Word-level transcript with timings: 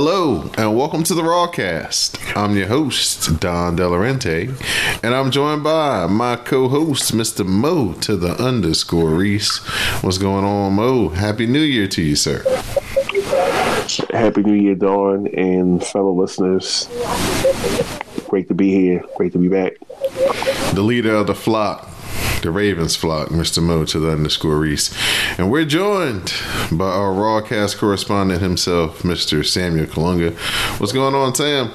Hello 0.00 0.48
and 0.56 0.76
welcome 0.76 1.02
to 1.02 1.12
the 1.12 1.22
Rawcast. 1.22 2.36
I'm 2.36 2.56
your 2.56 2.68
host, 2.68 3.40
Don 3.40 3.76
Delarente, 3.76 4.48
and 5.02 5.12
I'm 5.12 5.32
joined 5.32 5.64
by 5.64 6.06
my 6.06 6.36
co-host, 6.36 7.12
Mr. 7.12 7.44
Mo 7.44 7.94
to 7.94 8.14
the 8.14 8.40
underscore 8.40 9.10
Rease. 9.10 9.58
What's 10.02 10.18
going 10.18 10.44
on, 10.44 10.74
Mo? 10.74 11.08
Happy 11.08 11.46
New 11.46 11.62
Year 11.62 11.88
to 11.88 12.00
you, 12.00 12.14
sir. 12.14 12.44
Happy 14.12 14.44
New 14.44 14.54
Year, 14.54 14.76
Don, 14.76 15.26
and 15.34 15.84
fellow 15.84 16.12
listeners. 16.12 16.88
Great 18.28 18.46
to 18.46 18.54
be 18.54 18.70
here. 18.70 19.02
Great 19.16 19.32
to 19.32 19.38
be 19.38 19.48
back. 19.48 19.72
The 20.74 20.82
leader 20.82 21.16
of 21.16 21.26
the 21.26 21.34
flock, 21.34 21.90
the 22.42 22.50
Ravens 22.50 22.96
flock, 22.96 23.28
Mr. 23.28 23.62
Mo 23.62 23.84
to 23.86 23.98
the 23.98 24.10
underscore 24.10 24.58
Rease. 24.58 24.94
And 25.38 25.50
we're 25.50 25.64
joined 25.64 26.32
by 26.70 26.86
our 26.86 27.12
Rawcast 27.12 27.78
correspondent 27.78 28.40
himself, 28.40 29.02
Mr. 29.02 29.44
Samuel 29.44 29.86
Kalunga. 29.86 30.36
What's 30.78 30.92
going 30.92 31.14
on, 31.14 31.34
Sam? 31.34 31.72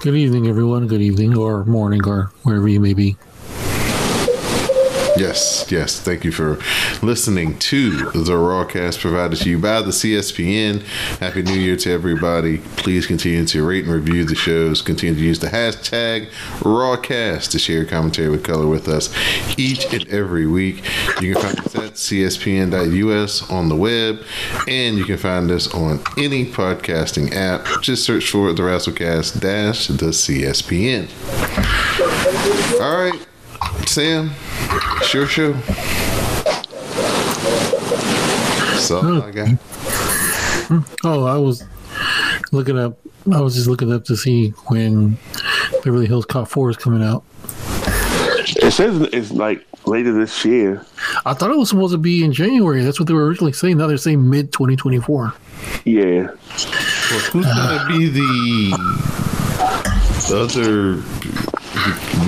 Good 0.00 0.14
evening, 0.14 0.46
everyone. 0.48 0.86
Good 0.86 1.02
evening, 1.02 1.36
or 1.36 1.64
morning, 1.64 2.06
or 2.06 2.30
wherever 2.42 2.68
you 2.68 2.80
may 2.80 2.94
be. 2.94 3.16
Yes, 5.18 5.66
yes. 5.68 5.98
Thank 5.98 6.24
you 6.24 6.30
for 6.30 6.60
listening 7.02 7.58
to 7.58 7.90
the 8.12 8.34
Rawcast 8.34 9.00
provided 9.00 9.40
to 9.40 9.50
you 9.50 9.58
by 9.58 9.82
the 9.82 9.90
CSPN. 9.90 10.82
Happy 11.18 11.42
New 11.42 11.54
Year 11.58 11.76
to 11.78 11.90
everybody. 11.90 12.58
Please 12.76 13.04
continue 13.04 13.44
to 13.46 13.66
rate 13.66 13.84
and 13.84 13.92
review 13.92 14.24
the 14.24 14.36
shows. 14.36 14.80
Continue 14.80 15.16
to 15.18 15.26
use 15.26 15.40
the 15.40 15.48
hashtag 15.48 16.30
Rawcast 16.60 17.50
to 17.50 17.58
share 17.58 17.84
commentary 17.84 18.28
with 18.28 18.44
color 18.44 18.68
with 18.68 18.86
us 18.86 19.12
each 19.58 19.92
and 19.92 20.08
every 20.08 20.46
week. 20.46 20.84
You 21.20 21.34
can 21.34 21.42
find 21.42 21.58
us 21.66 21.74
at 21.74 21.92
cspn.us 21.94 23.50
on 23.50 23.68
the 23.68 23.76
web, 23.76 24.22
and 24.68 24.98
you 24.98 25.04
can 25.04 25.18
find 25.18 25.50
us 25.50 25.74
on 25.74 25.98
any 26.16 26.44
podcasting 26.46 27.34
app. 27.34 27.66
Just 27.82 28.04
search 28.04 28.30
for 28.30 28.52
the 28.52 28.62
Razzlecast 28.62 29.40
dash 29.40 29.88
the 29.88 30.12
CSPN. 30.12 31.08
All 32.80 32.96
right, 32.96 33.26
Sam. 33.88 34.30
Sure, 35.02 35.26
sure. 35.26 35.54
So 38.78 39.00
hmm. 39.00 39.20
I 39.22 39.30
got. 39.30 39.48
Hmm. 40.68 40.80
Oh, 41.04 41.24
I 41.24 41.38
was 41.38 41.64
looking 42.52 42.78
up. 42.78 42.98
I 43.32 43.40
was 43.40 43.54
just 43.54 43.66
looking 43.66 43.90
up 43.90 44.04
to 44.04 44.16
see 44.16 44.50
when 44.66 45.16
Beverly 45.84 46.06
Hills 46.06 46.26
Cop 46.26 46.48
Four 46.48 46.68
is 46.68 46.76
coming 46.76 47.02
out. 47.02 47.24
It 48.62 48.72
says 48.72 49.00
it's 49.12 49.30
like 49.30 49.66
later 49.86 50.12
this 50.12 50.44
year. 50.44 50.84
I 51.24 51.32
thought 51.32 51.50
it 51.50 51.56
was 51.56 51.70
supposed 51.70 51.92
to 51.92 51.98
be 51.98 52.22
in 52.22 52.32
January. 52.32 52.84
That's 52.84 53.00
what 53.00 53.08
they 53.08 53.14
were 53.14 53.26
originally 53.26 53.52
saying. 53.52 53.78
Now 53.78 53.86
they're 53.86 53.96
saying 53.96 54.28
mid 54.28 54.52
2024. 54.52 55.32
Yeah. 55.86 56.20
Well, 56.20 56.34
who's 57.30 57.46
gonna 57.46 57.86
be 57.88 58.08
the 58.08 58.70
the 60.28 60.40
other 60.42 61.47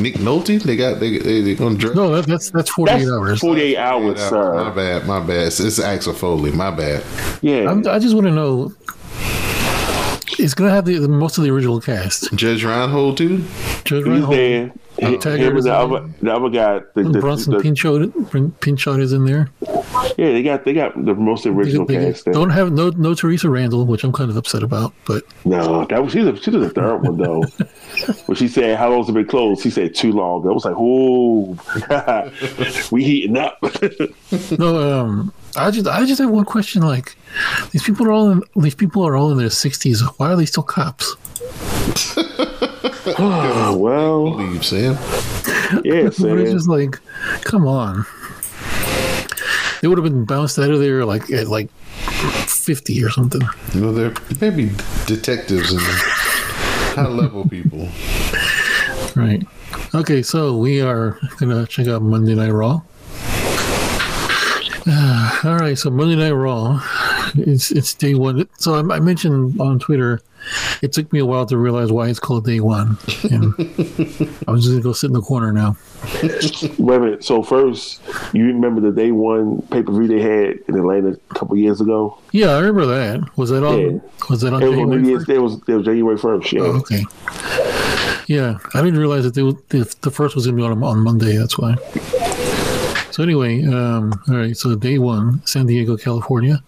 Nick 0.01 0.15
Nolte? 0.15 0.63
They 0.63 0.77
got 0.77 1.01
they 1.01 1.19
they, 1.19 1.41
they 1.43 1.55
gonna 1.55 1.77
dress. 1.77 1.95
No, 1.95 2.11
that, 2.15 2.27
that's 2.27 2.51
that's 2.51 2.71
48 2.71 3.09
hours. 3.09 3.41
48 3.41 3.77
hours, 3.77 4.19
My 4.19 4.29
sir. 4.29 4.71
bad, 4.75 5.07
my 5.07 5.21
bad. 5.21 5.47
It's, 5.49 5.61
it's 5.61 5.79
Axel 5.79 6.15
Foley. 6.15 6.53
My 6.53 6.71
bad. 6.71 7.05
Yeah. 7.43 7.71
I'm, 7.71 7.87
I 7.87 7.99
just 7.99 8.15
want 8.15 8.27
to 8.27 8.33
know. 8.33 8.73
It's 10.39 10.55
gonna 10.55 10.71
have 10.71 10.87
the, 10.87 10.99
the 10.99 11.09
most 11.09 11.37
of 11.39 11.45
the 11.45 11.51
original 11.51 11.81
cast. 11.81 12.33
Judge 12.35 12.65
Reinhold 12.65 13.19
too. 13.19 13.39
Judge 13.85 14.05
He's 14.05 14.07
Reinhold, 14.07 14.35
there. 14.35 14.73
Him 15.01 15.19
Taggart 15.19 15.49
and 15.49 15.59
is 15.59 15.65
the 15.65 15.75
other, 15.75 16.09
the 16.21 16.33
other 16.35 16.49
guy. 16.51 16.81
The, 16.95 17.03
the, 17.05 17.21
Bronson 17.21 17.55
the- 17.55 17.61
Pinchot, 17.61 18.61
Pinchot 18.61 19.01
is 19.01 19.13
in 19.13 19.25
there. 19.25 19.49
yeah, 20.19 20.33
they 20.33 20.43
got 20.43 20.65
they 20.65 20.73
got 20.75 20.95
the 21.05 21.15
most 21.15 21.47
original 21.47 21.87
They- 21.87 21.97
they 21.97 22.13
cast. 22.13 22.25
there. 22.27 22.35
don't 22.35 22.51
have 22.51 22.73
no 22.73 22.91
no 22.91 23.15
Theresa 23.15 23.49
Randle, 23.49 23.87
which 23.87 24.05
I'm 24.05 24.13
kind 24.13 24.31
of 24.31 24.37
upset 24.37 24.63
about. 24.63 24.93
But 25.07 25.25
No, 25.45 25.85
that 25.87 26.03
was 26.03 26.13
she 26.13 26.21
was 26.21 26.41
she 26.43 26.51
was 26.51 26.63
the 26.69 26.71
third 26.71 26.99
one 26.99 27.17
though. 27.17 27.41
when 28.27 28.37
she 28.37 28.47
said 28.49 28.77
how 28.79 28.91
long's 28.91 29.09
it 29.09 29.13
been 29.13 29.27
closed, 29.27 29.63
she 29.63 29.71
said 29.71 29.95
too 29.95 30.13
long. 30.13 30.47
I 30.47 30.53
was 30.53 30.65
like, 30.65 30.75
oh, 30.77 31.57
we 32.91 33.03
heating 33.05 33.37
up. 33.37 33.59
no, 34.59 35.01
um, 35.01 35.33
I 35.57 35.71
just 35.71 35.87
I 35.89 36.05
just 36.05 36.21
have 36.21 36.31
one 36.31 36.45
question. 36.45 36.83
Like 36.83 37.17
these 37.73 37.83
people 37.83 38.07
are 38.07 38.13
all 38.13 38.31
in, 38.31 38.43
these 38.57 38.75
people 38.75 39.07
are 39.07 39.17
all 39.17 39.31
in 39.33 39.39
their 39.39 39.49
60s. 39.49 40.03
Why 40.19 40.33
are 40.33 40.37
they 40.37 40.47
still 40.47 40.63
cops? 40.63 41.17
Oh, 43.19 43.77
well, 43.79 44.35
Leave 44.37 44.65
Sam. 44.65 44.95
yeah, 45.85 46.11
Sam. 46.11 46.39
it's 46.39 46.53
just 46.53 46.69
like, 46.69 46.99
come 47.43 47.67
on. 47.67 48.05
They 49.81 49.89
would 49.89 49.97
have 49.99 50.05
been 50.05 50.25
bounced 50.25 50.59
out 50.59 50.71
of 50.71 50.79
there 50.81 51.05
like 51.05 51.31
at 51.31 51.49
like 51.49 51.71
50 52.47 53.03
or 53.03 53.11
something. 53.11 53.41
You 53.73 53.81
know 53.81 53.93
they're 53.93 54.15
maybe 54.41 54.71
detectives 55.07 55.73
and 55.73 55.81
high 55.81 57.09
level 57.09 57.49
people. 57.49 57.89
Right. 59.17 59.43
Okay, 59.95 60.23
so 60.23 60.57
we 60.57 60.81
are 60.83 61.19
gonna 61.39 61.67
check 61.67 61.89
out 61.89 62.03
Monday 62.03 62.35
Night 62.35 62.51
Raw. 62.51 62.83
Uh, 64.87 65.41
all 65.45 65.57
right, 65.57 65.79
so 65.79 65.91
Monday 65.91 66.17
Night 66.17 66.33
Raw, 66.33 66.81
it's 67.35 67.71
it's 67.71 67.95
day 67.95 68.15
one. 68.15 68.47
So 68.59 68.75
I, 68.75 68.97
I 68.97 69.01
mentioned 69.01 69.61
on 69.61 69.79
Twitter, 69.79 70.21
it 70.83 70.93
took 70.93 71.13
me 71.13 71.19
a 71.19 71.27
while 71.27 71.47
to 71.47 71.57
realize 71.57 71.93
why 71.93 72.09
it's 72.09 72.19
called 72.19 72.45
day 72.45 72.61
one, 72.61 72.99
I 73.09 74.51
was 74.51 74.63
just 74.65 74.71
gonna 74.71 74.83
go 74.83 74.93
sit 74.93 75.09
in 75.09 75.15
the 75.15 75.21
corner 75.21 75.53
now. 75.53 75.77
Wait 76.23 76.97
a 76.97 77.01
minute. 77.01 77.25
So 77.25 77.43
first, 77.43 78.01
you 78.33 78.45
remember 78.47 78.81
the 78.81 78.93
day 78.93 79.13
one 79.13 79.63
pay 79.71 79.83
per 79.83 79.93
view 79.93 80.07
they 80.07 80.21
had 80.21 80.59
in 80.69 80.77
Atlanta 80.77 81.19
a 81.31 81.35
couple 81.35 81.57
years 81.57 81.81
ago? 81.81 82.19
Yeah, 82.33 82.51
I 82.51 82.61
remember 82.61 82.87
that. 82.87 83.37
Was 83.37 83.51
that 83.51 83.65
on? 83.65 83.81
Yeah. 83.81 83.99
Was 84.29 84.41
that 84.43 84.53
on? 84.53 84.63
It 84.63 84.67
was 84.67 84.75
on 84.75 84.81
January 84.81 85.03
New 85.03 85.09
Year's. 85.09 85.25
1st? 85.25 85.35
It 85.35 85.39
was 85.39 85.55
it 85.69 85.75
was 85.75 85.85
January 85.85 86.19
first. 86.19 86.53
Yeah. 86.53 86.61
Oh, 86.63 86.77
okay. 86.79 87.05
Yeah, 88.31 88.59
I 88.75 88.83
didn't 88.83 89.01
realize 89.01 89.25
that 89.25 89.35
they, 89.35 89.43
the, 89.43 89.93
the 90.03 90.11
first 90.13 90.37
was 90.37 90.47
going 90.47 90.57
to 90.57 90.63
be 90.63 90.65
on, 90.65 90.81
on 90.85 91.01
Monday. 91.01 91.37
That's 91.37 91.59
why. 91.59 91.75
So 93.11 93.23
anyway, 93.23 93.65
um, 93.65 94.13
all 94.29 94.37
right. 94.37 94.57
So 94.57 94.75
day 94.77 94.99
one, 94.99 95.45
San 95.47 95.67
Diego, 95.67 95.97
California. 95.97 96.63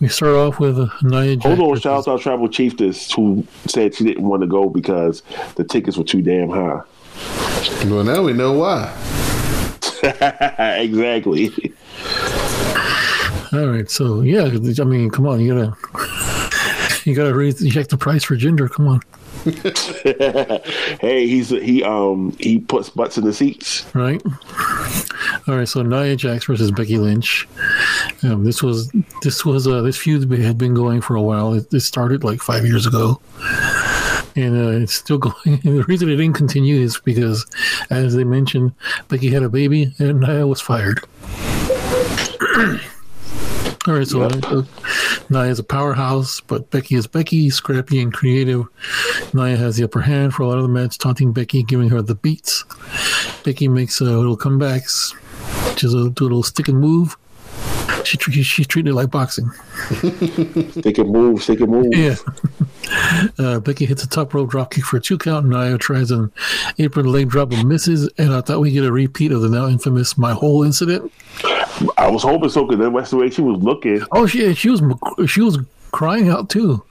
We 0.00 0.08
start 0.08 0.34
off 0.34 0.58
with 0.58 0.78
uh, 0.78 0.88
Nia 1.02 1.36
Jax. 1.36 1.46
Hold 1.46 1.60
on, 1.60 1.68
versus- 1.70 1.82
shout 1.82 2.08
out 2.08 2.16
to 2.18 2.22
Tribal 2.22 2.48
Chiefess 2.48 3.12
who 3.12 3.46
said 3.66 3.94
she 3.94 4.04
didn't 4.04 4.24
want 4.24 4.42
to 4.42 4.46
go 4.48 4.68
because 4.68 5.22
the 5.54 5.64
tickets 5.64 5.96
were 5.96 6.04
too 6.04 6.20
damn 6.22 6.50
high. 6.50 6.80
Well, 7.86 8.02
now 8.04 8.22
we 8.22 8.32
know 8.32 8.52
why. 8.52 8.92
exactly. 10.78 11.50
All 13.52 13.68
right. 13.68 13.88
So 13.88 14.20
yeah, 14.22 14.44
I 14.44 14.84
mean, 14.84 15.10
come 15.10 15.26
on, 15.26 15.40
you 15.40 15.54
gotta 15.54 15.76
you 17.08 17.14
gotta 17.14 17.32
raise 17.34 17.66
check 17.72 17.88
the 17.88 17.96
price 17.96 18.24
for 18.24 18.36
Jinder. 18.36 18.68
Come 18.68 18.88
on, 18.88 19.00
hey, 21.00 21.26
he's 21.26 21.50
he 21.50 21.82
um 21.84 22.36
he 22.40 22.58
puts 22.58 22.90
butts 22.90 23.16
in 23.16 23.24
the 23.24 23.32
seats. 23.32 23.86
right? 23.94 24.20
All 25.46 25.56
right. 25.56 25.68
So 25.68 25.82
Nia 25.82 26.16
Jax 26.16 26.46
versus 26.46 26.70
Becky 26.70 26.96
Lynch. 26.98 27.46
Um, 28.22 28.44
this 28.44 28.62
was 28.62 28.90
this 29.22 29.44
was 29.44 29.66
uh, 29.66 29.82
this 29.82 29.96
feud 29.96 30.30
had 30.40 30.56
been 30.58 30.74
going 30.74 31.00
for 31.00 31.16
a 31.16 31.22
while. 31.22 31.54
It, 31.54 31.72
it 31.72 31.80
started 31.80 32.24
like 32.24 32.40
five 32.40 32.64
years 32.64 32.86
ago. 32.86 33.20
and 34.36 34.56
uh, 34.56 34.82
it's 34.82 34.94
still 34.94 35.18
going. 35.26 35.60
And 35.64 35.78
the 35.78 35.84
reason 35.84 36.08
it 36.08 36.16
didn't 36.16 36.34
continue 36.34 36.80
is 36.80 36.98
because, 36.98 37.46
as 37.90 38.14
they 38.14 38.24
mentioned, 38.24 38.72
Becky 39.08 39.30
had 39.30 39.42
a 39.42 39.48
baby 39.48 39.92
and 39.98 40.20
Nia 40.20 40.46
was 40.46 40.60
fired. 40.60 41.00
All 43.86 43.92
right, 43.92 44.08
so 44.08 44.22
uh, 44.22 44.62
Nia 45.28 45.50
is 45.50 45.58
a 45.58 45.62
powerhouse, 45.62 46.40
but 46.40 46.70
Becky 46.70 46.94
is 46.94 47.06
Becky, 47.06 47.50
scrappy 47.50 48.00
and 48.00 48.14
creative. 48.14 48.64
Nia 49.34 49.56
has 49.58 49.76
the 49.76 49.84
upper 49.84 50.00
hand 50.00 50.32
for 50.32 50.42
a 50.42 50.46
lot 50.46 50.56
of 50.56 50.62
the 50.62 50.68
match, 50.70 50.96
taunting 50.96 51.34
Becky, 51.34 51.62
giving 51.62 51.90
her 51.90 52.00
the 52.00 52.14
beats. 52.14 52.64
Becky 53.44 53.68
makes 53.68 54.00
a 54.00 54.04
little 54.04 54.38
comebacks, 54.38 55.14
just 55.76 55.94
do 55.94 56.24
a 56.24 56.26
little 56.26 56.42
stick 56.42 56.68
and 56.68 56.80
move. 56.80 57.16
She 58.04 58.18
tre- 58.18 58.42
she's 58.42 58.66
treating 58.66 58.92
it 58.92 58.94
like 58.94 59.10
boxing. 59.10 59.50
They 59.90 60.92
can 60.92 61.10
move. 61.10 61.46
They 61.46 61.56
can 61.56 61.70
move. 61.70 61.86
Yeah. 61.94 62.16
Uh, 63.38 63.58
Becky 63.60 63.86
hits 63.86 64.04
a 64.04 64.08
top 64.08 64.34
rope 64.34 64.50
drop 64.50 64.70
kick 64.70 64.84
for 64.84 64.98
a 64.98 65.00
two 65.00 65.16
count. 65.16 65.46
Nia 65.46 65.78
tries 65.78 66.10
an 66.10 66.30
apron 66.78 67.06
leg 67.06 67.30
drop 67.30 67.48
but 67.48 67.64
misses. 67.64 68.10
And 68.18 68.32
I 68.32 68.42
thought 68.42 68.60
we 68.60 68.70
get 68.70 68.84
a 68.84 68.92
repeat 68.92 69.32
of 69.32 69.40
the 69.40 69.48
now 69.48 69.66
infamous 69.66 70.18
my 70.18 70.32
whole 70.32 70.62
incident. 70.62 71.10
I 71.96 72.08
was 72.08 72.22
hoping 72.22 72.50
so 72.50 72.66
because 72.66 72.92
that's 72.92 73.10
the 73.10 73.16
way 73.16 73.30
she 73.30 73.40
was 73.40 73.60
looking. 73.62 74.02
Oh, 74.12 74.26
she 74.26 74.54
she 74.54 74.68
was 74.68 74.82
she 75.28 75.40
was 75.40 75.58
crying 75.92 76.28
out 76.28 76.50
too. 76.50 76.84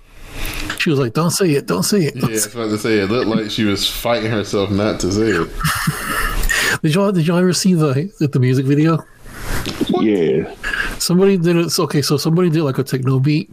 She 0.79 0.89
was 0.89 0.99
like, 0.99 1.13
"Don't 1.13 1.31
say 1.31 1.51
it, 1.51 1.67
don't 1.67 1.83
say 1.83 2.05
it." 2.05 2.15
Yeah, 2.15 2.25
I 2.25 2.29
was 2.31 2.53
about 2.53 2.69
to 2.69 2.77
say 2.77 2.97
it 2.97 3.09
looked 3.11 3.27
like 3.27 3.51
she 3.51 3.63
was 3.63 3.87
fighting 3.87 4.31
herself 4.31 4.71
not 4.71 4.99
to 5.01 5.11
say 5.11 5.29
it. 5.29 5.49
Did 6.83 6.95
y'all 6.95 7.11
did 7.11 7.25
y'all 7.25 7.37
ever 7.37 7.53
see 7.53 7.73
the 7.73 8.11
the 8.31 8.39
music 8.39 8.65
video? 8.65 9.03
Yeah. 10.01 10.53
Somebody 10.99 11.37
did 11.37 11.55
it. 11.55 11.79
Okay, 11.79 12.01
so 12.01 12.17
somebody 12.17 12.49
did 12.49 12.63
like 12.63 12.77
a 12.77 12.83
techno 12.83 13.19
beat, 13.19 13.49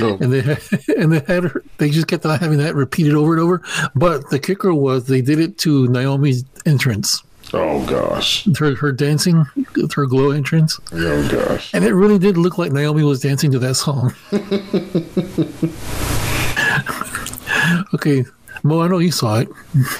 Oh, 0.00 0.18
and 0.20 0.32
they 0.32 0.40
had, 0.40 0.60
and 0.96 1.12
they 1.12 1.20
had 1.32 1.44
her. 1.44 1.64
They 1.78 1.90
just 1.90 2.08
kept 2.08 2.26
on 2.26 2.38
having 2.38 2.58
that 2.58 2.74
repeated 2.74 3.14
over 3.14 3.32
and 3.32 3.40
over. 3.40 3.62
But 3.94 4.28
the 4.30 4.38
kicker 4.38 4.74
was 4.74 5.06
they 5.06 5.22
did 5.22 5.38
it 5.38 5.58
to 5.58 5.86
Naomi's 5.88 6.44
entrance, 6.66 7.22
oh 7.54 7.84
gosh. 7.86 8.46
her 8.58 8.74
her 8.74 8.92
dancing, 8.92 9.46
her 9.94 10.06
glow 10.06 10.32
entrance, 10.32 10.78
Oh 10.92 11.28
gosh. 11.30 11.72
and 11.72 11.84
it 11.84 11.94
really 11.94 12.18
did 12.18 12.36
look 12.36 12.58
like 12.58 12.72
Naomi 12.72 13.04
was 13.04 13.20
dancing 13.20 13.52
to 13.52 13.58
that 13.60 13.76
song. 13.76 14.12
okay, 17.94 18.24
Mo, 18.62 18.80
I 18.80 18.88
know 18.88 18.98
you 18.98 19.10
saw 19.10 19.40
it. 19.40 19.48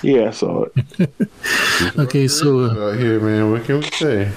Yeah, 0.02 0.28
I 0.28 0.30
saw 0.30 0.64
it. 0.98 1.10
Okay, 1.98 2.28
so. 2.28 2.60
Uh, 2.60 2.92
here, 2.92 3.18
man. 3.18 3.50
What 3.50 3.64
can 3.64 3.80
we 3.80 3.90
say? 3.90 4.30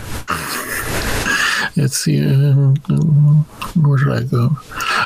Let's 1.78 1.98
see. 1.98 2.26
Uh, 2.26 2.74
where 3.76 3.98
should 3.98 4.14
I 4.14 4.24
go? 4.24 4.58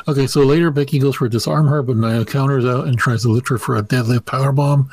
Okay, 0.08 0.26
so 0.26 0.40
later 0.42 0.70
Becky 0.70 0.98
goes 0.98 1.16
for 1.16 1.26
a 1.26 1.30
disarm 1.30 1.66
her, 1.66 1.82
but 1.82 1.96
Nia 1.96 2.24
counters 2.24 2.64
out 2.64 2.86
and 2.86 2.96
tries 2.96 3.22
to 3.22 3.28
lift 3.28 3.48
her 3.48 3.58
for 3.58 3.76
a 3.76 3.82
deadlift 3.82 4.24
power 4.24 4.52
bomb, 4.52 4.88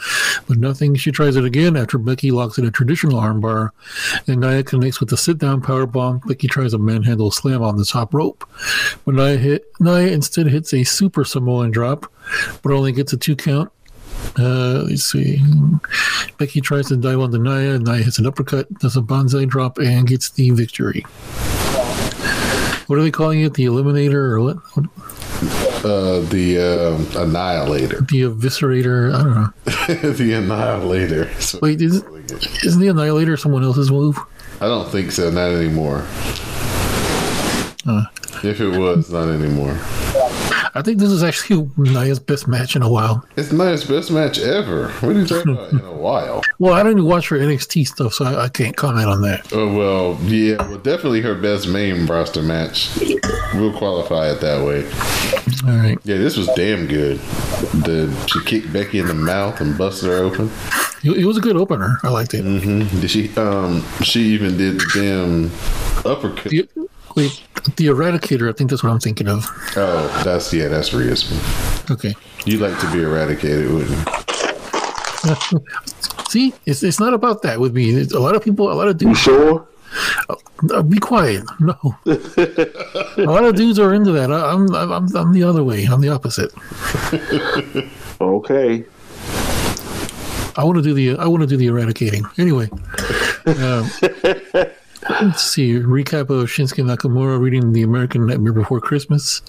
but 0.47 0.57
nothing. 0.57 0.95
She 0.95 1.11
tries 1.11 1.35
it 1.35 1.45
again 1.45 1.77
after 1.77 1.97
Becky 1.97 2.31
locks 2.31 2.57
in 2.57 2.65
a 2.65 2.71
traditional 2.71 3.19
armbar, 3.21 3.69
and 4.27 4.41
Nia 4.41 4.63
connects 4.63 4.99
with 4.99 5.09
the 5.09 5.17
sit 5.17 5.37
down 5.37 5.61
power 5.61 5.85
bomb. 5.85 6.21
Becky 6.25 6.47
tries 6.47 6.73
a 6.73 6.77
manhandle 6.79 7.31
slam 7.31 7.61
on 7.61 7.77
the 7.77 7.85
top 7.85 8.13
rope, 8.13 8.43
but 9.05 9.13
Nia 9.15 9.37
hit 9.37 9.65
Nia 9.79 10.11
instead 10.11 10.47
hits 10.47 10.73
a 10.73 10.83
super 10.83 11.23
Samoan 11.23 11.71
drop, 11.71 12.11
but 12.63 12.73
only 12.73 12.91
gets 12.91 13.13
a 13.13 13.17
two 13.17 13.35
count. 13.35 13.71
Uh, 14.39 14.83
let's 14.87 15.03
see. 15.03 15.41
Becky 16.37 16.61
tries 16.61 16.87
to 16.87 16.97
dive 16.97 17.19
on 17.19 17.31
the 17.31 17.39
Nia. 17.39 17.79
Nia 17.79 18.03
hits 18.03 18.19
an 18.19 18.27
uppercut, 18.27 18.71
does 18.79 18.95
a 18.95 19.01
banzai 19.01 19.45
drop, 19.45 19.77
and 19.79 20.07
gets 20.07 20.29
the 20.31 20.51
victory. 20.51 21.01
What 22.87 22.99
are 22.99 23.01
they 23.01 23.11
calling 23.11 23.41
it? 23.41 23.53
The 23.55 23.65
Eliminator 23.65 24.13
or 24.13 24.41
what? 24.41 24.57
what 24.75 24.85
Uh, 25.85 26.19
the 26.29 26.57
um, 26.59 27.07
Annihilator. 27.21 28.01
the 28.01 28.21
Eviscerator? 28.23 29.13
I 29.13 29.23
don't 29.23 29.33
know. 29.35 30.11
the 30.13 30.33
Annihilator. 30.33 31.33
So- 31.41 31.59
Wait, 31.61 31.81
is, 31.81 32.03
isn't 32.63 32.79
the 32.81 32.87
Annihilator 32.87 33.37
someone 33.37 33.63
else's 33.63 33.91
move? 33.91 34.17
I 34.61 34.65
don't 34.67 34.89
think 34.89 35.11
so. 35.11 35.29
Not 35.31 35.49
anymore. 35.51 36.05
Uh. 37.85 38.05
if 38.43 38.59
it 38.61 38.77
was, 38.77 39.11
not 39.11 39.29
anymore. 39.29 39.77
I 40.75 40.81
think 40.81 40.99
this 40.99 41.09
is 41.09 41.23
actually 41.23 41.69
Nia's 41.77 42.19
best 42.19 42.47
match 42.47 42.75
in 42.75 42.81
a 42.81 42.89
while. 42.89 43.25
It's 43.35 43.51
Nia's 43.51 43.85
best 43.85 44.11
match 44.11 44.39
ever. 44.39 44.89
What 44.89 45.15
are 45.15 45.19
you 45.19 45.25
talking 45.25 45.53
about? 45.53 45.71
In 45.71 45.79
a 45.79 45.93
while. 45.93 46.43
Well, 46.59 46.73
I 46.73 46.81
don't 46.81 46.93
even 46.93 47.05
watch 47.05 47.29
her 47.29 47.37
NXT 47.37 47.85
stuff, 47.87 48.15
so 48.15 48.25
I, 48.25 48.45
I 48.45 48.49
can't 48.49 48.75
comment 48.75 49.07
on 49.07 49.21
that. 49.21 49.53
Oh 49.53 49.71
well, 49.71 50.17
yeah. 50.23 50.55
Well, 50.67 50.79
definitely 50.79 51.21
her 51.21 51.35
best 51.35 51.67
main 51.67 52.07
roster 52.07 52.41
match. 52.41 52.89
We'll 53.53 53.77
qualify 53.77 54.31
it 54.31 54.41
that 54.41 54.65
way. 54.65 54.83
All 55.69 55.77
right. 55.77 55.99
Yeah, 56.03 56.17
this 56.17 56.35
was 56.35 56.47
damn 56.55 56.87
good. 56.87 57.19
The 57.83 58.11
she 58.27 58.43
kicked 58.43 58.73
Becky 58.73 58.97
in 58.97 59.05
the 59.05 59.13
mouth 59.13 59.61
and 59.61 59.77
busted 59.77 60.09
her 60.09 60.15
open. 60.15 60.49
It, 61.03 61.25
was 61.25 61.37
a 61.37 61.41
good 61.41 61.55
opener. 61.55 61.99
I 62.03 62.09
liked 62.09 62.33
it. 62.33 62.41
Did 62.41 63.09
she? 63.11 63.35
Um, 63.37 63.83
she 64.01 64.21
even 64.21 64.57
did 64.57 64.79
the 64.79 64.91
damn 64.95 66.11
uppercut. 66.11 66.51
The, 66.51 66.67
wait, 67.15 67.43
the 67.75 67.87
Eradicator, 67.87 68.49
I 68.49 68.53
think 68.53 68.69
that's 68.69 68.83
what 68.83 68.91
I'm 68.91 68.99
thinking 68.99 69.27
of. 69.27 69.45
Oh, 69.75 70.21
that's 70.23 70.53
yeah, 70.53 70.67
that's 70.67 70.93
Rhea's 70.93 71.29
move. 71.29 71.91
Okay. 71.91 72.15
You 72.45 72.59
like 72.59 72.79
to 72.79 72.91
be 72.91 73.01
eradicated, 73.01 73.71
wouldn't 73.71 73.91
you? 73.91 75.61
See, 76.29 76.53
it's, 76.65 76.83
it's 76.83 76.99
not 76.99 77.13
about 77.13 77.41
that 77.43 77.59
with 77.59 77.73
me. 77.73 77.91
It's 77.91 78.13
a 78.13 78.19
lot 78.19 78.35
of 78.35 78.43
people, 78.43 78.71
a 78.71 78.73
lot 78.73 78.87
of 78.87 78.97
dudes. 78.97 79.25
You 79.25 79.33
dudes, 79.33 79.47
sure? 79.49 79.67
uh, 80.73 80.83
be 80.83 80.99
quiet. 80.99 81.43
No. 81.59 81.75
a 82.05 83.25
lot 83.25 83.43
of 83.43 83.55
dudes 83.55 83.79
are 83.79 83.93
into 83.93 84.11
that. 84.11 84.31
I, 84.31 84.51
I'm, 84.51 84.73
I'm, 84.73 85.15
I'm 85.15 85.33
the 85.33 85.43
other 85.43 85.63
way. 85.63 85.85
I'm 85.85 86.01
the 86.01 86.09
opposite. 86.09 86.51
Okay. 88.19 88.83
I 90.55 90.63
want 90.63 90.77
to 90.77 90.81
do 90.81 90.93
the 90.95 91.17
I 91.17 91.27
want 91.27 91.41
to 91.41 91.47
do 91.47 91.55
the 91.55 91.67
eradicating. 91.67 92.25
Anyway, 92.37 92.67
um, 93.45 93.89
let's 95.21 95.43
see. 95.43 95.73
Recap 95.73 96.29
of 96.29 96.47
Shinsuke 96.49 96.83
Nakamura 96.83 97.39
reading 97.39 97.71
the 97.73 97.83
American 97.83 98.25
Nightmare 98.25 98.53
Before 98.53 98.79
Christmas. 98.79 99.41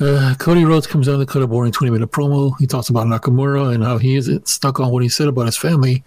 Uh, 0.00 0.34
Cody 0.38 0.64
Rhodes 0.64 0.86
comes 0.86 1.06
down 1.06 1.18
to 1.18 1.26
cut 1.26 1.42
a 1.42 1.46
boring 1.46 1.72
20 1.72 1.90
minute 1.90 2.10
promo. 2.10 2.52
He 2.58 2.66
talks 2.66 2.88
about 2.88 3.06
Nakamura 3.06 3.74
and 3.74 3.82
how 3.82 3.98
he 3.98 4.16
is 4.16 4.30
stuck 4.44 4.78
on 4.78 4.92
what 4.92 5.02
he 5.02 5.08
said 5.08 5.28
about 5.28 5.46
his 5.46 5.56
family, 5.56 6.04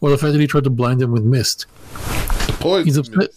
or 0.00 0.10
the 0.10 0.18
fact 0.18 0.32
that 0.32 0.40
he 0.40 0.46
tried 0.46 0.64
to 0.64 0.70
blind 0.70 1.00
them 1.00 1.10
with 1.12 1.24
mist. 1.24 1.66
Poison. 2.60 2.84
He's 2.86 2.98
upset. 2.98 3.30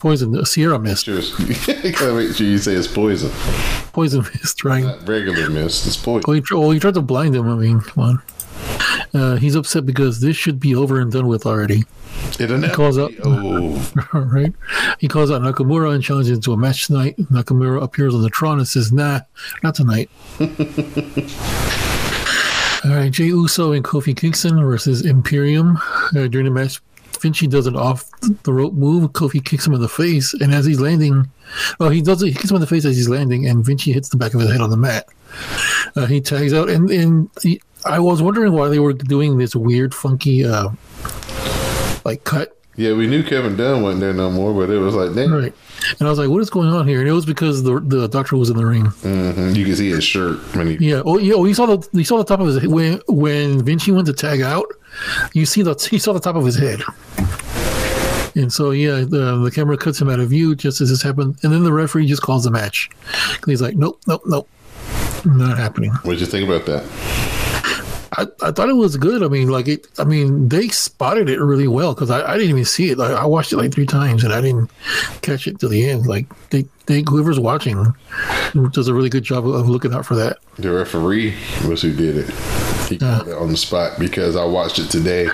Poison, 0.00 0.44
Sierra 0.44 0.80
mist, 0.80 1.06
you 1.06 1.14
gotta 1.92 2.14
make 2.14 2.34
sure 2.34 2.44
you 2.44 2.58
say 2.58 2.72
it's 2.72 2.88
poison, 2.88 3.30
poison 3.92 4.22
mist, 4.34 4.64
right? 4.64 4.82
not 4.82 5.08
regular 5.08 5.48
mist. 5.48 5.86
It's 5.86 5.96
poison. 5.96 6.24
Well, 6.26 6.34
he, 6.34 6.40
tr- 6.40 6.56
well, 6.56 6.70
he 6.72 6.80
tried 6.80 6.94
to 6.94 7.00
blind 7.00 7.36
him. 7.36 7.48
I 7.48 7.54
mean, 7.54 7.80
come 7.80 8.02
on. 8.04 8.22
Uh, 9.14 9.36
he's 9.36 9.54
upset 9.54 9.86
because 9.86 10.20
this 10.20 10.36
should 10.36 10.58
be 10.58 10.74
over 10.74 10.98
and 11.00 11.12
done 11.12 11.28
with 11.28 11.46
already. 11.46 11.84
It'll 12.38 12.58
never 12.58 12.74
calls 12.74 12.96
up- 12.98 13.12
over. 13.20 14.18
right? 14.24 14.52
He 14.98 15.08
calls 15.08 15.30
out 15.30 15.42
Nakamura 15.42 15.94
and 15.94 16.02
challenges 16.02 16.36
him 16.36 16.42
to 16.42 16.52
a 16.52 16.56
match 16.56 16.86
tonight. 16.86 17.16
Nakamura 17.18 17.82
appears 17.82 18.14
on 18.14 18.22
the 18.22 18.30
Tron 18.30 18.58
and 18.58 18.66
says, 18.68 18.92
"Nah, 18.92 19.20
not 19.62 19.74
tonight." 19.74 20.10
All 22.82 22.92
right, 22.92 23.10
Jey 23.12 23.24
Uso 23.26 23.72
and 23.72 23.84
Kofi 23.84 24.16
Kingston 24.16 24.58
versus 24.64 25.04
Imperium. 25.04 25.76
Uh, 26.16 26.26
during 26.28 26.46
the 26.46 26.50
match, 26.50 26.80
Vinci 27.20 27.46
does 27.46 27.66
an 27.66 27.76
off 27.76 28.08
the 28.44 28.52
rope 28.54 28.72
move. 28.72 29.10
Kofi 29.12 29.44
kicks 29.44 29.66
him 29.66 29.74
in 29.74 29.82
the 29.82 29.88
face, 29.88 30.32
and 30.32 30.54
as 30.54 30.64
he's 30.64 30.80
landing, 30.80 31.28
well, 31.78 31.90
he 31.90 32.00
does 32.00 32.22
it. 32.22 32.28
He 32.28 32.32
kicks 32.34 32.48
him 32.50 32.54
in 32.54 32.62
the 32.62 32.66
face 32.66 32.86
as 32.86 32.96
he's 32.96 33.08
landing, 33.10 33.46
and 33.46 33.62
Vinci 33.62 33.92
hits 33.92 34.08
the 34.08 34.16
back 34.16 34.32
of 34.32 34.40
his 34.40 34.50
head 34.50 34.62
on 34.62 34.70
the 34.70 34.78
mat. 34.78 35.06
Uh, 35.94 36.06
he 36.06 36.22
tags 36.22 36.54
out, 36.54 36.70
and 36.70 36.90
and 36.90 37.28
he, 37.42 37.60
I 37.84 37.98
was 37.98 38.22
wondering 38.22 38.54
why 38.54 38.68
they 38.68 38.78
were 38.78 38.94
doing 38.94 39.36
this 39.36 39.54
weird, 39.54 39.94
funky, 39.94 40.46
uh, 40.46 40.70
like 42.10 42.24
cut 42.24 42.56
Yeah, 42.76 42.92
we 42.94 43.06
knew 43.06 43.22
Kevin 43.22 43.56
Dunn 43.56 43.82
wasn't 43.82 44.00
there 44.00 44.12
no 44.14 44.30
more, 44.30 44.52
but 44.54 44.70
it 44.72 44.78
was 44.78 44.94
like, 44.94 45.14
damn. 45.14 45.32
Right. 45.32 45.52
And 45.98 46.06
I 46.06 46.10
was 46.10 46.18
like, 46.18 46.28
what 46.28 46.40
is 46.40 46.50
going 46.50 46.68
on 46.68 46.86
here? 46.86 47.00
And 47.00 47.08
it 47.08 47.12
was 47.12 47.26
because 47.26 47.62
the 47.62 47.80
the 47.80 48.06
doctor 48.08 48.36
was 48.36 48.48
in 48.50 48.56
the 48.56 48.66
ring. 48.66 48.86
hmm 48.86 49.52
You 49.54 49.64
can 49.64 49.76
see 49.76 49.90
his 49.90 50.04
shirt 50.04 50.38
when 50.54 50.66
he. 50.68 50.88
Yeah. 50.90 51.02
Oh, 51.04 51.18
yeah. 51.18 51.34
Oh, 51.34 51.44
you 51.46 51.54
saw 51.54 51.66
the 51.66 51.78
you 51.92 52.04
saw 52.04 52.18
the 52.18 52.24
top 52.24 52.40
of 52.40 52.46
his 52.46 52.58
head 52.60 52.70
when 52.70 53.00
when 53.08 53.64
Vinci 53.64 53.90
went 53.92 54.06
to 54.06 54.12
tag 54.12 54.40
out. 54.40 54.66
You 55.32 55.46
see 55.46 55.62
the 55.62 55.74
you 55.92 55.98
saw 55.98 56.12
the 56.12 56.20
top 56.20 56.36
of 56.36 56.44
his 56.44 56.56
head. 56.56 56.80
And 58.36 58.52
so 58.52 58.70
yeah, 58.70 59.04
the 59.14 59.40
the 59.44 59.50
camera 59.52 59.76
cuts 59.76 60.00
him 60.00 60.08
out 60.08 60.20
of 60.20 60.28
view 60.30 60.54
just 60.54 60.80
as 60.80 60.88
this 60.90 61.02
happened, 61.02 61.36
and 61.42 61.52
then 61.52 61.64
the 61.64 61.72
referee 61.72 62.06
just 62.06 62.22
calls 62.22 62.44
the 62.44 62.50
match. 62.50 62.88
He's 63.44 63.60
like, 63.60 63.74
nope, 63.74 63.98
nope, 64.06 64.22
nope, 64.24 64.48
not 65.24 65.58
happening. 65.58 65.90
What'd 66.04 66.20
you 66.20 66.26
think 66.26 66.48
about 66.48 66.64
that? 66.66 66.84
I, 68.12 68.26
I 68.42 68.50
thought 68.50 68.68
it 68.68 68.74
was 68.74 68.96
good. 68.96 69.22
I 69.22 69.28
mean, 69.28 69.48
like 69.48 69.68
it. 69.68 69.86
I 69.98 70.04
mean, 70.04 70.48
they 70.48 70.68
spotted 70.68 71.28
it 71.28 71.40
really 71.40 71.68
well 71.68 71.94
because 71.94 72.10
I, 72.10 72.28
I 72.28 72.36
didn't 72.36 72.50
even 72.50 72.64
see 72.64 72.90
it. 72.90 72.98
Like 72.98 73.12
I 73.12 73.24
watched 73.24 73.52
it 73.52 73.56
like 73.56 73.72
three 73.72 73.86
times 73.86 74.24
and 74.24 74.32
I 74.32 74.40
didn't 74.40 74.70
catch 75.22 75.46
it 75.46 75.60
to 75.60 75.68
the 75.68 75.88
end. 75.88 76.06
Like 76.06 76.26
they, 76.50 76.66
they 76.86 77.04
whoever's 77.08 77.38
watching 77.38 77.94
does 78.72 78.88
a 78.88 78.94
really 78.94 79.10
good 79.10 79.22
job 79.22 79.46
of, 79.46 79.68
looking 79.68 79.94
out 79.94 80.06
for 80.06 80.16
that. 80.16 80.38
The 80.56 80.72
referee 80.72 81.34
was 81.68 81.82
who 81.82 81.94
did 81.94 82.16
it. 82.16 82.30
He 82.88 82.96
uh. 82.96 83.18
called 83.18 83.28
it 83.28 83.36
on 83.36 83.48
the 83.50 83.56
spot 83.56 83.98
because 83.98 84.34
I 84.34 84.44
watched 84.44 84.80
it 84.80 84.90
today. 84.90 85.28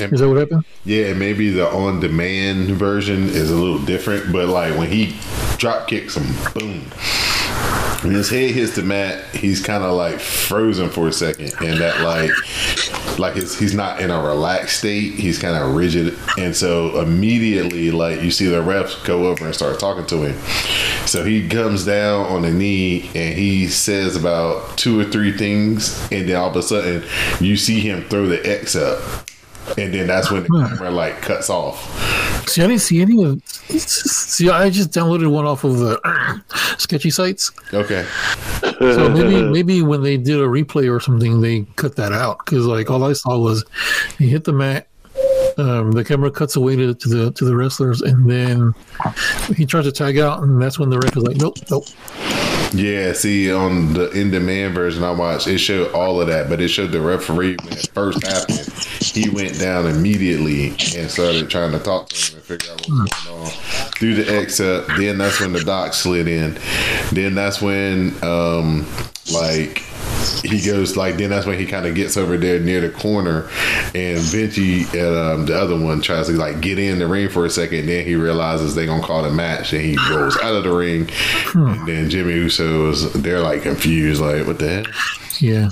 And 0.00 0.12
Is 0.12 0.20
that 0.20 0.28
what 0.28 0.38
happened? 0.38 0.64
yeah, 0.84 1.12
maybe 1.14 1.50
the 1.50 1.68
on 1.68 1.98
demand 1.98 2.68
version 2.68 3.28
is 3.28 3.50
a 3.50 3.56
little 3.56 3.80
different, 3.80 4.32
but 4.32 4.48
like 4.48 4.78
when 4.78 4.90
he 4.90 5.16
drop 5.58 5.88
kicks 5.88 6.16
him, 6.16 6.32
boom. 6.54 6.82
When 8.02 8.14
his 8.14 8.28
head 8.28 8.50
hits 8.50 8.74
the 8.74 8.82
mat, 8.82 9.24
he's 9.34 9.62
kind 9.62 9.84
of 9.84 9.94
like 9.94 10.18
frozen 10.20 10.90
for 10.90 11.08
a 11.08 11.12
second, 11.12 11.52
and 11.60 11.80
that 11.80 12.00
like, 12.00 12.30
like 13.18 13.34
his, 13.34 13.58
he's 13.58 13.74
not 13.74 14.00
in 14.00 14.10
a 14.10 14.20
relaxed 14.20 14.78
state. 14.78 15.14
He's 15.14 15.38
kind 15.38 15.56
of 15.56 15.74
rigid, 15.74 16.18
and 16.38 16.54
so 16.54 17.00
immediately, 17.00 17.90
like 17.90 18.20
you 18.20 18.30
see 18.30 18.46
the 18.46 18.62
refs 18.62 19.04
go 19.04 19.26
over 19.26 19.46
and 19.46 19.54
start 19.54 19.78
talking 19.78 20.06
to 20.06 20.24
him. 20.24 20.38
So 21.06 21.24
he 21.24 21.48
comes 21.48 21.84
down 21.84 22.26
on 22.26 22.42
the 22.42 22.50
knee 22.50 23.10
and 23.14 23.36
he 23.36 23.68
says 23.68 24.16
about 24.16 24.76
two 24.76 24.98
or 25.00 25.04
three 25.04 25.36
things, 25.36 26.00
and 26.10 26.28
then 26.28 26.36
all 26.36 26.50
of 26.50 26.56
a 26.56 26.62
sudden 26.62 27.04
you 27.40 27.56
see 27.56 27.80
him 27.80 28.02
throw 28.08 28.26
the 28.26 28.44
X 28.44 28.74
up, 28.74 29.21
and 29.78 29.92
then 29.92 30.06
that's 30.06 30.30
when 30.30 30.42
the 30.42 30.48
camera 30.48 30.90
like 30.90 31.20
cuts 31.22 31.50
off. 31.50 31.80
See, 32.48 32.62
I 32.62 32.66
didn't 32.66 32.82
see 32.82 33.00
any 33.00 33.22
of. 33.24 33.42
See, 33.46 34.48
I 34.50 34.70
just 34.70 34.90
downloaded 34.90 35.30
one 35.30 35.46
off 35.46 35.64
of 35.64 35.78
the 35.78 36.00
sketchy 36.78 37.10
sites. 37.10 37.50
Okay. 37.72 38.06
So 38.62 39.08
maybe, 39.08 39.42
maybe 39.42 39.82
when 39.82 40.02
they 40.02 40.16
did 40.16 40.38
a 40.38 40.46
replay 40.46 40.92
or 40.92 41.00
something, 41.00 41.40
they 41.40 41.66
cut 41.76 41.96
that 41.96 42.12
out 42.12 42.44
because 42.44 42.66
like 42.66 42.90
all 42.90 43.04
I 43.04 43.12
saw 43.12 43.38
was 43.38 43.64
he 44.18 44.28
hit 44.28 44.44
the 44.44 44.52
mat. 44.52 44.88
Um, 45.58 45.92
the 45.92 46.04
camera 46.04 46.30
cuts 46.30 46.56
away 46.56 46.76
to, 46.76 46.94
to 46.94 47.08
the 47.08 47.32
to 47.32 47.44
the 47.44 47.56
wrestlers, 47.56 48.00
and 48.02 48.30
then 48.30 48.74
he 49.56 49.66
tries 49.66 49.84
to 49.84 49.92
tag 49.92 50.18
out, 50.18 50.42
and 50.42 50.60
that's 50.60 50.78
when 50.78 50.90
the 50.90 50.98
ref 50.98 51.16
is 51.16 51.22
like, 51.22 51.36
"Nope, 51.36 51.56
nope." 51.70 51.84
Yeah, 52.74 53.12
see, 53.12 53.52
on 53.52 53.92
the 53.92 54.10
in 54.12 54.30
demand 54.30 54.74
version 54.74 55.04
I 55.04 55.10
watched, 55.10 55.46
it 55.46 55.58
showed 55.58 55.92
all 55.92 56.20
of 56.20 56.28
that, 56.28 56.48
but 56.48 56.60
it 56.60 56.68
showed 56.68 56.90
the 56.90 57.02
referee 57.02 57.56
when 57.62 57.72
it 57.74 57.90
first 57.92 58.26
happened. 58.26 58.72
He 59.00 59.28
went 59.28 59.58
down 59.58 59.86
immediately 59.86 60.68
and 60.68 61.10
started 61.10 61.50
trying 61.50 61.72
to 61.72 61.78
talk 61.78 62.08
to 62.08 62.16
him 62.16 62.38
and 62.38 62.44
figure 62.44 62.72
out 62.72 62.88
what 62.88 63.02
was 63.02 63.24
going 63.24 63.42
on. 63.42 63.50
Threw 63.92 64.14
the 64.14 64.38
up, 64.40 64.86
then 64.96 65.18
that's 65.18 65.40
when 65.40 65.52
the 65.52 65.62
doc 65.62 65.92
slid 65.92 66.26
in. 66.26 66.58
Then 67.12 67.34
that's 67.34 67.60
when, 67.60 68.14
um, 68.24 68.86
like, 69.30 69.84
he 70.44 70.60
goes 70.64 70.96
like 70.96 71.16
then 71.16 71.30
that's 71.30 71.46
when 71.46 71.58
he 71.58 71.66
kind 71.66 71.86
of 71.86 71.94
gets 71.94 72.16
over 72.16 72.36
there 72.36 72.58
near 72.60 72.80
the 72.80 72.90
corner 72.90 73.48
and 73.94 74.18
Vinci 74.18 74.82
and 74.98 75.16
um, 75.16 75.46
the 75.46 75.56
other 75.56 75.78
one 75.78 76.00
tries 76.00 76.26
to 76.26 76.32
like 76.32 76.60
get 76.60 76.78
in 76.78 76.98
the 76.98 77.06
ring 77.06 77.28
for 77.28 77.44
a 77.44 77.50
second 77.50 77.86
then 77.86 78.04
he 78.04 78.14
realizes 78.14 78.74
they 78.74 78.86
gonna 78.86 79.02
call 79.02 79.22
the 79.22 79.30
match 79.30 79.72
and 79.72 79.82
he 79.82 79.96
goes 79.96 80.36
out 80.38 80.54
of 80.54 80.64
the 80.64 80.72
ring. 80.72 81.08
And 81.54 81.86
then 81.86 82.10
Jimmy 82.10 82.34
Uso 82.34 82.90
is 82.90 83.12
they're 83.14 83.40
like 83.40 83.62
confused 83.62 84.20
like 84.20 84.46
what 84.46 84.58
the 84.58 84.68
hell? 84.68 84.84
Yeah, 85.38 85.70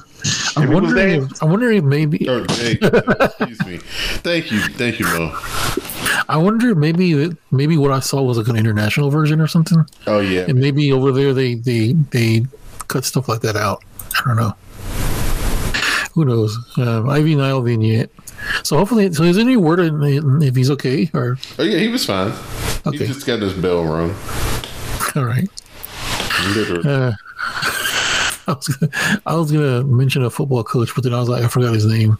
I'm 0.56 0.62
Jimmy 0.62 0.74
wondering. 0.74 1.22
If, 1.22 1.42
I'm 1.42 1.50
wondering 1.50 1.78
if 1.78 1.84
maybe. 1.84 2.28
oh, 2.28 2.44
hey, 2.48 2.78
excuse 2.80 3.66
me. 3.66 3.78
Thank 4.22 4.50
you. 4.50 4.60
Thank 4.60 4.98
you 4.98 5.06
Mo. 5.06 5.36
I 6.28 6.36
wonder 6.36 6.74
maybe 6.74 7.36
maybe 7.50 7.76
what 7.76 7.90
I 7.90 8.00
saw 8.00 8.22
was 8.22 8.38
like 8.38 8.48
an 8.48 8.56
international 8.56 9.10
version 9.10 9.40
or 9.40 9.46
something, 9.46 9.84
oh 10.06 10.20
yeah. 10.20 10.46
And 10.48 10.60
maybe 10.60 10.92
over 10.92 11.12
there 11.12 11.34
they 11.34 11.54
they 11.54 11.92
they 12.10 12.44
cut 12.90 13.04
stuff 13.04 13.28
like 13.28 13.40
that 13.42 13.56
out. 13.56 13.82
I 14.18 14.22
don't 14.26 14.36
know. 14.36 14.54
Who 16.14 16.24
knows? 16.24 16.58
Um, 16.76 17.08
Ivy 17.08 17.36
Nile 17.36 17.62
vignette. 17.62 18.10
So 18.64 18.76
hopefully, 18.76 19.12
so 19.12 19.22
is 19.22 19.36
there 19.36 19.44
any 19.44 19.56
word 19.56 19.80
on 19.80 20.42
if 20.42 20.56
he's 20.56 20.70
okay 20.72 21.08
or 21.14 21.38
oh 21.58 21.62
yeah 21.62 21.78
he 21.78 21.88
was 21.88 22.04
fine 22.06 22.32
Okay. 22.86 22.98
he 22.98 23.06
just 23.06 23.26
got 23.26 23.40
his 23.40 23.52
bell 23.52 23.84
rung 23.84 24.14
all 25.14 25.24
right? 25.24 25.48
literally 26.54 26.88
Uh, 26.88 27.12
I 28.48 28.54
was 28.54 28.66
gonna, 28.68 28.92
I 29.26 29.34
was 29.36 29.52
gonna 29.52 29.84
mention 29.84 30.24
a 30.24 30.30
football 30.30 30.64
coach, 30.64 30.90
but 30.94 31.04
then 31.04 31.14
I 31.14 31.20
was 31.20 31.28
like, 31.28 31.44
I 31.44 31.48
forgot 31.48 31.74
his 31.74 31.84
name. 31.86 32.18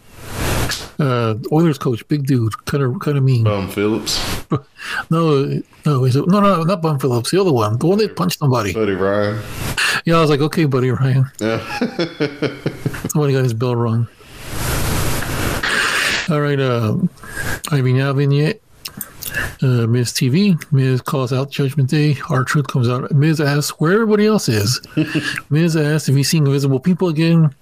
Uh, 0.99 1.35
Oilers 1.51 1.77
coach, 1.79 2.07
big 2.07 2.25
dude, 2.27 2.53
kind 2.65 2.83
of 2.83 2.99
kind 3.01 3.17
of 3.17 3.23
mean. 3.23 3.47
um 3.47 3.67
Phillips 3.69 4.21
No, 5.09 5.59
no, 5.85 6.05
is 6.05 6.15
it, 6.15 6.27
no, 6.27 6.39
no, 6.39 6.63
not 6.63 6.81
Bum 6.81 6.99
Phillips. 6.99 7.31
The 7.31 7.41
other 7.41 7.51
one, 7.51 7.77
the 7.79 7.87
one 7.87 7.97
that 7.97 8.15
punched 8.15 8.37
somebody. 8.39 8.71
Buddy 8.73 8.93
Ryan 8.93 9.41
Yeah, 10.05 10.17
I 10.17 10.21
was 10.21 10.29
like, 10.29 10.41
okay, 10.41 10.65
buddy, 10.65 10.91
Ryan. 10.91 11.29
yeah 11.39 11.59
Somebody 13.09 13.33
got 13.33 13.43
his 13.43 13.53
bell 13.53 13.75
rung. 13.75 14.07
All 16.29 16.39
right, 16.39 16.59
uh, 16.59 16.97
Ivy 17.71 17.93
Nile 17.93 18.13
vignette. 18.13 18.61
Uh, 19.61 19.87
Miz 19.87 20.11
TV. 20.11 20.61
Miz 20.71 21.01
calls 21.01 21.31
out 21.31 21.51
Judgment 21.51 21.89
Day. 21.89 22.17
R-Truth 22.29 22.67
comes 22.67 22.89
out. 22.89 23.11
Miz 23.11 23.39
asks 23.39 23.79
where 23.79 23.93
everybody 23.93 24.25
else 24.25 24.49
is. 24.49 24.81
Miz 25.49 25.75
asks 25.77 26.09
if 26.09 26.15
he's 26.15 26.29
seeing 26.29 26.45
invisible 26.45 26.79
people 26.79 27.07
again. 27.09 27.53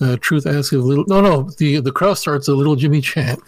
Uh, 0.00 0.16
truth 0.20 0.46
asks 0.46 0.72
if 0.72 0.80
little. 0.80 1.04
No, 1.06 1.20
no. 1.20 1.50
The 1.58 1.80
the 1.80 1.92
crowd 1.92 2.14
starts 2.14 2.48
a 2.48 2.54
little 2.54 2.74
Jimmy 2.76 3.00
chant, 3.00 3.40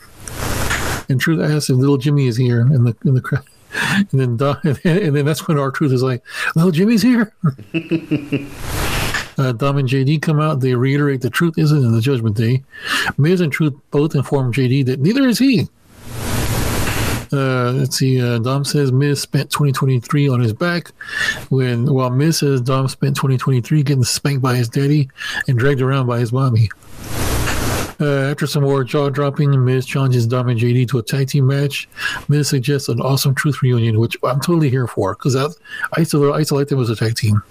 and 1.09 1.21
Truth 1.21 1.41
asks 1.41 1.71
if 1.71 1.77
little 1.77 1.97
Jimmy 1.97 2.27
is 2.27 2.37
here 2.37 2.61
in 2.61 2.85
the 2.85 2.97
in 3.05 3.15
the 3.15 3.21
crowd. 3.21 3.45
And 4.13 4.21
then, 4.21 4.37
Dom, 4.37 4.57
and 4.63 4.77
then, 4.77 5.03
and 5.03 5.17
then 5.17 5.25
that's 5.25 5.47
when 5.47 5.59
R-Truth 5.59 5.93
is 5.93 6.03
like, 6.03 6.23
"Little 6.55 6.71
Jimmy's 6.71 7.03
here." 7.03 7.35
Uh, 9.37 9.51
Dom 9.51 9.79
and 9.79 9.89
JD 9.89 10.23
come 10.23 10.39
out. 10.39 10.61
They 10.61 10.77
reiterate 10.77 11.21
the 11.21 11.29
truth 11.29 11.59
isn't 11.59 11.85
in 11.85 11.91
the 11.91 12.01
Judgment 12.01 12.37
Day. 12.37 12.63
Miz 13.19 13.41
and 13.41 13.51
Truth 13.51 13.75
both 13.91 14.15
inform 14.15 14.53
JD 14.53 14.87
that 14.87 15.01
neither 15.01 15.27
is 15.27 15.41
he. 15.41 15.69
Uh, 17.33 17.73
let's 17.73 17.97
see. 17.97 18.23
Uh, 18.23 18.39
Dom 18.39 18.65
says 18.65 18.93
Miz 18.93 19.21
spent 19.21 19.51
2023 19.51 20.29
on 20.29 20.41
his 20.41 20.53
back, 20.53 20.93
when 21.49 21.93
while 21.93 22.11
Miz 22.11 22.39
says 22.39 22.61
Dom 22.61 22.87
spent 22.87 23.17
2023 23.17 23.83
getting 23.83 24.05
spanked 24.05 24.41
by 24.41 24.55
his 24.55 24.69
daddy 24.69 25.11
and 25.49 25.59
dragged 25.59 25.81
around 25.81 26.07
by 26.07 26.21
his 26.21 26.33
mommy. 26.33 26.69
Uh, 28.01 28.31
after 28.31 28.47
some 28.47 28.63
more 28.65 28.83
jaw 28.85 29.09
dropping, 29.09 29.65
Miz 29.65 29.87
challenges 29.87 30.27
Dom 30.27 30.49
and 30.49 30.59
JD 30.59 30.89
to 30.89 30.99
a 30.99 31.03
tag 31.03 31.29
team 31.29 31.47
match. 31.47 31.89
Miz 32.29 32.49
suggests 32.49 32.89
an 32.89 33.01
awesome 33.01 33.35
Truth 33.35 33.63
reunion, 33.63 33.99
which 34.01 34.17
I'm 34.25 34.41
totally 34.41 34.69
here 34.71 34.87
for 34.87 35.15
because 35.15 35.37
I 35.37 35.49
used 35.99 36.11
to 36.11 36.33
I 36.33 36.39
used 36.39 36.49
to 36.49 36.55
like 36.57 36.69
them 36.69 36.81
as 36.81 36.91
a 36.91 36.97
tag 36.97 37.15
team. 37.17 37.43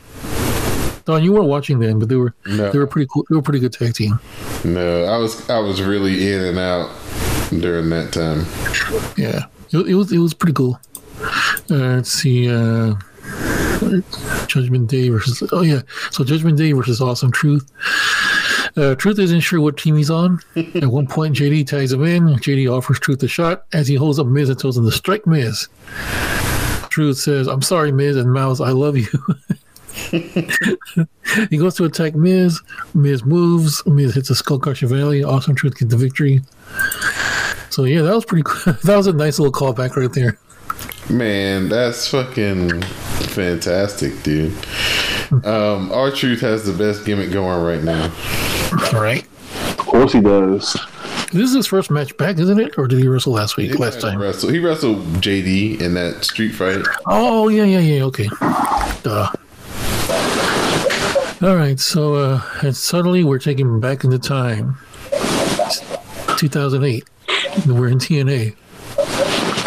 Don, 1.06 1.22
you 1.24 1.34
weren't 1.34 1.48
watching 1.48 1.80
them, 1.80 2.00
but 2.00 2.08
they 2.10 2.16
were 2.16 2.34
No. 2.46 2.72
they 2.72 2.80
were 2.80 2.88
pretty 2.88 3.08
cool. 3.12 3.26
They 3.30 3.36
were 3.36 3.40
a 3.42 3.44
pretty 3.44 3.60
good 3.60 3.74
tag 3.74 3.94
team. 3.94 4.20
no 4.64 5.06
I 5.06 5.18
was 5.18 5.50
I 5.50 5.60
was 5.60 5.82
really 5.82 6.32
in 6.34 6.42
and 6.42 6.58
out 6.60 6.90
during 7.50 7.90
that 7.90 8.12
time 8.14 8.46
Yeah, 9.18 9.46
it, 9.72 9.88
it 9.90 9.96
was 9.96 10.12
it 10.12 10.18
was 10.20 10.34
pretty 10.34 10.54
cool. 10.54 10.80
Uh, 11.70 11.96
let's 11.96 12.12
see, 12.12 12.50
uh, 12.50 12.96
Judgment 14.48 14.90
Day 14.90 15.10
versus 15.10 15.48
oh 15.52 15.62
yeah, 15.62 15.82
so 16.12 16.24
Judgment 16.24 16.58
Day 16.58 16.72
versus 16.74 17.00
Awesome 17.02 17.32
Truth. 17.32 17.70
Uh, 18.76 18.96
Truth 18.96 19.20
isn't 19.20 19.42
sure 19.42 19.62
what 19.62 19.78
team 19.78 19.96
he's 19.96 20.10
on. 20.10 20.40
At 20.56 20.86
one 20.86 21.08
point, 21.08 21.36
JD 21.36 21.68
ties 21.68 21.92
him 21.92 22.04
in. 22.04 22.24
JD 22.38 22.72
offers 22.72 23.00
Truth 23.00 23.22
a 23.24 23.28
shot 23.28 23.66
as 23.74 23.88
he 23.88 23.96
holds 23.96 24.20
up 24.20 24.28
Miz 24.28 24.50
and 24.50 24.60
tells 24.60 24.78
him 24.78 24.86
to 24.86 24.92
strike 24.92 25.28
Miz. 25.28 25.68
Truth 26.90 27.18
says, 27.18 27.48
"I'm 27.48 27.62
sorry, 27.62 27.92
Miz," 27.92 28.16
and 28.16 28.34
mouths, 28.34 28.62
"I 28.62 28.70
love 28.70 28.98
you." 28.98 29.08
he 31.50 31.58
goes 31.58 31.76
to 31.76 31.86
attack 31.86 32.16
Miz. 32.16 32.62
Miz 32.94 33.24
moves. 33.24 33.86
Miz 33.86 34.16
hits 34.16 34.30
a 34.30 34.36
skull 34.36 34.60
crushing 34.60 34.90
finale. 34.90 35.24
Awesome 35.24 35.56
Truth 35.56 35.78
gets 35.80 35.92
the 35.92 35.98
victory. 35.98 36.42
So 37.70 37.86
yeah, 37.86 38.02
that 38.02 38.14
was 38.14 38.26
pretty 38.26 38.44
cool. 38.46 38.74
That 38.84 38.98
was 38.98 39.08
a 39.08 39.14
nice 39.14 39.40
little 39.40 39.52
callback 39.54 39.96
right 39.96 40.12
there. 40.14 40.38
Man, 41.10 41.70
that's 41.70 42.08
fucking 42.08 42.82
fantastic, 42.82 44.24
dude. 44.24 44.54
Um, 45.46 45.92
R-Truth 45.92 46.42
has 46.42 46.66
the 46.66 46.74
best 46.74 47.06
gimmick 47.06 47.32
going 47.32 47.62
right 47.64 47.84
now. 47.84 48.14
All 48.94 49.02
right. 49.02 49.26
Of 49.70 49.78
course 49.78 50.14
he 50.14 50.22
does. 50.22 50.78
This 51.32 51.50
is 51.50 51.54
his 51.56 51.68
first 51.68 51.90
match 51.90 52.16
back, 52.18 52.38
isn't 52.38 52.60
it? 52.60 52.78
Or 52.78 52.88
did 52.88 53.00
he 53.00 53.08
wrestle 53.08 53.34
last 53.34 53.58
week? 53.58 53.80
Last 53.80 54.00
time. 54.02 54.22
Wrestle. 54.22 54.50
He 54.50 54.60
wrestled 54.60 55.04
JD 55.16 55.82
in 55.82 55.96
that 55.96 56.24
street 56.24 56.52
fight. 56.52 56.86
Oh 57.08 57.48
yeah, 57.50 57.64
yeah, 57.64 57.80
yeah. 57.80 58.04
Okay. 58.04 58.30
Duh. 59.02 59.32
All 61.42 61.56
right. 61.56 61.80
So, 61.80 62.16
uh, 62.16 62.42
and 62.62 62.76
suddenly 62.76 63.24
we're 63.24 63.40
taken 63.40 63.80
back 63.80 64.04
into 64.04 64.20
time. 64.20 64.78
2008. 66.38 67.04
We're 67.68 67.88
in 67.88 67.98
TNA. 67.98 68.56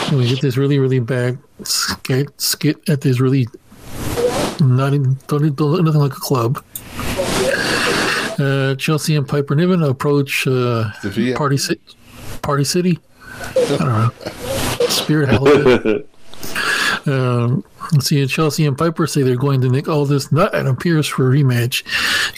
And 0.09 0.19
we 0.19 0.29
get 0.29 0.41
this 0.41 0.57
really, 0.57 0.79
really 0.79 1.01
bad 1.01 1.39
skit, 1.65 2.41
skit 2.41 2.89
at 2.89 3.01
this 3.01 3.21
really 3.21 3.47
not 4.61 4.95
even 4.95 5.19
don't, 5.27 5.57
don't 5.57 5.71
look 5.71 5.83
nothing 5.83 6.01
like 6.01 6.13
a 6.13 6.21
club. 6.21 6.63
Uh, 8.39 8.75
Chelsea 8.77 9.17
and 9.17 9.27
Piper 9.27 9.55
Niven 9.55 9.83
approach 9.83 10.47
uh, 10.47 10.91
Party 11.35 11.57
City. 11.57 11.81
Party 12.43 12.65
City. 12.65 12.99
I 13.41 13.77
don't 13.79 13.81
know. 13.81 14.11
Spirit 14.89 15.29
Halloween. 15.31 16.05
Um, 17.07 17.65
see, 18.01 18.27
Chelsea 18.27 18.67
and 18.67 18.77
Piper 18.77 19.07
say 19.07 19.23
they're 19.23 19.37
going 19.37 19.61
to 19.61 19.69
nick 19.69 19.89
all 19.89 20.07
this 20.07 20.33
nut 20.33 20.55
and 20.55 20.79
Pierce 20.79 21.07
for 21.07 21.31
a 21.31 21.35
rematch. 21.35 21.85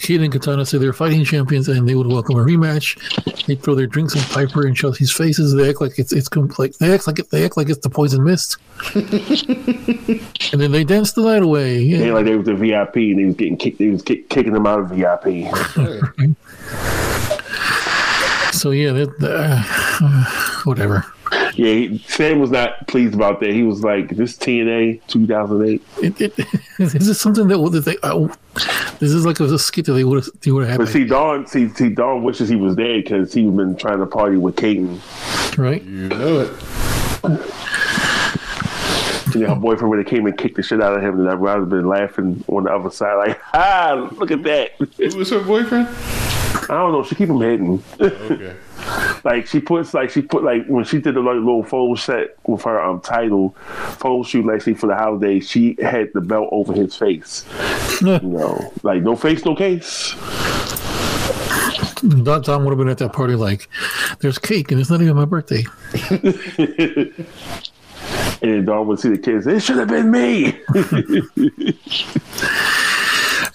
Kate 0.01 0.21
and 0.21 0.31
Katana 0.31 0.65
say 0.65 0.77
they're 0.77 0.93
fighting 0.93 1.23
champions 1.25 1.67
and 1.67 1.87
they 1.87 1.93
would 1.95 2.07
welcome 2.07 2.37
a 2.37 2.39
rematch. 2.43 2.97
They 3.45 3.55
throw 3.55 3.75
their 3.75 3.85
drinks 3.87 4.15
in 4.15 4.21
Piper 4.21 4.65
and 4.65 4.75
Chelsea's 4.75 5.11
faces. 5.11 5.53
They 5.53 5.69
act 5.69 5.81
like 5.81 5.99
it's 5.99 6.13
it's 6.13 6.27
complete. 6.29 6.77
They 6.79 6.93
act 6.93 7.05
like 7.05 7.19
it, 7.19 7.29
they 7.31 7.43
act 7.45 7.57
like 7.57 7.69
it's 7.69 7.79
the 7.79 7.89
poison 7.89 8.23
mist. 8.23 8.57
and 8.95 10.61
then 10.61 10.71
they 10.71 10.83
dance 10.83 11.11
the 11.11 11.21
night 11.21 11.43
away. 11.43 11.77
They 11.91 12.07
Yeah. 12.07 12.13
like 12.13 12.25
they 12.25 12.35
was 12.35 12.45
the 12.45 12.55
VIP 12.55 12.95
and 12.95 13.19
they 13.19 13.25
was 13.25 13.35
getting 13.35 13.57
kicked. 13.57 13.77
They 13.79 13.89
was 13.89 14.01
kick, 14.01 14.29
kicking 14.29 14.53
them 14.53 14.65
out 14.65 14.79
of 14.79 14.89
VIP. 14.91 15.47
So 18.51 18.71
yeah, 18.71 18.91
that, 18.91 19.13
uh, 19.21 20.61
whatever. 20.65 21.05
Yeah, 21.31 21.73
he, 21.73 21.97
Sam 22.07 22.39
was 22.39 22.51
not 22.51 22.87
pleased 22.87 23.13
about 23.13 23.39
that. 23.41 23.51
He 23.51 23.63
was 23.63 23.83
like, 23.83 24.09
"This 24.15 24.37
TNA 24.37 25.01
2008." 25.07 25.81
It, 26.01 26.21
it, 26.21 26.39
is 26.79 27.07
this 27.07 27.19
something 27.19 27.47
that 27.47 27.59
would 27.59 27.73
they? 27.73 27.97
Uh, 28.01 28.27
this 28.99 29.11
is 29.11 29.25
like 29.25 29.39
a, 29.39 29.43
a 29.45 29.59
skit 29.59 29.85
that 29.85 29.93
they 29.93 30.03
would 30.03 30.23
have 30.23 30.33
they 30.41 30.51
would 30.51 30.67
have 30.67 30.77
But 30.77 30.87
see, 30.87 31.05
Don, 31.05 31.45
see, 31.47 31.69
see, 31.69 31.89
Don 31.89 32.23
wishes 32.23 32.49
he 32.49 32.55
was 32.55 32.75
dead 32.75 33.03
because 33.03 33.33
he's 33.33 33.51
been 33.51 33.75
trying 33.75 33.99
to 33.99 34.05
party 34.05 34.37
with 34.37 34.55
Kayden. 34.55 34.99
right? 35.57 35.83
You 35.83 36.09
know 36.09 36.39
it. 36.41 36.51
You 39.35 39.41
know, 39.41 39.53
her 39.53 39.59
boyfriend 39.59 39.89
would 39.91 39.99
have 39.99 40.07
came 40.07 40.25
and 40.25 40.35
kicked 40.35 40.55
the 40.55 40.63
shit 40.63 40.81
out 40.81 40.95
of 40.97 41.03
him, 41.03 41.19
and 41.19 41.29
I'd 41.29 41.35
rather 41.39 41.65
been 41.65 41.87
laughing 41.87 42.43
on 42.47 42.63
the 42.63 42.73
other 42.73 42.89
side, 42.89 43.13
like, 43.15 43.39
"Ah, 43.53 44.09
look 44.13 44.31
at 44.31 44.41
that." 44.43 44.71
Who 44.77 45.17
was 45.17 45.29
her 45.29 45.43
boyfriend? 45.43 45.87
I 45.87 46.73
don't 46.73 46.91
know. 46.91 47.03
She 47.03 47.13
keep 47.15 47.29
him 47.29 47.39
hidden. 47.39 47.83
Okay. 47.99 48.55
like 49.23 49.47
she 49.47 49.59
puts 49.59 49.93
like 49.93 50.09
she 50.09 50.21
put 50.21 50.43
like 50.43 50.65
when 50.67 50.83
she 50.83 50.99
did 50.99 51.15
the 51.15 51.19
like, 51.19 51.35
little 51.35 51.63
photo 51.63 51.95
set 51.95 52.37
with 52.45 52.63
her 52.63 52.81
um 52.81 53.01
title 53.01 53.55
photo 53.97 54.23
shoot 54.23 54.45
like 54.45 54.61
for 54.61 54.87
the 54.87 54.95
holiday 54.95 55.39
she 55.39 55.75
had 55.81 56.11
the 56.13 56.21
belt 56.21 56.49
over 56.51 56.73
his 56.73 56.95
face. 56.95 57.45
You 58.01 58.19
know 58.19 58.73
like 58.83 59.03
no 59.03 59.15
face 59.15 59.45
no 59.45 59.55
case. 59.55 60.15
Don, 62.23 62.41
Don 62.41 62.63
would 62.63 62.71
have 62.71 62.77
been 62.77 62.87
at 62.87 62.97
that 62.99 63.11
party 63.11 63.35
like, 63.35 63.67
"There's 64.19 64.37
cake 64.37 64.71
and 64.71 64.79
it's 64.79 64.89
not 64.89 65.01
even 65.01 65.17
my 65.17 65.25
birthday." 65.25 65.65
and 68.41 68.65
Don 68.65 68.87
would 68.87 68.99
see 68.99 69.09
the 69.09 69.17
kids 69.17 69.47
it 69.47 69.61
should 69.61 69.77
have 69.77 69.89
been 69.89 70.09
me 70.09 70.57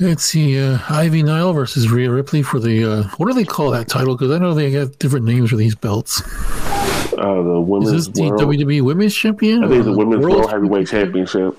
Let's 0.01 0.25
see, 0.25 0.59
uh, 0.61 0.79
Ivy 0.89 1.23
Nile 1.23 1.53
versus 1.53 1.89
Rhea 1.91 2.11
Ripley 2.11 2.43
for 2.43 2.59
the 2.59 2.85
uh, 2.85 3.03
what 3.17 3.27
do 3.29 3.33
they 3.35 3.45
call 3.45 3.71
that 3.71 3.89
title? 3.89 4.17
Because 4.17 4.33
I 4.33 4.39
know 4.39 4.53
they 4.53 4.71
have 4.73 4.99
different 4.99 5.25
names 5.25 5.51
for 5.51 5.57
these 5.57 5.75
belts. 5.75 6.21
uh, 6.21 7.43
the 7.43 7.61
Is 7.61 7.69
women's 7.69 7.91
this 7.93 8.09
the 8.09 8.31
world, 8.31 8.41
WWE 8.43 8.83
Women's 8.83 9.15
Champion? 9.15 9.63
I 9.65 9.69
think 9.69 9.85
the 9.85 9.93
women's 9.93 10.23
World 10.23 10.37
world 10.39 10.51
heavyweight 10.51 10.89
championship 10.89 11.57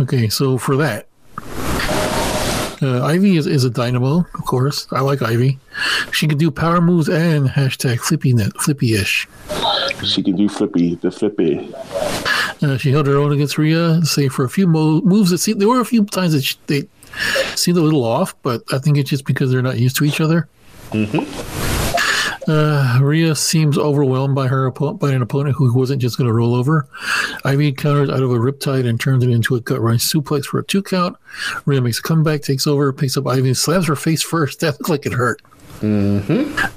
Okay, 0.00 0.28
so 0.28 0.58
for 0.58 0.76
that, 0.78 1.06
uh, 2.82 3.04
Ivy 3.04 3.36
is, 3.36 3.46
is 3.46 3.64
a 3.64 3.70
dynamo, 3.70 4.26
of 4.34 4.44
course. 4.46 4.86
I 4.90 5.00
like 5.00 5.22
Ivy. 5.22 5.58
She 6.12 6.26
can 6.26 6.38
do 6.38 6.50
power 6.50 6.80
moves 6.80 7.08
and 7.08 7.48
hashtag 7.48 8.00
flippy 8.00 8.32
net, 8.32 8.52
flippy-ish. 8.58 9.28
she 10.04 10.22
can 10.22 10.34
do 10.34 10.48
flippy 10.48 10.96
the 10.96 11.10
flippy 11.10 11.72
Uh, 12.62 12.76
she 12.78 12.90
held 12.90 13.06
her 13.06 13.16
own 13.16 13.32
against 13.32 13.58
Rhea, 13.58 14.00
say 14.04 14.28
for 14.28 14.44
a 14.44 14.48
few 14.48 14.66
mo- 14.66 15.02
moves 15.02 15.30
that 15.30 15.38
seemed 15.38 15.60
there 15.60 15.68
were 15.68 15.80
a 15.80 15.84
few 15.84 16.04
times 16.04 16.32
that 16.32 16.42
she, 16.42 16.56
they 16.66 16.88
seemed 17.54 17.78
a 17.78 17.82
little 17.82 18.04
off, 18.04 18.34
but 18.42 18.62
I 18.72 18.78
think 18.78 18.96
it's 18.98 19.10
just 19.10 19.24
because 19.24 19.50
they're 19.50 19.62
not 19.62 19.78
used 19.78 19.96
to 19.96 20.04
each 20.04 20.20
other. 20.20 20.48
Uh, 22.48 22.98
Rhea 23.02 23.34
seems 23.36 23.76
overwhelmed 23.78 24.34
by 24.34 24.48
her 24.48 24.70
oppo- 24.70 24.98
by 24.98 25.12
an 25.12 25.22
opponent 25.22 25.56
who 25.56 25.72
wasn't 25.72 26.00
just 26.00 26.16
going 26.16 26.26
to 26.26 26.32
roll 26.32 26.54
over. 26.54 26.88
Ivy 27.44 27.72
counters 27.72 28.08
out 28.08 28.22
of 28.22 28.30
a 28.30 28.36
riptide 28.38 28.88
and 28.88 28.98
turns 28.98 29.22
it 29.22 29.30
into 29.30 29.54
a 29.56 29.60
gut 29.60 29.80
wrench 29.80 30.00
suplex 30.00 30.46
for 30.46 30.58
a 30.58 30.64
two 30.64 30.82
count. 30.82 31.16
Rhea 31.66 31.80
makes 31.80 31.98
a 31.98 32.02
comeback, 32.02 32.42
takes 32.42 32.66
over, 32.66 32.92
picks 32.92 33.16
up 33.16 33.26
Ivy, 33.26 33.54
slams 33.54 33.86
her 33.86 33.96
face 33.96 34.22
first. 34.22 34.60
That 34.70 34.72
looked 34.80 34.88
like 34.88 35.06
it 35.06 35.12
hurt. 35.12 35.42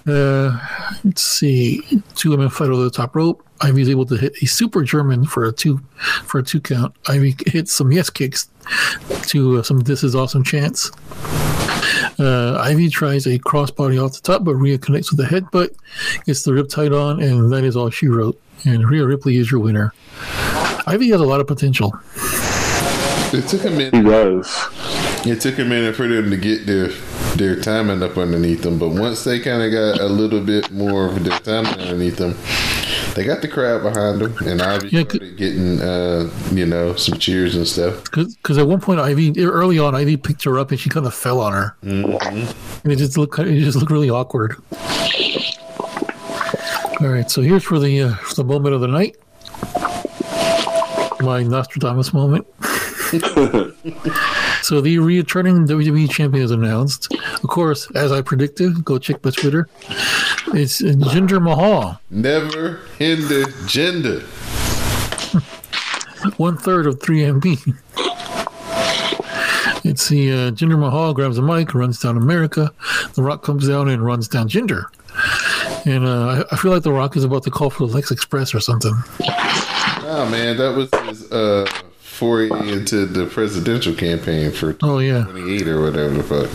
Uh, 0.07 0.59
let's 1.03 1.23
see. 1.23 1.81
Two 2.15 2.31
women 2.31 2.49
fight 2.49 2.69
over 2.69 2.83
the 2.83 2.89
top 2.91 3.15
rope. 3.15 3.43
Ivy's 3.63 3.89
able 3.89 4.05
to 4.07 4.15
hit 4.15 4.35
a 4.41 4.45
super 4.45 4.83
German 4.83 5.25
for 5.25 5.45
a 5.45 5.51
two 5.51 5.79
for 6.25 6.39
a 6.39 6.43
two 6.43 6.59
count. 6.59 6.95
Ivy 7.07 7.35
hits 7.47 7.71
some 7.71 7.91
yes 7.91 8.09
kicks 8.09 8.49
to 9.27 9.59
uh, 9.59 9.63
some 9.63 9.79
this 9.79 10.03
is 10.03 10.15
awesome 10.15 10.43
chants. 10.43 10.91
Uh, 12.19 12.57
Ivy 12.61 12.89
tries 12.89 13.25
a 13.25 13.39
crossbody 13.39 14.03
off 14.03 14.13
the 14.13 14.21
top, 14.21 14.43
but 14.43 14.55
Rhea 14.55 14.77
connects 14.77 15.11
with 15.11 15.19
a 15.21 15.29
headbutt, 15.29 15.75
gets 16.25 16.43
the 16.43 16.51
riptide 16.51 16.93
on, 16.93 17.21
and 17.21 17.51
that 17.51 17.63
is 17.63 17.75
all 17.75 17.89
she 17.89 18.07
wrote. 18.07 18.39
And 18.65 18.87
Rhea 18.87 19.05
Ripley 19.05 19.37
is 19.37 19.49
your 19.49 19.59
winner. 19.59 19.93
Ivy 20.85 21.09
has 21.09 21.21
a 21.21 21.25
lot 21.25 21.39
of 21.39 21.47
potential. 21.47 21.93
It 23.33 23.47
took 23.47 23.65
a 23.65 23.69
minute. 23.71 23.95
he 23.95 24.01
minute. 24.01 24.43
does 24.43 25.25
It 25.25 25.41
took 25.41 25.57
a 25.57 25.65
minute 25.65 25.95
for 25.95 26.07
them 26.07 26.29
to 26.29 26.37
get 26.37 26.65
their 26.65 26.89
their 27.35 27.59
timing 27.59 28.03
up 28.03 28.15
underneath 28.15 28.61
them, 28.61 28.77
but 28.77 28.89
once 28.89 29.23
they 29.23 29.39
kind 29.39 29.63
of 29.63 29.71
got 29.71 29.99
a 29.99 30.07
little 30.07 30.39
bit 30.39 30.69
more 30.71 31.07
of 31.07 31.23
their 31.23 31.39
timing 31.39 31.79
underneath 31.79 32.17
them, 32.17 32.37
they 33.15 33.23
got 33.23 33.41
the 33.41 33.47
crowd 33.47 33.83
behind 33.83 34.19
them, 34.21 34.35
and 34.47 34.61
Ivy 34.61 34.89
Yeah, 34.89 35.03
getting 35.03 35.79
uh, 35.81 36.29
you 36.51 36.65
know 36.65 36.95
some 36.95 37.19
cheers 37.19 37.55
and 37.55 37.67
stuff. 37.67 38.03
Because 38.11 38.57
at 38.57 38.67
one 38.67 38.81
point, 38.81 38.99
Ivy 38.99 39.39
early 39.43 39.79
on, 39.79 39.95
Ivy 39.95 40.17
picked 40.17 40.43
her 40.43 40.57
up 40.59 40.71
and 40.71 40.79
she 40.79 40.89
kind 40.89 41.05
of 41.05 41.13
fell 41.13 41.39
on 41.39 41.53
her, 41.53 41.75
and 41.81 42.91
it 42.91 42.97
just 42.97 43.17
looked 43.17 43.37
it 43.39 43.59
just 43.61 43.77
looked 43.77 43.91
really 43.91 44.09
awkward. 44.09 44.55
All 47.01 47.09
right, 47.09 47.29
so 47.29 47.41
here's 47.41 47.63
for 47.63 47.79
the 47.79 48.01
uh, 48.01 48.15
for 48.15 48.35
the 48.35 48.43
moment 48.43 48.75
of 48.75 48.81
the 48.81 48.87
night, 48.87 49.17
my 51.21 51.43
Nostradamus 51.43 52.13
moment. 52.13 52.47
so 54.63 54.81
the 54.81 54.97
returning 54.99 55.67
WWE 55.67 56.09
champion 56.09 56.43
is 56.43 56.51
announced. 56.51 57.13
Of 57.13 57.49
course, 57.49 57.89
as 57.91 58.11
I 58.11 58.21
predicted, 58.21 58.83
go 58.83 58.97
check 58.97 59.23
my 59.23 59.29
Twitter. 59.29 59.69
It's 60.47 60.81
Jinder 60.81 61.41
Mahal, 61.41 62.01
Never 62.09 62.79
hinder 62.97 63.43
Jinder. 63.67 64.21
one 66.37 66.57
third 66.57 66.87
of 66.87 66.99
3MB. 66.99 67.77
It's 69.85 70.07
the 70.07 70.31
uh, 70.31 70.51
Jinder 70.51 70.79
Mahal 70.79 71.13
grabs 71.13 71.37
a 71.37 71.41
mic, 71.41 71.75
runs 71.75 71.99
down 71.99 72.17
America. 72.17 72.71
The 73.13 73.21
Rock 73.21 73.43
comes 73.43 73.67
down 73.67 73.89
and 73.89 74.03
runs 74.03 74.27
down 74.27 74.49
Jinder. 74.49 74.85
And 75.85 76.05
uh, 76.05 76.45
I, 76.49 76.53
I 76.53 76.57
feel 76.57 76.71
like 76.71 76.83
The 76.83 76.91
Rock 76.93 77.15
is 77.15 77.23
about 77.23 77.43
to 77.43 77.51
call 77.51 77.69
for 77.69 77.85
the 77.85 77.93
Lex 77.93 78.09
Express 78.09 78.55
or 78.55 78.59
something. 78.59 78.93
Oh 80.05 80.27
man, 80.31 80.57
that 80.57 80.75
was 80.75 80.89
his 81.07 81.31
uh, 81.31 81.65
foray 82.13 82.49
into 82.71 83.05
the 83.05 83.25
presidential 83.25 83.93
campaign 83.93 84.51
for 84.51 84.75
Oh, 84.81 84.99
yeah. 84.99 85.23
28 85.23 85.67
or 85.67 85.81
whatever 85.81 86.09
the 86.13 86.23
fuck. 86.23 86.49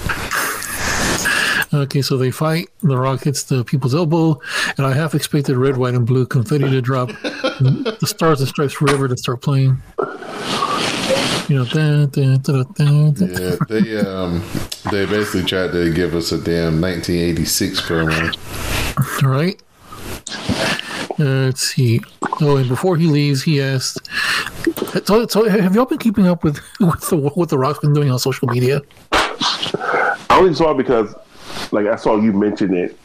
Okay, 1.75 2.01
so 2.01 2.17
they 2.17 2.31
fight. 2.31 2.69
The 2.83 2.97
Rock 2.97 3.25
hits 3.25 3.43
the 3.43 3.63
people's 3.63 3.95
elbow. 3.95 4.41
And 4.79 4.87
I 4.87 4.95
half 4.95 5.15
expected 5.15 5.57
red, 5.59 5.77
white, 5.77 5.95
and 5.95 6.07
blue 6.07 6.25
confetti 6.27 6.65
to 6.71 6.81
drop. 6.81 7.09
the 7.11 8.07
Stars 8.07 8.41
and 8.41 8.49
Stripes 8.49 8.73
Forever 8.73 9.07
to 9.09 9.17
start 9.19 9.43
playing. 9.43 9.77
You 11.49 11.57
know, 11.57 11.65
dun, 11.67 12.09
dun, 12.11 12.39
dun. 12.75 13.15
Yeah, 13.19 13.57
they 13.69 13.99
um 14.01 14.43
they 14.91 15.07
basically 15.07 15.45
tried 15.45 15.73
to 15.73 15.93
give 15.93 16.15
us 16.15 16.31
a 16.33 16.37
damn 16.39 16.81
1986 16.81 17.81
promo. 17.83 19.23
All 19.25 19.31
right. 19.31 19.61
Uh, 21.21 21.47
let's 21.47 21.63
see. 21.63 22.01
Oh, 22.41 22.57
and 22.59 22.69
before 22.69 22.97
he 22.97 23.07
leaves, 23.07 23.43
he 23.43 23.61
asked. 23.63 23.99
So, 25.05 25.27
so 25.27 25.49
have 25.49 25.75
y'all 25.75 25.85
been 25.85 25.99
keeping 25.99 26.27
up 26.27 26.45
with 26.45 26.61
with 26.81 27.09
the, 27.09 27.17
what 27.17 27.49
the 27.49 27.59
Rock's 27.59 27.81
been 27.81 27.93
doing 27.93 28.11
on 28.11 28.19
social 28.19 28.49
media? 28.49 28.81
I 29.13 30.17
only 30.31 30.55
saw 30.55 30.73
it 30.73 30.77
because 30.77 31.15
like 31.73 31.87
I 31.87 31.97
saw 31.97 32.21
you 32.21 32.33
mention 32.33 32.75
it 32.75 32.99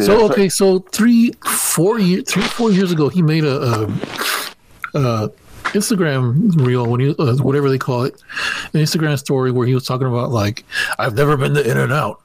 So 0.00 0.30
okay, 0.30 0.48
so 0.48 0.80
three, 0.80 1.32
four 1.44 1.98
years, 1.98 2.24
three, 2.30 2.42
four 2.42 2.70
years 2.70 2.92
ago, 2.92 3.08
he 3.08 3.22
made 3.22 3.44
a, 3.44 3.62
a, 3.62 3.84
a 4.94 5.28
Instagram 5.72 6.54
reel 6.64 6.86
when 6.86 7.00
he 7.00 7.14
uh, 7.18 7.36
whatever 7.36 7.68
they 7.68 7.78
call 7.78 8.04
it, 8.04 8.20
an 8.72 8.80
Instagram 8.80 9.18
story 9.18 9.50
where 9.50 9.66
he 9.66 9.74
was 9.74 9.84
talking 9.84 10.06
about 10.06 10.30
like 10.30 10.64
I've 10.98 11.14
never 11.14 11.36
been 11.36 11.54
to 11.54 11.68
In 11.68 11.76
and 11.76 11.92
Out. 11.92 12.22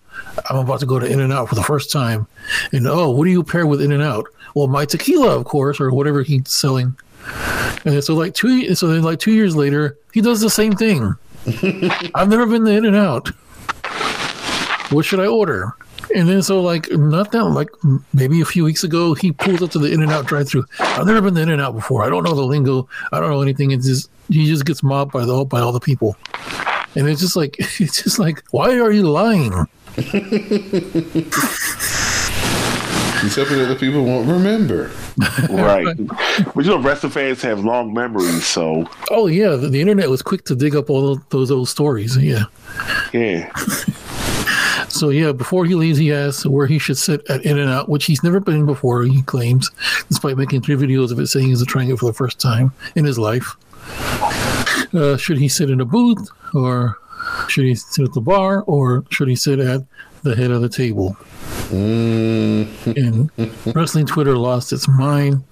I'm 0.50 0.58
about 0.58 0.80
to 0.82 0.86
go 0.86 1.00
to 1.00 1.06
In 1.06 1.20
and 1.20 1.34
Out 1.34 1.50
for 1.50 1.56
the 1.56 1.64
first 1.64 1.92
time, 1.92 2.28
and 2.72 2.88
oh, 2.88 3.10
what 3.10 3.26
do 3.26 3.32
you 3.32 3.44
pair 3.44 3.66
with 3.66 3.82
In 3.82 3.92
and 3.92 4.04
Out? 4.04 4.26
Well, 4.56 4.68
my 4.68 4.86
tequila, 4.86 5.38
of 5.38 5.46
course, 5.46 5.80
or 5.80 5.92
whatever 5.92 6.24
he's 6.24 6.50
selling. 6.50 6.96
And 7.86 8.04
so 8.04 8.14
like 8.14 8.34
two, 8.34 8.76
so 8.76 8.88
then 8.88 9.02
like 9.02 9.20
two 9.20 9.34
years 9.34 9.56
later, 9.56 9.98
he 10.14 10.22
does 10.22 10.42
the 10.42 10.50
same 10.50 10.74
thing. 10.74 11.16
I've 12.16 12.30
never 12.30 12.46
been 12.46 12.66
to 12.66 12.72
In 12.72 12.86
and 12.86 12.96
Out. 12.96 13.30
What 14.92 15.06
should 15.06 15.20
I 15.20 15.26
order? 15.26 15.74
And 16.14 16.28
then 16.28 16.42
so 16.42 16.62
like 16.62 16.92
not 16.92 17.32
that 17.32 17.46
like 17.46 17.70
maybe 18.14 18.42
a 18.42 18.46
few 18.46 18.64
weeks 18.64 18.84
ago 18.84 19.14
he 19.14 19.32
pulls 19.32 19.62
up 19.62 19.72
to 19.72 19.80
the 19.80 19.92
In 19.92 20.02
and 20.02 20.12
Out 20.12 20.26
drive 20.26 20.50
through. 20.50 20.66
I've 20.80 21.08
never 21.08 21.22
been 21.22 21.36
to 21.36 21.42
In 21.42 21.50
and 21.50 21.62
Out 21.62 21.74
before. 21.74 22.04
I 22.04 22.10
don't 22.10 22.24
know 22.24 22.36
the 22.36 22.44
lingo. 22.44 22.88
I 23.12 23.20
don't 23.20 23.30
know 23.30 23.42
anything. 23.42 23.72
It's 23.72 23.86
just 23.86 24.10
he 24.30 24.46
just 24.46 24.66
gets 24.66 24.84
mobbed 24.84 25.12
by 25.12 25.26
the 25.26 25.46
by 25.46 25.62
all 25.62 25.72
the 25.72 25.80
people. 25.80 26.18
And 26.96 27.08
it's 27.08 27.22
just 27.22 27.36
like 27.36 27.56
it's 27.80 28.04
just 28.04 28.20
like 28.20 28.44
why 28.52 28.78
are 28.80 28.92
you 28.92 29.10
lying? 29.10 29.68
He's 33.22 33.36
hoping 33.36 33.58
that 33.60 33.68
the 33.68 33.76
people 33.76 34.04
won't 34.04 34.28
remember. 34.28 34.92
right. 35.50 35.96
but 36.56 36.66
you 36.66 36.72
know, 36.72 36.80
wrestling 36.80 37.12
fans 37.12 37.42
have 37.42 37.64
long 37.64 37.94
memories, 37.94 38.46
so 38.46 38.90
Oh 39.10 39.28
yeah, 39.28 39.56
the, 39.56 39.70
the 39.70 39.82
internet 39.82 40.10
was 40.10 40.22
quick 40.22 40.46
to 40.46 40.56
dig 40.56 40.76
up 40.76 40.90
all 40.90 41.16
those, 41.16 41.24
those 41.30 41.52
old 41.52 41.70
stories. 41.70 42.18
Yeah. 42.18 42.46
yeah. 43.14 43.52
So 44.92 45.10
yeah, 45.10 45.32
before 45.32 45.66
he 45.66 45.74
leaves, 45.74 45.98
he 45.98 46.14
asks 46.14 46.46
where 46.46 46.68
he 46.68 46.78
should 46.78 46.98
sit 46.98 47.28
at 47.30 47.46
In 47.46 47.58
and 47.58 47.70
Out, 47.70 47.88
which 47.88 48.06
he's 48.06 48.24
never 48.24 48.40
been 48.40 48.66
before. 48.66 49.04
He 49.04 49.22
claims, 49.22 49.72
despite 50.10 50.38
making 50.38 50.62
three 50.62 50.76
videos 50.76 51.12
of 51.12 51.20
it, 51.20 51.28
saying 51.28 51.48
he's 51.48 51.66
trying 51.66 51.90
it 51.90 51.98
for 51.98 52.06
the 52.06 52.14
first 52.14 52.40
time 52.40 52.74
in 52.96 53.06
his 53.06 53.18
life. 53.18 53.56
Uh, 54.94 55.16
should 55.18 55.38
he 55.38 55.48
sit 55.48 55.70
in 55.70 55.80
a 55.80 55.86
booth, 55.86 56.28
or 56.54 56.98
should 57.48 57.64
he 57.64 57.76
sit 57.76 58.06
at 58.06 58.14
the 58.14 58.22
bar, 58.22 58.64
or 58.64 59.06
should 59.10 59.30
he 59.30 59.36
sit 59.36 59.60
at 59.60 59.82
the 60.24 60.36
head 60.36 60.52
of 60.52 60.62
the 60.62 60.70
table? 60.70 61.16
And 61.72 63.30
wrestling 63.76 64.06
Twitter 64.06 64.38
lost 64.38 64.74
its 64.74 64.88
mind, 64.88 65.44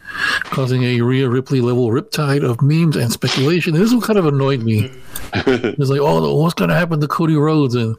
causing 0.45 0.84
a 0.84 1.01
Rhea 1.01 1.29
Ripley 1.29 1.62
level 1.62 1.89
riptide 1.89 2.43
of 2.43 2.62
memes 2.62 2.95
and 2.95 3.12
speculation. 3.12 3.73
This 3.73 3.91
one 3.91 4.01
kind 4.01 4.19
of 4.19 4.25
annoyed 4.25 4.62
me. 4.62 4.91
It's 5.32 5.89
like, 5.89 5.99
oh, 6.01 6.41
what's 6.41 6.55
going 6.55 6.69
to 6.69 6.75
happen 6.75 6.99
to 7.01 7.08
Cody 7.08 7.36
Rhodes? 7.36 7.75
And 7.75 7.95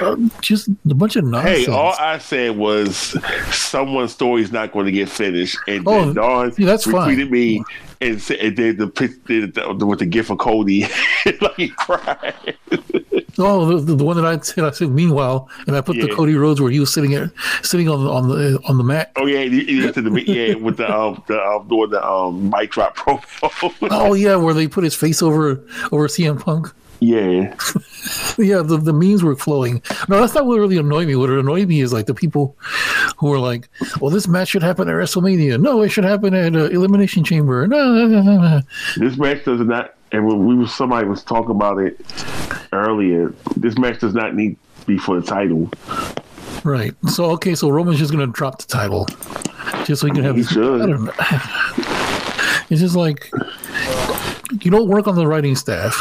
uh, 0.00 0.16
just 0.40 0.68
a 0.88 0.94
bunch 0.94 1.16
of 1.16 1.24
nonsense. 1.24 1.66
Hey, 1.66 1.72
all 1.72 1.94
I 1.98 2.18
said 2.18 2.56
was 2.56 3.16
someone's 3.52 4.12
story's 4.12 4.52
not 4.52 4.72
going 4.72 4.86
to 4.86 4.92
get 4.92 5.08
finished, 5.08 5.58
and 5.66 5.86
Oh, 5.86 6.04
then 6.06 6.14
Don 6.14 6.52
see, 6.52 6.64
that's 6.64 6.84
fine. 6.84 7.16
retweeted 7.16 7.30
me 7.30 7.64
and 8.00 8.22
said 8.22 8.38
and 8.38 8.56
did 8.56 8.78
the 8.78 8.86
did 9.26 9.54
the, 9.54 9.86
with 9.86 9.98
the 9.98 10.06
gift 10.06 10.30
of 10.30 10.38
Cody, 10.38 10.82
like 11.40 11.56
he 11.56 11.68
cried. 11.70 12.34
Oh, 13.38 13.78
the, 13.78 13.94
the 13.94 14.04
one 14.04 14.16
that 14.16 14.26
I 14.26 14.38
said. 14.40 14.64
I 14.64 14.70
said. 14.70 14.90
Meanwhile, 14.90 15.48
and 15.66 15.76
I 15.76 15.80
put 15.80 16.00
the 16.00 16.08
Cody 16.14 16.34
Rhodes 16.34 16.60
where 16.60 16.70
he 16.70 16.80
was 16.80 16.92
sitting 16.92 17.10
there, 17.10 17.32
sitting 17.62 17.88
on 17.88 18.04
the 18.04 18.10
on 18.10 18.28
the 18.28 18.60
on 18.68 18.78
the 18.78 18.84
mat. 18.84 19.12
Oh 19.16 19.26
yeah, 19.26 19.42
he, 19.42 19.80
the 19.80 20.24
yeah 20.26 20.54
with 20.54 20.76
the 20.76 20.90
um 20.90 21.22
the 21.26 21.40
um 21.42 21.68
doing 21.68 21.90
the 21.90 22.04
um 22.06 22.50
mic 22.50 22.70
drop 22.70 22.96
promo. 22.98 23.72
Oh 23.90 24.14
yeah, 24.14 24.36
where 24.36 24.54
they 24.54 24.68
put 24.68 24.84
his 24.84 24.94
face 24.94 25.22
over 25.22 25.64
over 25.92 26.08
CM 26.08 26.40
Punk. 26.40 26.72
yeah, 27.00 27.54
Yeah, 28.38 28.62
the, 28.62 28.78
the 28.82 28.92
memes 28.92 29.22
were 29.22 29.36
flowing. 29.36 29.82
No, 30.08 30.20
that's 30.20 30.34
not 30.34 30.46
what 30.46 30.58
really 30.58 30.76
annoyed 30.78 31.06
me. 31.08 31.16
What 31.16 31.30
annoyed 31.30 31.68
me 31.68 31.80
is 31.80 31.92
like 31.92 32.06
the 32.06 32.14
people 32.14 32.56
who 33.16 33.28
were 33.28 33.38
like, 33.38 33.68
"Well, 34.00 34.10
this 34.10 34.28
match 34.28 34.48
should 34.48 34.62
happen 34.62 34.88
at 34.88 34.94
WrestleMania. 34.94 35.60
No, 35.60 35.82
it 35.82 35.90
should 35.90 36.04
happen 36.04 36.34
at 36.34 36.54
uh, 36.54 36.64
Elimination 36.70 37.24
Chamber." 37.24 37.66
No, 37.66 37.94
no, 37.94 38.06
no, 38.06 38.22
no, 38.22 38.40
no. 38.40 38.60
this 38.96 39.16
match 39.18 39.44
does 39.44 39.60
not. 39.60 39.94
And 40.12 40.26
when 40.26 40.46
we 40.46 40.54
was 40.56 40.74
somebody 40.74 41.06
was 41.06 41.22
talking 41.22 41.52
about 41.52 41.78
it 41.78 42.00
earlier, 42.72 43.32
this 43.56 43.78
match 43.78 44.00
does 44.00 44.14
not 44.14 44.34
need 44.34 44.56
to 44.80 44.86
be 44.86 44.98
for 44.98 45.20
the 45.20 45.26
title. 45.26 45.70
Right. 46.64 46.94
So 47.08 47.26
okay, 47.32 47.54
so 47.54 47.70
Roman's 47.70 47.98
just 47.98 48.12
gonna 48.12 48.26
drop 48.26 48.58
the 48.58 48.66
title, 48.66 49.06
just 49.84 50.00
so 50.00 50.06
he 50.06 50.12
can 50.12 50.24
have. 50.24 50.36
He 50.36 50.42
This, 50.42 50.50
should. 50.50 50.82
I 50.82 50.86
don't 50.86 51.04
know. 51.04 51.12
It's 52.70 52.80
just 52.80 52.94
like 52.94 53.28
you 54.62 54.70
don't 54.70 54.86
work 54.88 55.08
on 55.08 55.16
the 55.16 55.26
writing 55.26 55.56
staff. 55.56 56.00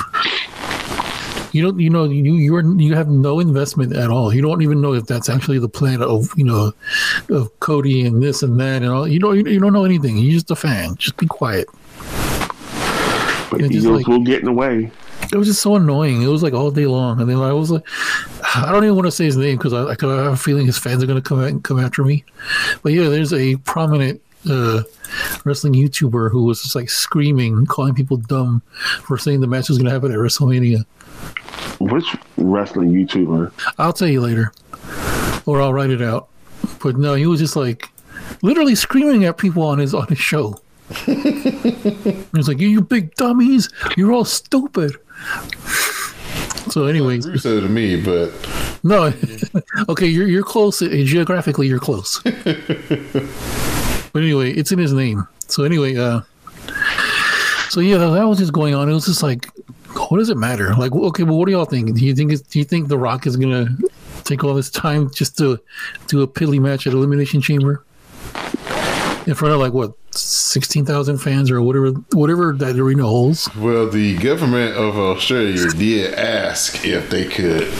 You 1.52 1.64
don't. 1.64 1.80
You 1.80 1.90
know. 1.90 2.04
You 2.04 2.34
you're 2.36 2.62
you 2.80 2.94
have 2.94 3.08
no 3.08 3.40
investment 3.40 3.96
at 3.96 4.12
all. 4.12 4.32
You 4.32 4.44
don't 4.44 4.62
even 4.62 4.80
know 4.80 4.94
if 4.94 5.06
that's 5.08 5.30
actually 5.30 5.58
the 5.58 5.68
plan 5.70 6.04
of 6.04 6.32
you 6.38 6.44
know 6.44 6.72
of 7.30 7.60
Cody 7.60 8.06
and 8.06 8.22
this 8.22 8.44
and 8.44 8.60
that 8.60 8.84
and 8.84 8.92
all. 8.92 9.08
You 9.08 9.18
don't. 9.18 9.48
You 9.48 9.60
don't 9.60 9.74
know 9.74 9.84
anything. 9.84 10.18
You're 10.18 10.34
just 10.34 10.52
a 10.52 10.56
fan. 10.56 10.96
Just 10.98 11.18
be 11.18 11.26
quiet. 11.26 11.68
But 13.50 13.62
just 13.62 13.86
like- 13.86 14.08
will 14.08 14.20
get 14.20 14.40
in 14.40 14.46
the 14.46 14.54
way. 14.54 14.92
It 15.32 15.38
was 15.38 15.48
just 15.48 15.62
so 15.62 15.76
annoying. 15.76 16.22
It 16.22 16.28
was 16.28 16.42
like 16.42 16.54
all 16.54 16.72
day 16.72 16.86
long, 16.88 17.20
and 17.22 17.30
then 17.30 17.38
I 17.38 17.54
was 17.54 17.70
like, 17.70 17.84
I 18.56 18.72
don't 18.72 18.84
even 18.84 18.96
want 18.96 19.06
to 19.06 19.12
say 19.12 19.26
his 19.26 19.38
name 19.38 19.58
because 19.58 19.74
I, 19.74 19.84
I 19.84 19.90
have 20.24 20.34
a 20.34 20.38
feeling 20.38 20.66
his 20.66 20.78
fans 20.78 21.04
are 21.04 21.08
going 21.08 21.22
to 21.22 21.28
come 21.28 21.40
out 21.40 21.50
and 21.50 21.64
come 21.64 21.80
after 21.80 22.04
me. 22.04 22.24
But 22.82 22.94
yeah, 22.94 23.10
there's 23.10 23.34
a 23.34 23.58
prominent 23.58 24.22
uh, 24.50 24.84
wrestling 25.44 25.74
YouTuber 25.74 26.32
who 26.32 26.46
was 26.46 26.64
just 26.64 26.76
like 26.76 26.90
screaming, 26.90 27.66
calling 27.66 27.94
people 27.94 28.18
dumb 28.18 28.62
for 29.04 29.18
saying 29.18 29.42
the 29.42 29.48
match 29.48 29.70
was 29.70 29.78
going 29.78 29.86
to 29.86 29.92
happen 29.92 30.12
at 30.12 30.18
WrestleMania. 30.18 30.86
Which 31.80 32.16
wrestling 32.38 32.92
YouTuber? 32.92 33.52
I'll 33.78 33.94
tell 33.94 34.08
you 34.08 34.22
later, 34.22 34.52
or 35.46 35.62
I'll 35.62 35.74
write 35.74 35.90
it 35.92 36.02
out. 36.02 36.30
But 36.82 36.98
no, 36.98 37.14
he 37.14 37.26
was 37.26 37.40
just 37.40 37.56
like 37.56 37.90
literally 38.42 38.76
screaming 38.76 39.26
at 39.26 39.38
people 39.38 39.64
on 39.64 39.80
his 39.80 39.94
on 39.94 40.08
his 40.08 40.20
show. 40.20 40.60
he 41.06 42.26
was 42.34 42.48
like, 42.48 42.60
"You, 42.60 42.68
you 42.68 42.82
big 42.82 43.16
dummies! 43.16 43.70
You're 43.98 44.12
all 44.12 44.26
stupid." 44.26 44.96
So, 46.70 46.86
anyways, 46.86 47.28
Russo 47.28 47.60
to 47.60 47.68
me, 47.68 48.02
but 48.02 48.32
No, 48.84 49.12
okay, 49.90 50.06
you're 50.08 50.28
you're 50.28 50.44
close. 50.44 50.80
Geographically, 50.80 51.68
you're 51.68 51.80
close. 51.80 52.22
but 52.24 52.34
anyway, 54.16 54.52
it's 54.52 54.72
in 54.72 54.80
his 54.80 54.94
name. 54.94 55.28
So 55.48 55.64
anyway, 55.64 55.96
uh, 55.96 56.22
so 57.70 57.80
yeah, 57.80 57.98
that, 57.98 58.10
that 58.10 58.28
was 58.28 58.38
just 58.38 58.54
going 58.54 58.76
on. 58.76 58.90
It 58.90 58.94
was 58.94 59.06
just 59.06 59.24
like, 59.24 59.48
what 60.10 60.18
does 60.18 60.30
it 60.30 60.38
matter? 60.38 60.76
Like, 60.76 60.92
okay, 60.92 61.24
well, 61.24 61.38
what 61.38 61.46
do 61.46 61.52
y'all 61.52 61.66
think? 61.66 61.96
Do 61.96 62.06
you 62.06 62.14
think 62.14 62.32
it's, 62.32 62.42
do 62.42 62.60
you 62.60 62.66
think 62.66 62.88
The 62.88 62.98
Rock 62.98 63.26
is 63.26 63.36
gonna 63.36 63.76
take 64.24 64.44
all 64.44 64.54
this 64.54 64.70
time 64.70 65.10
just 65.12 65.38
to 65.40 65.60
do 66.08 66.22
a 66.22 66.28
piddly 66.28 66.60
match 66.60 66.86
at 66.86 66.94
Elimination 66.94 67.42
Chamber 67.42 67.84
in 69.26 69.34
front 69.34 69.54
of 69.54 69.60
like 69.60 69.74
what 69.74 69.94
sixteen 70.12 70.86
thousand 70.86 71.18
fans 71.20 71.50
or 71.52 71.62
whatever 71.62 71.92
whatever 72.14 72.54
that 72.54 72.76
arena 72.78 73.04
holds? 73.06 73.50
well, 73.56 73.88
the 73.90 74.18
government 74.18 74.76
of 74.76 74.98
Australia 74.98 75.70
did 75.78 76.14
ask 76.16 76.86
if 76.86 77.10
they 77.10 77.26
could. 77.26 77.72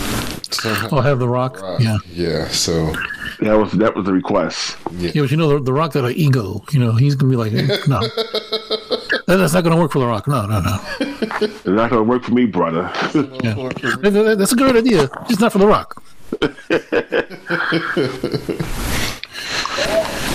somehow- 0.54 0.90
I'll 0.98 1.02
have 1.02 1.20
The 1.20 1.28
Rock. 1.30 1.60
Yeah. 1.80 1.98
yeah. 2.12 2.48
So 2.50 2.94
That 3.42 3.54
was 3.58 3.72
that 3.74 3.96
was 3.96 4.06
the 4.06 4.12
request. 4.14 4.76
Yeah, 4.98 5.12
but 5.22 5.32
you 5.32 5.38
know, 5.38 5.48
the, 5.48 5.60
the 5.64 5.74
Rock 5.74 5.94
got 5.94 6.04
an 6.06 6.12
ego. 6.14 6.62
You 6.72 6.80
know, 6.80 6.92
he's 6.94 7.16
gonna 7.16 7.30
be 7.32 7.38
like, 7.38 7.54
no, 7.54 8.00
that, 9.28 9.28
that's 9.28 9.54
not 9.54 9.64
gonna 9.64 9.78
work 9.78 9.92
for 9.94 10.00
the 10.00 10.08
Rock. 10.08 10.28
No, 10.28 10.46
no, 10.46 10.60
no. 10.62 10.78
It's 11.00 11.66
not 11.66 11.90
gonna 11.90 12.04
work 12.04 12.24
for 12.24 12.34
me, 12.34 12.46
brother. 12.46 12.92
Yeah. 13.44 13.54
That- 14.02 14.12
that- 14.14 14.38
that's 14.40 14.52
a 14.52 14.56
good 14.56 14.76
idea, 14.76 15.10
just 15.30 15.40
not 15.42 15.52
for 15.54 15.60
the 15.60 15.68
Rock. 15.68 16.04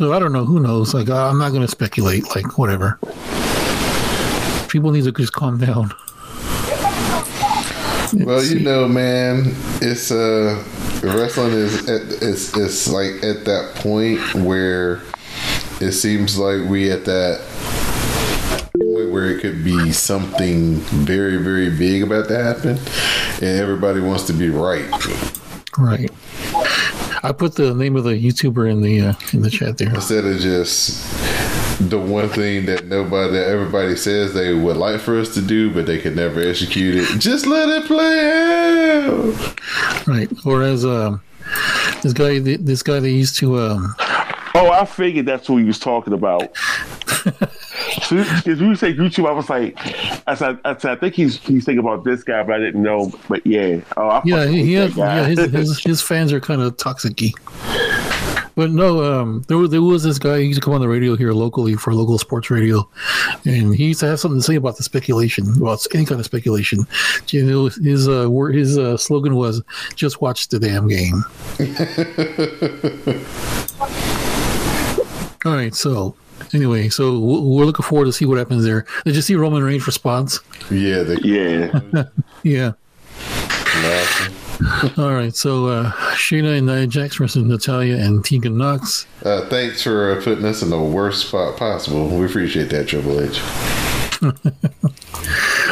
so 0.00 0.14
I 0.14 0.18
don't 0.18 0.32
know. 0.32 0.46
Who 0.46 0.60
knows? 0.60 0.94
Like, 0.94 1.10
I'm 1.10 1.36
not 1.36 1.52
gonna 1.52 1.68
speculate. 1.68 2.24
Like, 2.34 2.56
whatever. 2.56 2.98
People 4.68 4.92
need 4.92 5.04
to 5.04 5.12
just 5.12 5.34
calm 5.34 5.58
down. 5.58 5.92
Well, 8.14 8.42
you 8.42 8.60
know, 8.60 8.88
man, 8.88 9.54
it's 9.82 10.10
uh, 10.10 10.64
wrestling 11.02 11.52
is 11.52 11.86
at, 11.86 12.22
it's 12.22 12.56
it's 12.56 12.88
like 12.88 13.22
at 13.22 13.44
that 13.44 13.74
point 13.74 14.20
where 14.36 15.02
it 15.82 15.92
seems 15.92 16.38
like 16.38 16.66
we 16.70 16.90
at 16.90 17.04
that 17.04 17.46
point 18.72 19.10
where 19.10 19.28
it 19.28 19.42
could 19.42 19.62
be 19.62 19.92
something 19.92 20.76
very 21.04 21.36
very 21.36 21.68
big 21.68 22.04
about 22.04 22.26
to 22.28 22.42
happen, 22.42 22.78
and 23.42 23.60
everybody 23.60 24.00
wants 24.00 24.24
to 24.28 24.32
be 24.32 24.48
right. 24.48 24.88
Right. 25.78 26.10
I 27.22 27.32
put 27.32 27.54
the 27.54 27.74
name 27.74 27.96
of 27.96 28.04
the 28.04 28.10
YouTuber 28.10 28.70
in 28.70 28.80
the 28.80 29.00
uh, 29.00 29.14
in 29.32 29.42
the 29.42 29.50
chat 29.50 29.78
there. 29.78 29.94
Instead 29.94 30.24
of 30.24 30.38
just 30.38 31.00
the 31.88 31.98
one 31.98 32.28
thing 32.28 32.66
that 32.66 32.86
nobody, 32.86 33.32
that 33.32 33.48
everybody 33.48 33.96
says 33.96 34.34
they 34.34 34.54
would 34.54 34.76
like 34.76 35.00
for 35.00 35.18
us 35.18 35.34
to 35.34 35.42
do, 35.42 35.72
but 35.72 35.86
they 35.86 35.98
could 35.98 36.16
never 36.16 36.40
execute 36.40 36.96
it. 36.96 37.20
Just 37.20 37.46
let 37.46 37.68
it 37.68 37.86
play 37.86 39.04
out. 39.04 40.06
Right. 40.06 40.30
Whereas 40.44 40.84
um, 40.84 41.20
this 42.02 42.12
guy, 42.12 42.38
this 42.38 42.82
guy 42.82 43.00
they 43.00 43.10
used 43.10 43.36
to 43.38 43.58
um, 43.58 43.94
Oh, 44.54 44.70
I 44.70 44.84
figured 44.84 45.26
that's 45.26 45.48
what 45.48 45.58
he 45.58 45.64
was 45.64 45.78
talking 45.78 46.12
about. 46.12 46.56
Because 48.08 48.60
you 48.60 48.74
say 48.74 48.94
YouTube, 48.94 49.28
I 49.28 49.32
was 49.32 49.48
like, 49.48 49.76
I 50.26 50.34
said, 50.34 50.58
I 50.64 50.76
said, 50.76 50.92
I 50.92 50.96
think 50.96 51.14
he's 51.14 51.38
he's 51.38 51.64
thinking 51.64 51.80
about 51.80 52.04
this 52.04 52.22
guy, 52.22 52.42
but 52.42 52.56
I 52.56 52.58
didn't 52.58 52.82
know. 52.82 53.12
But 53.28 53.46
yeah, 53.46 53.80
oh, 53.96 54.08
I 54.08 54.22
Yeah, 54.24 54.46
he, 54.46 54.64
he 54.64 54.72
has, 54.74 54.96
yeah, 54.96 55.26
his, 55.26 55.38
his 55.52 55.84
his 55.84 56.02
fans 56.02 56.32
are 56.32 56.40
kind 56.40 56.60
of 56.60 56.76
toxicy. 56.76 57.34
But 58.56 58.70
no, 58.70 59.02
um, 59.02 59.44
there 59.48 59.56
was 59.58 59.70
there 59.70 59.82
was 59.82 60.02
this 60.02 60.18
guy. 60.18 60.40
He 60.40 60.46
used 60.46 60.60
to 60.60 60.64
come 60.64 60.74
on 60.74 60.80
the 60.80 60.88
radio 60.88 61.16
here 61.16 61.32
locally 61.32 61.74
for 61.76 61.94
local 61.94 62.18
sports 62.18 62.50
radio, 62.50 62.88
and 63.44 63.74
he 63.74 63.88
used 63.88 64.00
to 64.00 64.06
have 64.06 64.20
something 64.20 64.40
to 64.40 64.44
say 64.44 64.56
about 64.56 64.76
the 64.76 64.82
speculation, 64.82 65.54
about 65.56 65.86
any 65.94 66.04
kind 66.04 66.20
of 66.20 66.26
speculation. 66.26 66.86
You 67.28 67.44
know, 67.44 67.66
his 67.66 68.08
uh, 68.08 68.28
word, 68.30 68.54
his 68.54 68.76
uh, 68.76 68.96
slogan 68.96 69.36
was 69.36 69.62
"Just 69.94 70.20
watch 70.20 70.48
the 70.48 70.58
damn 70.58 70.88
game." 70.88 71.24
All 75.44 75.54
right, 75.54 75.74
so 75.74 76.14
anyway, 76.52 76.88
so 76.90 77.18
we're 77.18 77.64
looking 77.64 77.84
forward 77.84 78.04
to 78.06 78.12
see 78.12 78.24
what 78.26 78.38
happens 78.38 78.64
there. 78.64 78.84
Did 79.04 79.16
you 79.16 79.22
see 79.22 79.34
Roman 79.36 79.62
Reigns' 79.62 79.86
response? 79.86 80.40
Yeah, 80.70 81.02
they 81.02 81.16
yeah, 81.22 81.80
Yeah. 82.42 82.72
laughing. 83.82 84.36
All 85.02 85.14
right, 85.14 85.34
so 85.34 85.68
uh, 85.68 85.90
Shayna 86.12 86.58
and 86.58 86.66
Nia 86.66 86.86
Jax 86.86 87.16
versus 87.16 87.42
Natalya 87.42 87.96
and 87.96 88.22
Tegan 88.22 88.58
Nox. 88.58 89.06
Uh, 89.24 89.48
thanks 89.48 89.82
for 89.82 90.12
uh, 90.12 90.22
putting 90.22 90.44
us 90.44 90.60
in 90.62 90.68
the 90.68 90.78
worst 90.80 91.28
spot 91.28 91.56
possible. 91.56 92.06
We 92.08 92.26
appreciate 92.26 92.68
that, 92.70 92.88
Triple 92.88 93.20
H. 93.20 93.40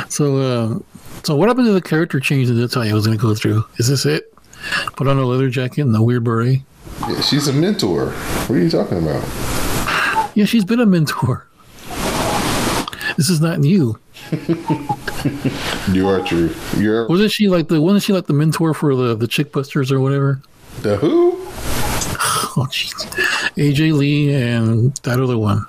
So, 0.09 0.38
uh, 0.38 0.78
so 1.22 1.37
what 1.37 1.48
happened 1.48 1.66
to 1.66 1.72
the 1.72 1.83
character 1.83 2.18
change 2.18 2.48
that 2.48 2.54
Natalya 2.54 2.94
was 2.94 3.07
going 3.07 3.18
to 3.18 3.22
go 3.22 3.35
through? 3.35 3.64
Is 3.76 3.88
this 3.88 4.07
it? 4.07 4.33
Put 4.96 5.07
on 5.07 5.18
a 5.18 5.24
leather 5.24 5.50
jacket 5.50 5.83
and 5.83 5.94
the 5.94 6.02
weird 6.02 6.24
beret. 6.24 6.61
Yeah, 7.08 7.20
she's 7.20 7.48
a 7.48 7.52
mentor. 7.52 8.11
What 8.11 8.56
are 8.56 8.58
you 8.58 8.70
talking 8.70 8.98
about? 8.98 9.22
Yeah, 10.37 10.44
she's 10.44 10.64
been 10.64 10.80
a 10.80 10.87
mentor. 10.87 11.46
This 13.16 13.28
is 13.30 13.40
not 13.40 13.58
new. 13.58 13.98
You 15.92 16.08
are 16.08 16.20
true. 16.24 16.54
You're 16.76 17.08
Wasn't 17.08 17.32
she 17.32 17.48
like 17.48 17.68
the 17.68 17.80
wasn't 17.80 18.02
she 18.04 18.12
like 18.12 18.26
the 18.26 18.32
mentor 18.34 18.74
for 18.74 18.94
the 18.94 19.14
the 19.16 19.26
Chick 19.26 19.52
Busters 19.52 19.90
or 19.90 20.00
whatever? 20.00 20.40
the 20.82 20.96
who? 20.96 21.32
Oh 22.56 22.66
jeez, 22.70 22.92
AJ 23.56 23.92
Lee 23.96 24.32
and 24.32 24.94
that 25.04 25.20
other 25.20 25.38
one. 25.38 25.64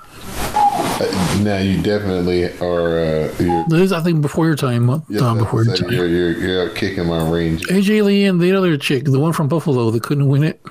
Uh, 0.53 1.39
now 1.43 1.57
you 1.57 1.81
definitely 1.81 2.45
are. 2.59 2.99
Uh, 2.99 3.33
you're, 3.39 3.65
This 3.69 3.81
is 3.81 3.91
I 3.91 4.01
think 4.01 4.21
before 4.21 4.45
your 4.47 4.55
time, 4.55 4.87
yes, 5.07 5.19
Tom, 5.21 5.37
before 5.37 5.63
your 5.63 5.75
time. 5.75 5.91
you're, 5.91 6.07
you're, 6.07 6.31
you're 6.31 6.69
kicking 6.71 7.05
my 7.07 7.27
range. 7.29 7.63
AJ 7.67 8.03
Lee 8.03 8.25
and 8.25 8.39
the 8.41 8.51
other 8.53 8.75
chick, 8.77 9.05
the 9.05 9.19
one 9.19 9.33
from 9.33 9.47
Buffalo 9.47 9.91
that 9.91 10.01
couldn't 10.03 10.27
win 10.27 10.43
it. 10.43 10.61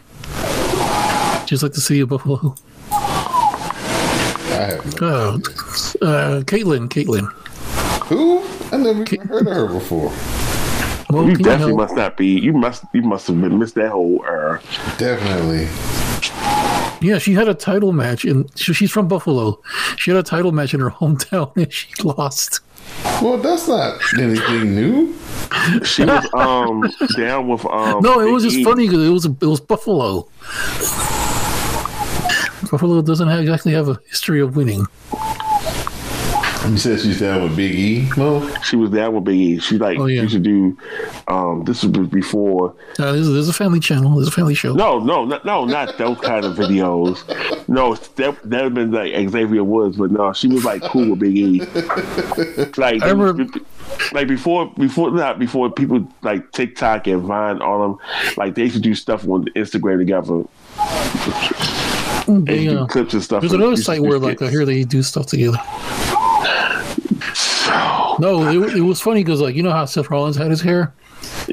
Just 1.49 1.63
like 1.63 1.73
the 1.73 1.81
city 1.81 2.01
of 2.01 2.11
Buffalo. 2.11 2.55
I 2.91 4.73
have 4.75 5.01
no 5.01 5.07
Uh, 5.07 6.05
uh, 6.05 6.41
Kaitlyn, 6.43 6.89
Kaitlyn. 6.91 7.27
Who? 8.09 8.43
I 8.71 8.77
never 8.77 9.03
even 9.03 9.27
heard 9.29 9.47
of 9.47 9.55
her 9.55 9.67
before. 9.67 10.13
Well, 11.11 11.27
You 11.27 11.37
definitely 11.37 11.69
help? 11.69 11.77
must 11.79 11.97
not 11.97 12.17
be. 12.19 12.27
You 12.39 12.53
must. 12.53 12.85
You 12.93 13.01
must 13.01 13.29
have 13.29 13.41
been 13.41 13.59
missed 13.59 13.77
that 13.77 13.91
whole 13.93 14.23
era. 14.27 14.61
Definitely. 14.99 15.69
Yeah, 17.01 17.17
she 17.19 17.33
had 17.33 17.49
a 17.49 17.55
title 17.55 17.93
match, 17.93 18.27
and 18.27 18.51
she, 18.59 18.75
she's 18.75 18.91
from 18.91 19.09
Buffalo. 19.09 19.59
She 19.97 20.11
had 20.11 20.19
a 20.21 20.23
title 20.23 20.53
match 20.53 20.75
in 20.75 20.81
her 20.81 20.91
hometown, 21.01 21.57
and 21.57 21.73
she 21.73 21.89
lost. 22.03 22.61
Well, 23.23 23.39
that's 23.39 23.69
not 23.69 24.01
anything 24.19 24.75
new. 24.75 25.15
She 25.85 26.05
was 26.05 26.29
um 26.35 26.85
down 27.17 27.49
with 27.49 27.65
um. 27.65 28.03
No, 28.03 28.21
it 28.21 28.31
was 28.31 28.43
just 28.43 28.57
E. 28.57 28.65
funny 28.65 28.87
because 28.87 29.07
it 29.07 29.11
was 29.11 29.25
it 29.25 29.41
was 29.47 29.61
Buffalo. 29.61 30.29
Buffalo 32.71 33.01
doesn't 33.03 33.29
have, 33.29 33.41
exactly 33.41 33.73
have 33.73 33.89
a 33.89 34.01
history 34.09 34.41
of 34.41 34.57
winning. 34.57 34.87
You 36.69 36.77
said 36.77 37.01
she's 37.01 37.21
down 37.21 37.45
with 37.45 37.57
Big 37.57 37.75
E, 37.75 38.11
Mo? 38.17 38.47
She 38.63 38.77
was 38.77 38.91
down 38.91 39.15
with 39.15 39.25
Big 39.25 39.37
E. 39.39 39.59
She 39.59 39.79
like 39.79 39.99
Oh, 39.99 40.05
yeah. 40.05 40.21
used 40.23 40.35
to 40.35 40.39
do. 40.41 40.77
Um, 41.27 41.65
this 41.65 41.83
was 41.83 42.09
before. 42.09 42.75
Uh, 42.99 43.13
there's, 43.13 43.27
there's 43.27 43.49
a 43.49 43.55
family 43.55 43.81
channel. 43.81 44.15
There's 44.17 44.29
a 44.29 44.33
family 44.33 44.55
show. 44.55 44.75
No, 44.75 44.99
no, 44.99 45.25
no, 45.25 45.41
no, 45.47 45.65
not 45.65 45.97
those 45.97 46.19
kind 46.21 46.45
of 46.45 46.57
videos. 46.57 47.25
No, 47.69 47.95
that 47.95 48.37
that 48.51 48.65
have 48.65 48.75
been 48.75 48.91
like 48.91 49.13
Xavier 49.31 49.65
Woods, 49.65 49.97
but 49.97 50.11
no, 50.11 50.31
she 50.35 50.49
was 50.49 50.65
like 50.67 50.83
cool 50.83 51.09
with 51.11 51.21
Big 51.21 51.37
E. 51.39 51.61
Like, 52.77 53.03
I 53.03 53.11
remember- 53.11 53.47
like 54.13 54.29
before, 54.29 54.71
before 54.77 55.11
not 55.11 55.39
before 55.39 55.71
people 55.71 56.07
like 56.21 56.53
TikTok 56.53 57.07
and 57.07 57.23
Vine, 57.23 57.63
all 57.63 57.81
them, 57.81 57.99
like 58.37 58.55
they 58.57 58.65
used 58.65 58.75
to 58.75 58.81
do 58.83 58.95
stuff 58.95 59.27
on 59.27 59.47
Instagram 59.57 59.99
together. 59.99 60.45
They, 62.29 62.67
and 62.67 62.79
uh, 62.81 62.87
clips 62.87 63.15
and 63.15 63.23
stuff. 63.23 63.41
there's 63.41 63.53
another 63.55 63.71
used 63.73 63.85
site 63.85 64.03
do 64.03 64.09
where 64.09 64.19
like 64.19 64.41
I 64.43 64.51
hear 64.51 64.65
they 64.65 64.85
do 64.85 65.03
stuff 65.03 65.27
together. 65.27 65.59
No, 68.21 68.49
it, 68.49 68.77
it 68.77 68.81
was 68.81 69.01
funny 69.01 69.23
because 69.23 69.41
like 69.41 69.55
you 69.55 69.63
know 69.63 69.71
how 69.71 69.85
Seth 69.85 70.11
Rollins 70.11 70.37
had 70.37 70.51
his 70.51 70.61
hair. 70.61 70.93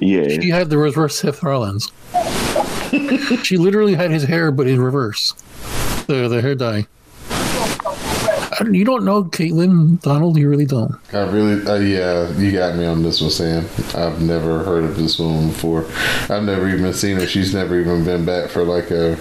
yeah, 0.01 0.27
She 0.27 0.49
had 0.49 0.69
the 0.69 0.77
reverse 0.77 1.17
Seth 1.19 1.43
Rollins. 1.43 1.91
she 3.43 3.57
literally 3.57 3.93
had 3.93 4.09
his 4.11 4.23
hair, 4.23 4.51
but 4.51 4.67
in 4.67 4.81
reverse. 4.81 5.33
The 6.07 6.27
the 6.27 6.41
hair 6.41 6.55
dye. 6.55 6.87
I 7.29 8.57
don't- 8.63 8.73
You 8.73 8.85
don't 8.85 9.03
know 9.05 9.25
Kaitlyn 9.25 10.01
Donald. 10.01 10.37
You 10.37 10.49
really 10.49 10.65
don't. 10.65 10.95
I 11.13 11.29
really, 11.29 11.67
uh, 11.67 11.75
yeah, 11.75 12.31
you 12.37 12.51
got 12.51 12.75
me 12.77 12.85
on 12.85 13.03
this 13.03 13.21
one, 13.21 13.29
Sam. 13.29 13.65
I've 13.93 14.21
never 14.21 14.63
heard 14.63 14.85
of 14.85 14.95
this 14.97 15.19
woman 15.19 15.49
before. 15.49 15.85
I've 16.29 16.43
never 16.43 16.67
even 16.69 16.93
seen 16.93 17.17
her. 17.17 17.27
She's 17.27 17.53
never 17.53 17.79
even 17.79 18.05
been 18.05 18.23
back 18.25 18.49
for 18.49 18.63
like 18.63 18.89
a, 18.91 19.17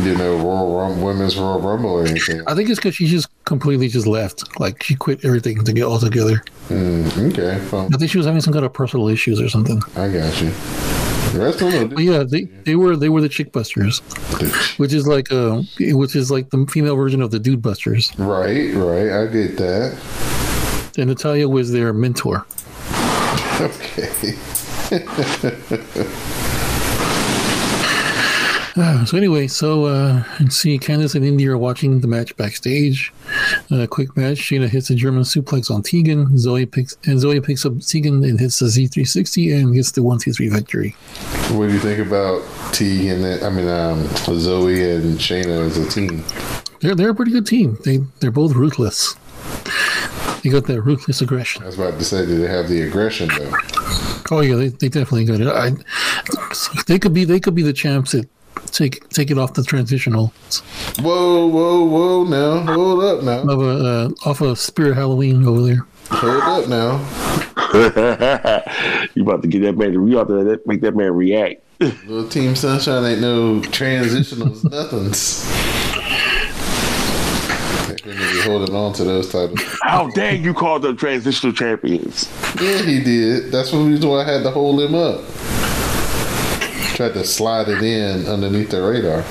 you 0.00 0.14
know, 0.16 0.36
Royal 0.36 0.76
Rum, 0.78 1.02
Women's 1.02 1.36
Royal 1.36 1.60
Rumble 1.60 1.90
or 1.90 2.04
anything. 2.06 2.42
I 2.46 2.54
think 2.54 2.68
it's 2.70 2.78
because 2.78 2.94
she 2.94 3.06
just 3.06 3.28
completely 3.44 3.88
just 3.88 4.06
left. 4.06 4.58
Like 4.60 4.82
she 4.82 4.94
quit 4.94 5.24
everything 5.24 5.64
to 5.64 5.72
get 5.72 5.84
all 5.84 5.98
together. 5.98 6.42
Mm, 6.68 7.32
okay, 7.32 7.58
well, 7.72 7.88
I 7.92 7.96
think 7.96 8.10
she 8.10 8.18
was 8.18 8.26
having 8.26 8.40
some 8.40 8.52
kind 8.52 8.64
of 8.64 8.72
personal 8.72 9.08
issues 9.08 9.40
or 9.40 9.48
something. 9.48 9.80
I 9.96 10.08
got 10.08 10.40
you. 10.40 10.50
The 11.32 11.40
rest 11.40 11.60
of 11.60 11.72
them, 11.72 11.88
But 11.90 12.04
yeah, 12.04 12.22
they, 12.24 12.44
they 12.64 12.74
were 12.74 12.96
they 12.96 13.10
were 13.10 13.20
the 13.20 13.28
chick 13.28 13.52
busters, 13.52 13.98
which 14.78 14.94
is 14.94 15.06
like 15.06 15.30
uh 15.30 15.62
which 15.78 16.16
is 16.16 16.30
like 16.30 16.48
the 16.50 16.66
female 16.70 16.96
version 16.96 17.20
of 17.20 17.30
the 17.30 17.38
dude 17.38 17.60
busters. 17.60 18.12
right, 18.18 18.72
right. 18.74 19.10
I 19.12 19.26
get 19.26 19.56
that. 19.58 19.98
And 20.96 21.10
Natalya 21.10 21.48
was 21.48 21.70
their 21.72 21.92
mentor. 21.92 22.46
Okay. 23.60 24.36
Uh, 28.78 29.04
so 29.04 29.16
anyway, 29.16 29.48
so 29.48 29.86
uh, 29.86 30.22
see 30.50 30.78
Candice 30.78 31.16
and 31.16 31.24
Indi 31.24 31.48
are 31.48 31.58
watching 31.58 32.00
the 32.00 32.06
match 32.06 32.36
backstage. 32.36 33.12
Uh, 33.72 33.88
quick 33.88 34.16
match. 34.16 34.38
Shayna 34.38 34.68
hits 34.68 34.88
a 34.90 34.94
German 34.94 35.24
suplex 35.24 35.68
on 35.68 35.82
Tegan. 35.82 36.26
Zoey 36.36 36.70
picks 36.70 36.96
and 37.04 37.18
Zoey 37.18 37.44
picks 37.44 37.66
up 37.66 37.80
Tegan 37.80 38.22
and 38.22 38.38
hits 38.38 38.60
the 38.60 38.66
Z360 38.66 39.60
and 39.60 39.74
gets 39.74 39.90
the 39.90 40.02
one 40.04 40.18
two 40.18 40.32
three 40.32 40.48
victory. 40.48 40.90
What 41.50 41.66
do 41.66 41.72
you 41.72 41.80
think 41.80 41.98
about 41.98 42.40
T 42.72 43.08
and? 43.08 43.24
I 43.42 43.50
mean, 43.50 43.66
um, 43.66 44.04
Zoey 44.28 44.96
and 44.96 45.18
Shayna 45.18 45.66
as 45.66 45.76
a 45.76 45.88
team? 45.90 46.24
They're 46.80 46.94
they're 46.94 47.10
a 47.10 47.14
pretty 47.14 47.32
good 47.32 47.46
team. 47.46 47.78
They 47.84 47.98
they're 48.20 48.30
both 48.30 48.52
ruthless. 48.52 49.16
They 50.44 50.50
got 50.50 50.66
that 50.66 50.82
ruthless 50.82 51.20
aggression. 51.20 51.64
I 51.64 51.66
was 51.66 51.74
about 51.74 51.98
to 51.98 52.04
say, 52.04 52.24
do 52.24 52.38
they 52.38 52.46
have 52.46 52.68
the 52.68 52.82
aggression 52.82 53.28
though? 53.36 53.52
Oh 54.30 54.40
yeah, 54.40 54.54
they, 54.54 54.68
they 54.68 54.88
definitely 54.88 55.24
got 55.24 55.40
it. 55.40 55.48
I, 55.48 55.72
they 56.86 57.00
could 57.00 57.12
be 57.12 57.24
they 57.24 57.40
could 57.40 57.56
be 57.56 57.62
the 57.62 57.72
champs 57.72 58.12
that 58.12 58.28
take 58.70 59.08
take 59.10 59.30
it 59.30 59.38
off 59.38 59.54
the 59.54 59.62
transitional 59.62 60.32
Whoa, 61.00 61.46
whoa, 61.46 61.84
whoa! 61.84 62.24
Now, 62.24 62.60
hold 62.72 63.02
up 63.04 63.22
now, 63.22 63.42
of 63.42 63.60
a 63.60 63.68
uh, 63.68 64.10
off 64.28 64.40
of 64.40 64.58
Spirit 64.58 64.94
Halloween 64.96 65.46
over 65.46 65.60
there. 65.62 65.86
hold 66.10 66.42
up 66.42 66.68
now. 66.68 66.98
you 69.14 69.22
about 69.22 69.42
to 69.42 69.48
get 69.48 69.60
that 69.62 69.76
man. 69.76 69.92
You 69.92 70.18
about 70.18 70.28
to 70.32 70.60
make 70.66 70.80
that 70.80 70.96
man 70.96 71.14
react. 71.14 71.62
Little 71.80 72.28
Team 72.28 72.56
Sunshine 72.56 73.04
ain't 73.04 73.20
no 73.20 73.60
transitionals, 73.60 74.64
nothings. 74.70 75.44
They 77.88 77.94
couldn't 77.96 78.18
be 78.32 78.40
holding 78.42 78.74
on 78.74 78.92
to 78.94 79.04
those 79.04 79.30
titles. 79.30 79.60
How 79.82 80.08
dare 80.10 80.34
you 80.34 80.54
call 80.54 80.80
them 80.80 80.96
transitional 80.96 81.52
champions? 81.52 82.28
Yeah, 82.60 82.82
he 82.82 83.00
did. 83.02 83.52
That's 83.52 83.70
the 83.70 83.78
reason 83.78 84.08
why 84.08 84.22
I 84.22 84.24
had 84.24 84.42
to 84.42 84.50
hold 84.50 84.80
him 84.80 84.94
up. 84.94 85.20
Tried 86.98 87.14
to 87.14 87.22
slide 87.22 87.68
it 87.68 87.80
in 87.80 88.26
underneath 88.26 88.70
the 88.70 88.82
radar. 88.82 89.22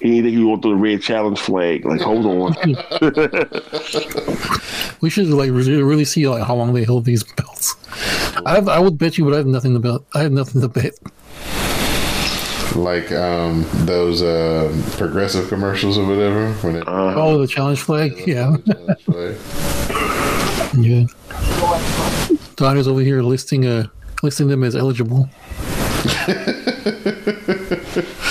He 0.00 0.12
didn't 0.12 0.24
think 0.24 0.32
you 0.32 0.48
want 0.48 0.62
the 0.62 0.74
red 0.74 1.02
challenge 1.02 1.40
flag. 1.40 1.84
Like, 1.84 2.00
hold 2.00 2.24
on. 2.24 2.54
We 5.02 5.10
should 5.10 5.28
like 5.28 5.50
really, 5.50 5.82
really 5.82 6.06
see 6.06 6.26
like 6.26 6.42
how 6.42 6.54
long 6.54 6.72
they 6.72 6.84
hold 6.84 7.04
these 7.04 7.22
belts. 7.22 7.76
I 8.46 8.54
have, 8.54 8.66
I 8.66 8.78
would 8.78 8.96
bet 8.96 9.18
you, 9.18 9.26
but 9.26 9.34
I 9.34 9.36
have 9.36 9.46
nothing 9.46 9.74
to 9.74 9.78
bet. 9.78 10.00
I 10.14 10.22
have 10.22 10.32
nothing 10.32 10.62
to 10.62 10.68
bet. 10.68 10.94
Like 12.74 13.12
um, 13.12 13.66
those 13.84 14.22
uh, 14.22 14.72
progressive 14.96 15.50
commercials 15.50 15.98
or 15.98 16.06
whatever. 16.06 16.50
When 16.62 16.76
it, 16.76 16.84
Oh, 16.86 17.36
the 17.38 17.46
challenge 17.46 17.82
flag. 17.82 18.26
Yeah, 18.26 18.56
yeah. 20.78 21.04
Don 22.56 22.78
is 22.78 22.88
over 22.88 23.00
here 23.00 23.22
listing 23.22 23.66
uh 23.66 23.88
listing 24.22 24.48
them 24.48 24.64
as 24.64 24.74
eligible. 24.74 25.28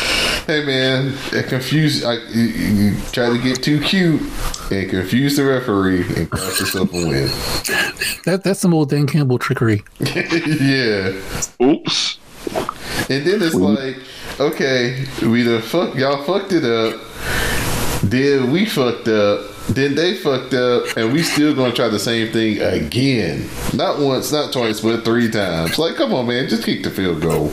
Hey 0.49 0.65
man, 0.65 1.15
it 1.31 1.45
confused. 1.45 2.03
I, 2.03 2.15
you, 2.29 2.41
you 2.41 3.01
try 3.11 3.29
to 3.29 3.37
get 3.37 3.61
too 3.61 3.79
cute 3.79 4.19
and 4.71 4.89
confuse 4.89 5.35
the 5.35 5.45
referee 5.45 6.03
and 6.15 6.27
cost 6.27 6.59
yourself 6.59 6.91
a 6.91 6.95
win. 6.95 7.27
That 8.25 8.41
that's 8.43 8.59
some 8.59 8.73
old 8.73 8.89
Dan 8.89 9.05
Campbell 9.05 9.37
trickery. 9.37 9.83
yeah, 9.99 11.13
Oops. 11.61 12.17
and 13.11 13.27
then 13.27 13.43
it's 13.43 13.53
like, 13.53 13.97
okay, 14.39 15.05
we 15.21 15.43
the 15.43 15.61
fuck 15.61 15.93
y'all 15.93 16.23
fucked 16.23 16.51
it 16.51 16.63
up. 16.63 16.99
Then 18.01 18.51
we 18.51 18.65
fucked 18.65 19.07
up. 19.07 19.41
Then 19.69 19.93
they 19.93 20.15
fucked 20.15 20.53
up, 20.55 20.97
and 20.97 21.13
we 21.13 21.21
still 21.21 21.55
gonna 21.55 21.73
try 21.73 21.89
the 21.89 21.99
same 21.99 22.31
thing 22.33 22.59
again. 22.59 23.47
Not 23.73 23.99
once, 23.99 24.31
not 24.31 24.51
twice, 24.51 24.81
but 24.81 25.05
three 25.05 25.29
times. 25.29 25.77
Like, 25.77 25.95
come 25.95 26.13
on, 26.13 26.27
man, 26.27 26.49
just 26.49 26.63
kick 26.63 26.83
the 26.83 26.89
field 26.89 27.21
goal. 27.21 27.51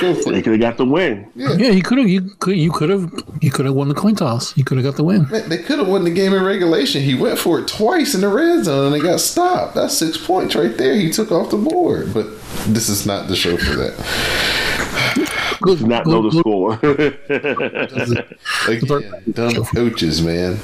Go 0.00 0.14
They 0.14 0.42
could 0.42 0.52
have 0.52 0.60
got 0.60 0.76
the 0.76 0.84
win. 0.84 1.30
Yeah, 1.36 1.70
you 1.70 1.82
could 1.82 1.98
have 1.98 2.08
you 2.08 2.22
could 2.40 2.56
you 2.56 2.72
could 2.72 2.90
have 2.90 3.12
you 3.40 3.50
could 3.50 3.64
have 3.66 3.74
won 3.74 3.88
the 3.88 3.94
coin 3.94 4.16
toss. 4.16 4.56
You 4.56 4.64
could 4.64 4.78
have 4.78 4.84
got 4.84 4.96
the 4.96 5.04
win. 5.04 5.28
Man, 5.30 5.48
they 5.48 5.58
could 5.58 5.78
have 5.78 5.88
won 5.88 6.04
the 6.04 6.10
game 6.10 6.32
in 6.32 6.42
regulation. 6.42 7.02
He 7.02 7.14
went 7.14 7.38
for 7.38 7.60
it 7.60 7.68
twice 7.68 8.14
in 8.14 8.20
the 8.20 8.28
red 8.28 8.64
zone 8.64 8.92
and 8.92 8.96
it 8.96 9.06
got 9.06 9.20
stopped. 9.20 9.74
That's 9.74 9.96
six 9.96 10.16
points 10.16 10.56
right 10.56 10.76
there. 10.76 10.96
He 10.96 11.10
took 11.10 11.30
off 11.30 11.50
the 11.50 11.58
board. 11.58 12.12
But 12.12 12.26
this 12.66 12.88
is 12.88 13.06
not 13.06 13.28
the 13.28 13.36
show 13.36 13.56
for 13.56 13.76
that. 13.76 15.40
Good, 15.62 15.78
Did 15.78 15.88
not 15.88 16.06
know 16.06 16.28
the 16.28 16.38
score. 16.38 16.74
Again, 18.68 19.22
dumb 19.32 19.64
coaches, 19.66 20.20
man. 20.22 20.56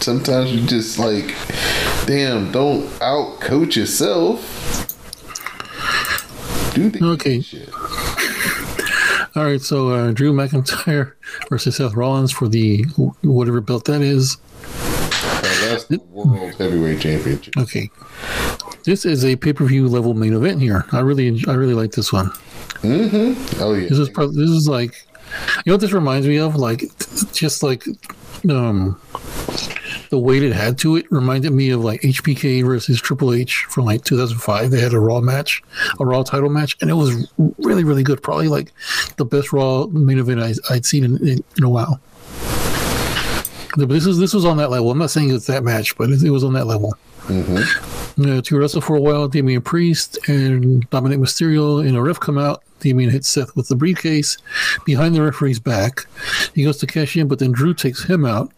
Sometimes 0.00 0.52
you 0.52 0.66
just 0.66 0.98
like, 0.98 1.34
damn, 2.06 2.50
don't 2.52 2.90
out 3.02 3.40
coach 3.40 3.76
yourself. 3.76 4.40
Do 6.74 6.90
the 6.90 7.04
Okay. 7.04 7.40
shit. 7.40 7.68
All 9.36 9.44
right, 9.44 9.60
so 9.60 9.90
uh, 9.90 10.10
Drew 10.12 10.32
McIntyre 10.32 11.12
versus 11.50 11.76
Seth 11.76 11.94
Rollins 11.94 12.32
for 12.32 12.48
the 12.48 12.84
whatever 13.22 13.60
belt 13.60 13.84
that 13.86 14.00
is. 14.00 14.36
Uh, 14.64 15.68
that's 15.68 15.84
the 15.84 15.98
world 16.10 16.54
heavyweight 16.54 17.00
championship. 17.00 17.56
Okay, 17.56 17.90
this 18.84 19.04
is 19.04 19.24
a 19.24 19.36
pay 19.36 19.52
per 19.52 19.64
view 19.64 19.86
level 19.88 20.14
main 20.14 20.32
event 20.34 20.60
here. 20.60 20.84
I 20.92 21.00
really 21.00 21.42
I 21.46 21.54
really 21.54 21.74
like 21.74 21.92
this 21.92 22.12
one. 22.12 22.30
Oh 22.84 23.74
yeah. 23.74 23.88
This 23.88 23.98
is 23.98 24.08
pro- 24.08 24.28
this 24.28 24.50
is 24.50 24.68
like 24.68 25.06
you 25.56 25.62
know 25.66 25.74
what 25.74 25.80
this 25.80 25.92
reminds 25.92 26.26
me 26.26 26.38
of 26.38 26.56
like 26.56 26.84
just 27.32 27.62
like 27.62 27.84
um 28.48 29.00
the 30.10 30.18
weight 30.18 30.42
it 30.42 30.52
had 30.52 30.78
to 30.78 30.96
it 30.96 31.10
reminded 31.10 31.52
me 31.52 31.70
of 31.70 31.84
like 31.84 32.00
HBK 32.00 32.64
versus 32.64 33.00
Triple 33.00 33.32
H 33.34 33.66
from 33.68 33.84
like 33.84 34.04
2005. 34.04 34.70
They 34.70 34.80
had 34.80 34.94
a 34.94 35.00
Raw 35.00 35.20
match, 35.20 35.62
a 36.00 36.06
Raw 36.06 36.22
title 36.22 36.48
match, 36.48 36.76
and 36.80 36.88
it 36.88 36.94
was 36.94 37.30
really, 37.58 37.84
really 37.84 38.02
good. 38.02 38.22
Probably 38.22 38.48
like 38.48 38.72
the 39.16 39.24
best 39.24 39.52
Raw 39.52 39.86
main 39.86 40.18
event 40.18 40.40
I, 40.40 40.54
I'd 40.70 40.86
seen 40.86 41.04
in, 41.04 41.16
in, 41.26 41.44
in 41.56 41.64
a 41.64 41.68
while. 41.68 42.00
But 43.76 43.88
this 43.90 44.06
is 44.06 44.18
this 44.18 44.32
was 44.32 44.44
on 44.44 44.56
that 44.56 44.70
level. 44.70 44.90
I'm 44.90 44.98
not 44.98 45.10
saying 45.10 45.34
it's 45.34 45.46
that 45.46 45.62
match, 45.62 45.96
but 45.96 46.10
it, 46.10 46.22
it 46.22 46.30
was 46.30 46.42
on 46.42 46.54
that 46.54 46.66
level. 46.66 46.94
Uh, 47.30 48.40
to 48.42 48.58
wrestle 48.58 48.80
for 48.80 48.96
a 48.96 49.00
while, 49.00 49.28
Damian 49.28 49.62
Priest 49.62 50.18
and 50.28 50.88
Dominic 50.90 51.18
Mysterio 51.18 51.86
in 51.86 51.94
a 51.94 52.02
ref 52.02 52.18
come 52.18 52.38
out. 52.38 52.62
Damian 52.80 53.10
hits 53.10 53.28
Seth 53.28 53.54
with 53.56 53.68
the 53.68 53.76
briefcase 53.76 54.38
behind 54.84 55.14
the 55.14 55.22
referee's 55.22 55.58
back. 55.58 56.06
He 56.54 56.64
goes 56.64 56.78
to 56.78 56.86
cash 56.86 57.16
in, 57.16 57.28
but 57.28 57.38
then 57.38 57.52
Drew 57.52 57.74
takes 57.74 58.04
him 58.04 58.24
out. 58.24 58.52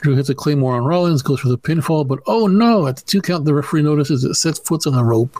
Drew 0.00 0.14
hits 0.14 0.28
a 0.28 0.34
claymore 0.34 0.76
on 0.76 0.84
Rollins, 0.84 1.22
goes 1.22 1.40
for 1.40 1.48
the 1.48 1.58
pinfall, 1.58 2.06
but 2.06 2.20
oh 2.26 2.46
no! 2.46 2.86
At 2.86 2.96
the 2.96 3.02
two 3.02 3.20
count, 3.20 3.44
the 3.44 3.54
referee 3.54 3.82
notices 3.82 4.22
that 4.22 4.34
Seth's 4.34 4.60
foot's 4.60 4.86
on 4.86 4.94
the 4.94 5.04
rope. 5.04 5.36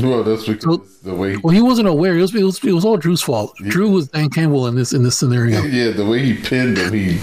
Well, 0.00 0.22
that's 0.22 0.46
because 0.46 1.00
the 1.02 1.14
way. 1.14 1.36
Well, 1.36 1.54
he 1.54 1.62
wasn't 1.62 1.88
aware. 1.88 2.16
It 2.16 2.22
was 2.22 2.34
it 2.34 2.44
was, 2.44 2.64
it 2.64 2.72
was 2.72 2.84
all 2.84 2.96
Drew's 2.96 3.22
fault. 3.22 3.54
Drew 3.56 3.90
was 3.90 4.08
Dan 4.08 4.30
Campbell 4.30 4.66
in 4.66 4.76
this 4.76 4.92
in 4.92 5.02
this 5.02 5.16
scenario. 5.16 5.62
Yeah, 5.70 5.90
the 5.90 6.04
way 6.04 6.18
he 6.24 6.34
pinned 6.34 6.78
him, 6.78 6.92
he 6.92 7.20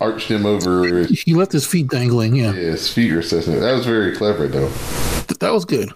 arched 0.00 0.30
him 0.30 0.46
over 0.46 1.04
He 1.04 1.34
left 1.34 1.52
his 1.52 1.66
feet 1.66 1.88
dangling. 1.88 2.34
Yeah. 2.34 2.52
yeah, 2.52 2.70
his 2.72 2.90
feet 2.90 3.12
were. 3.12 3.20
That 3.22 3.72
was 3.74 3.84
very 3.86 4.16
clever, 4.16 4.48
though. 4.48 4.68
Th- 4.68 5.38
that 5.38 5.52
was 5.52 5.64
good. 5.64 5.90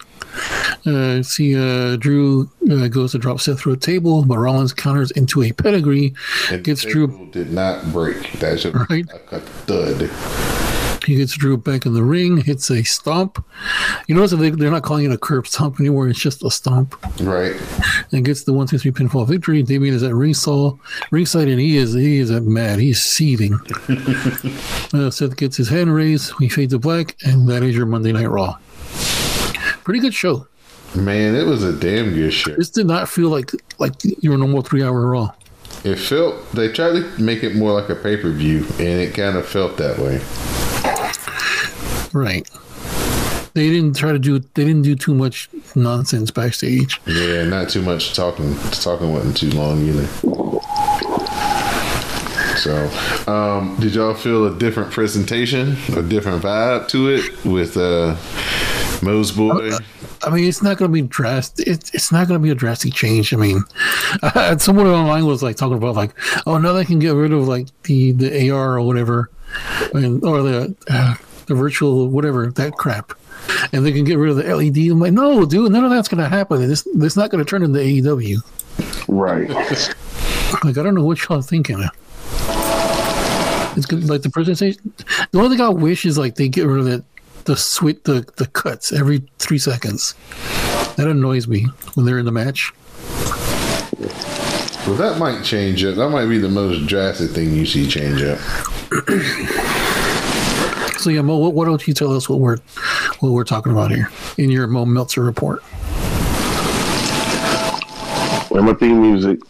Uh, 0.86 1.22
see, 1.22 1.56
uh, 1.56 1.96
Drew 1.96 2.48
uh, 2.70 2.88
goes 2.88 3.12
to 3.12 3.18
drop 3.18 3.40
Seth 3.40 3.60
through 3.60 3.74
a 3.74 3.76
table, 3.76 4.24
but 4.24 4.38
Rollins 4.38 4.72
counters 4.72 5.10
into 5.12 5.42
a 5.42 5.52
pedigree, 5.52 6.14
And 6.50 6.64
gets 6.64 6.82
Drew 6.82 7.28
did 7.30 7.50
not 7.52 7.92
break. 7.92 8.32
That 8.40 8.60
should 8.60 8.74
Right. 8.90 9.06
like 9.06 9.32
a 9.32 9.40
thud. 9.40 10.10
He 11.06 11.16
gets 11.16 11.34
Drew 11.36 11.56
back 11.56 11.86
in 11.86 11.94
the 11.94 12.02
ring, 12.02 12.36
hits 12.38 12.70
a 12.70 12.82
stomp. 12.82 13.42
You 14.08 14.14
notice 14.14 14.32
that 14.32 14.36
they, 14.38 14.50
they're 14.50 14.70
not 14.70 14.82
calling 14.82 15.06
it 15.06 15.12
a 15.12 15.16
curb 15.16 15.46
stomp 15.46 15.80
anymore, 15.80 16.06
it's 16.08 16.18
just 16.18 16.44
a 16.44 16.50
stomp. 16.50 16.94
Right. 17.22 17.56
And 18.12 18.24
gets 18.26 18.44
the 18.44 18.52
one, 18.52 18.66
two, 18.66 18.76
three 18.78 18.90
pinfall 18.90 19.26
victory. 19.26 19.62
Damien 19.62 19.94
is 19.94 20.02
at 20.02 20.12
ringside, 20.14 20.72
ringside 21.10 21.48
and 21.48 21.60
he 21.60 21.76
is 21.78 21.94
he 21.94 22.18
is 22.18 22.30
mad. 22.30 22.78
He's 22.78 23.02
seething. 23.02 23.54
uh, 24.92 25.10
Seth 25.10 25.36
gets 25.36 25.56
his 25.56 25.68
hand 25.68 25.94
raised. 25.94 26.34
We 26.40 26.48
fade 26.50 26.70
to 26.70 26.78
black, 26.78 27.16
and 27.24 27.48
that 27.48 27.62
is 27.62 27.74
your 27.74 27.86
Monday 27.86 28.12
Night 28.12 28.28
Raw. 28.28 28.56
Pretty 29.88 30.00
good 30.00 30.12
show. 30.12 30.46
Man, 30.94 31.34
it 31.34 31.46
was 31.46 31.64
a 31.64 31.72
damn 31.72 32.12
good 32.12 32.30
show. 32.30 32.54
This 32.54 32.68
did 32.68 32.86
not 32.86 33.08
feel 33.08 33.30
like 33.30 33.52
like 33.78 33.94
your 34.22 34.36
normal 34.36 34.60
three 34.60 34.82
hour 34.82 35.06
Raw. 35.06 35.32
It 35.82 35.96
felt 35.96 36.52
they 36.52 36.70
tried 36.70 37.00
to 37.00 37.18
make 37.18 37.42
it 37.42 37.56
more 37.56 37.72
like 37.72 37.88
a 37.88 37.94
pay 37.94 38.18
per 38.18 38.30
view, 38.30 38.66
and 38.72 39.00
it 39.00 39.14
kind 39.14 39.38
of 39.38 39.48
felt 39.48 39.78
that 39.78 39.96
way. 39.98 40.20
Right. 42.12 42.46
They 43.54 43.70
didn't 43.70 43.96
try 43.96 44.12
to 44.12 44.18
do 44.18 44.40
they 44.40 44.66
didn't 44.66 44.82
do 44.82 44.94
too 44.94 45.14
much 45.14 45.48
nonsense 45.74 46.30
backstage. 46.30 47.00
Yeah, 47.06 47.44
not 47.44 47.70
too 47.70 47.80
much 47.80 48.14
talking. 48.14 48.58
Talking 48.72 49.14
wasn't 49.14 49.38
too 49.38 49.50
long 49.52 49.80
either. 49.88 50.06
So, 52.58 52.90
um, 53.26 53.74
did 53.80 53.94
y'all 53.94 54.12
feel 54.12 54.48
a 54.48 54.58
different 54.58 54.90
presentation, 54.90 55.78
a 55.96 56.02
different 56.02 56.42
vibe 56.42 56.88
to 56.88 57.08
it 57.08 57.44
with 57.46 57.78
uh, 57.78 58.16
Mo's 59.02 59.32
boy? 59.32 59.70
I 60.22 60.30
mean, 60.30 60.44
it's 60.44 60.62
not 60.62 60.76
going 60.76 60.90
to 60.90 60.92
be 60.92 61.02
drastic. 61.02 61.66
It's, 61.66 61.94
it's 61.94 62.12
not 62.12 62.28
going 62.28 62.40
to 62.40 62.42
be 62.42 62.50
a 62.50 62.54
drastic 62.54 62.94
change. 62.94 63.32
I 63.32 63.36
mean, 63.36 63.62
someone 64.58 64.86
online 64.86 65.26
was 65.26 65.42
like 65.42 65.56
talking 65.56 65.76
about 65.76 65.94
like, 65.94 66.12
oh, 66.46 66.58
now 66.58 66.72
they 66.72 66.84
can 66.84 66.98
get 66.98 67.10
rid 67.10 67.32
of 67.32 67.46
like 67.46 67.68
the 67.84 68.12
the 68.12 68.50
AR 68.50 68.78
or 68.78 68.82
whatever, 68.82 69.30
and 69.94 70.22
or 70.24 70.42
the 70.42 70.76
uh, 70.88 71.14
the 71.46 71.54
virtual 71.54 72.08
whatever 72.08 72.50
that 72.50 72.72
crap, 72.74 73.12
and 73.72 73.84
they 73.84 73.92
can 73.92 74.04
get 74.04 74.18
rid 74.18 74.30
of 74.30 74.36
the 74.36 74.54
LED. 74.54 74.90
I'm 74.90 75.00
like, 75.00 75.12
no, 75.12 75.44
dude, 75.44 75.70
none 75.72 75.84
of 75.84 75.90
that's 75.90 76.08
going 76.08 76.22
to 76.22 76.28
happen. 76.28 76.66
This 76.66 76.86
this 76.94 77.16
not 77.16 77.30
going 77.30 77.44
to 77.44 77.48
turn 77.48 77.62
into 77.62 77.78
AEW. 77.78 78.38
Right. 79.08 79.50
Like, 80.64 80.78
I 80.78 80.82
don't 80.82 80.94
know 80.94 81.04
what 81.04 81.22
y'all 81.28 81.42
thinking. 81.42 81.82
It's 83.76 83.86
good. 83.86 84.08
Like 84.08 84.22
the 84.22 84.30
presentation. 84.30 84.92
The 85.30 85.38
only 85.38 85.56
thing 85.56 85.64
I 85.64 85.68
wish 85.68 86.04
is 86.04 86.18
like 86.18 86.34
they 86.34 86.48
get 86.48 86.66
rid 86.66 86.78
of 86.80 86.84
that 86.86 87.04
the 87.48 87.56
sweet 87.56 88.04
the 88.04 88.30
the 88.36 88.46
cuts 88.46 88.92
every 88.92 89.22
three 89.38 89.56
seconds. 89.56 90.14
That 90.96 91.08
annoys 91.08 91.48
me 91.48 91.64
when 91.94 92.04
they're 92.04 92.18
in 92.18 92.26
the 92.26 92.30
match. 92.30 92.74
Well, 94.86 94.96
that 94.96 95.16
might 95.18 95.44
change 95.44 95.82
up. 95.82 95.94
That 95.96 96.10
might 96.10 96.26
be 96.26 96.36
the 96.36 96.50
most 96.50 96.86
drastic 96.86 97.30
thing 97.30 97.54
you 97.54 97.64
see 97.64 97.88
change 97.88 98.22
up. 98.22 98.38
So 100.98 101.10
yeah, 101.10 101.22
Mo, 101.22 101.38
what, 101.38 101.54
what 101.54 101.64
don't 101.64 101.88
you 101.88 101.94
tell 101.94 102.14
us 102.14 102.28
what 102.28 102.38
we're 102.38 102.58
what 103.20 103.32
we're 103.32 103.44
talking 103.44 103.72
about 103.72 103.90
here 103.90 104.10
in 104.36 104.50
your 104.50 104.66
Mo 104.66 104.84
Meltzer 104.84 105.22
report? 105.22 105.62
And 108.50 108.66
my 108.66 108.74
theme 108.74 109.00
music. 109.00 109.40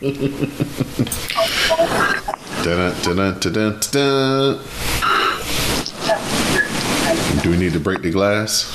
Dun, 2.64 2.94
dun, 3.02 3.16
dun, 3.16 3.40
dun, 3.40 3.52
dun, 3.52 3.80
dun. 3.90 5.13
Do 7.44 7.50
we 7.50 7.58
need 7.58 7.74
to 7.74 7.78
break 7.78 8.00
the 8.00 8.10
glass? 8.10 8.72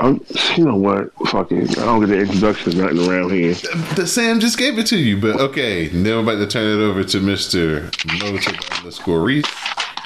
Um, 0.00 0.20
you 0.56 0.64
know 0.64 0.74
what? 0.74 1.12
Fucking, 1.28 1.70
I 1.70 1.84
don't 1.84 2.00
get 2.00 2.08
the 2.08 2.18
introductions 2.18 2.74
nothing 2.74 3.08
around 3.08 3.30
here. 3.30 3.54
The 3.94 4.04
Sam 4.04 4.40
just 4.40 4.58
gave 4.58 4.76
it 4.76 4.88
to 4.88 4.98
you, 4.98 5.16
but 5.16 5.36
okay. 5.36 5.88
Now 5.92 6.18
I'm 6.18 6.28
about 6.28 6.40
to 6.40 6.46
turn 6.48 6.64
it 6.64 6.82
over 6.82 7.04
to 7.04 7.20
Mr. 7.20 7.84
Motor 8.20 8.76
underscore 8.78 9.22
Rease 9.22 9.46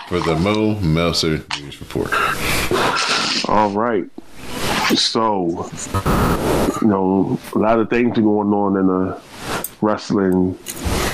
for 0.06 0.20
the 0.20 0.36
Mo 0.36 0.74
Meltzer 0.80 1.42
News 1.58 1.80
Report. 1.80 2.10
All 3.48 3.70
right. 3.70 4.04
So, 4.94 5.70
you 6.82 6.88
know, 6.88 7.40
a 7.54 7.58
lot 7.58 7.78
of 7.78 7.88
things 7.88 8.18
are 8.18 8.20
going 8.20 8.52
on 8.52 8.76
in 8.76 8.86
the 8.86 9.18
wrestling 9.80 10.58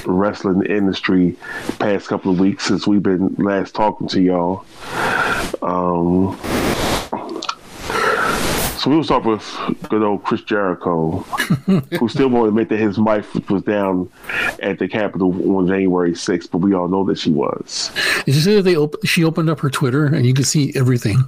wrestling 0.07 0.64
industry 0.66 1.37
past 1.79 2.09
couple 2.09 2.33
of 2.33 2.38
weeks 2.40 2.64
since 2.64 2.87
we've 2.87 3.03
been 3.03 3.35
last 3.37 3.75
talking 3.75 4.09
to 4.09 4.21
y'all. 4.21 4.64
Um, 5.62 6.38
so 8.79 8.90
we'll 8.90 9.03
start 9.05 9.25
with 9.25 9.42
good 9.88 10.03
old 10.03 10.23
Chris 10.23 10.42
Jericho, 10.42 11.19
who 11.99 12.09
still 12.09 12.29
won't 12.29 12.49
admit 12.49 12.69
that 12.69 12.79
his 12.79 12.99
wife 12.99 13.35
was 13.51 13.62
down 13.62 14.09
at 14.62 14.79
the 14.79 14.87
Capitol 14.87 15.57
on 15.57 15.66
January 15.66 16.12
6th, 16.12 16.51
but 16.51 16.59
we 16.59 16.73
all 16.75 16.87
know 16.87 17.05
that 17.05 17.19
she 17.19 17.31
was. 17.31 17.90
Did 18.27 18.35
you 18.35 18.40
say 18.40 18.55
that 18.57 18.62
they 18.62 18.77
op- 18.77 19.05
she 19.05 19.25
opened 19.25 19.51
up 19.51 19.61
her 19.61 19.71
Twitter 19.71 20.07
and 20.07 20.25
you 20.25 20.35
can 20.35 20.45
see 20.45 20.73
everything? 20.77 21.19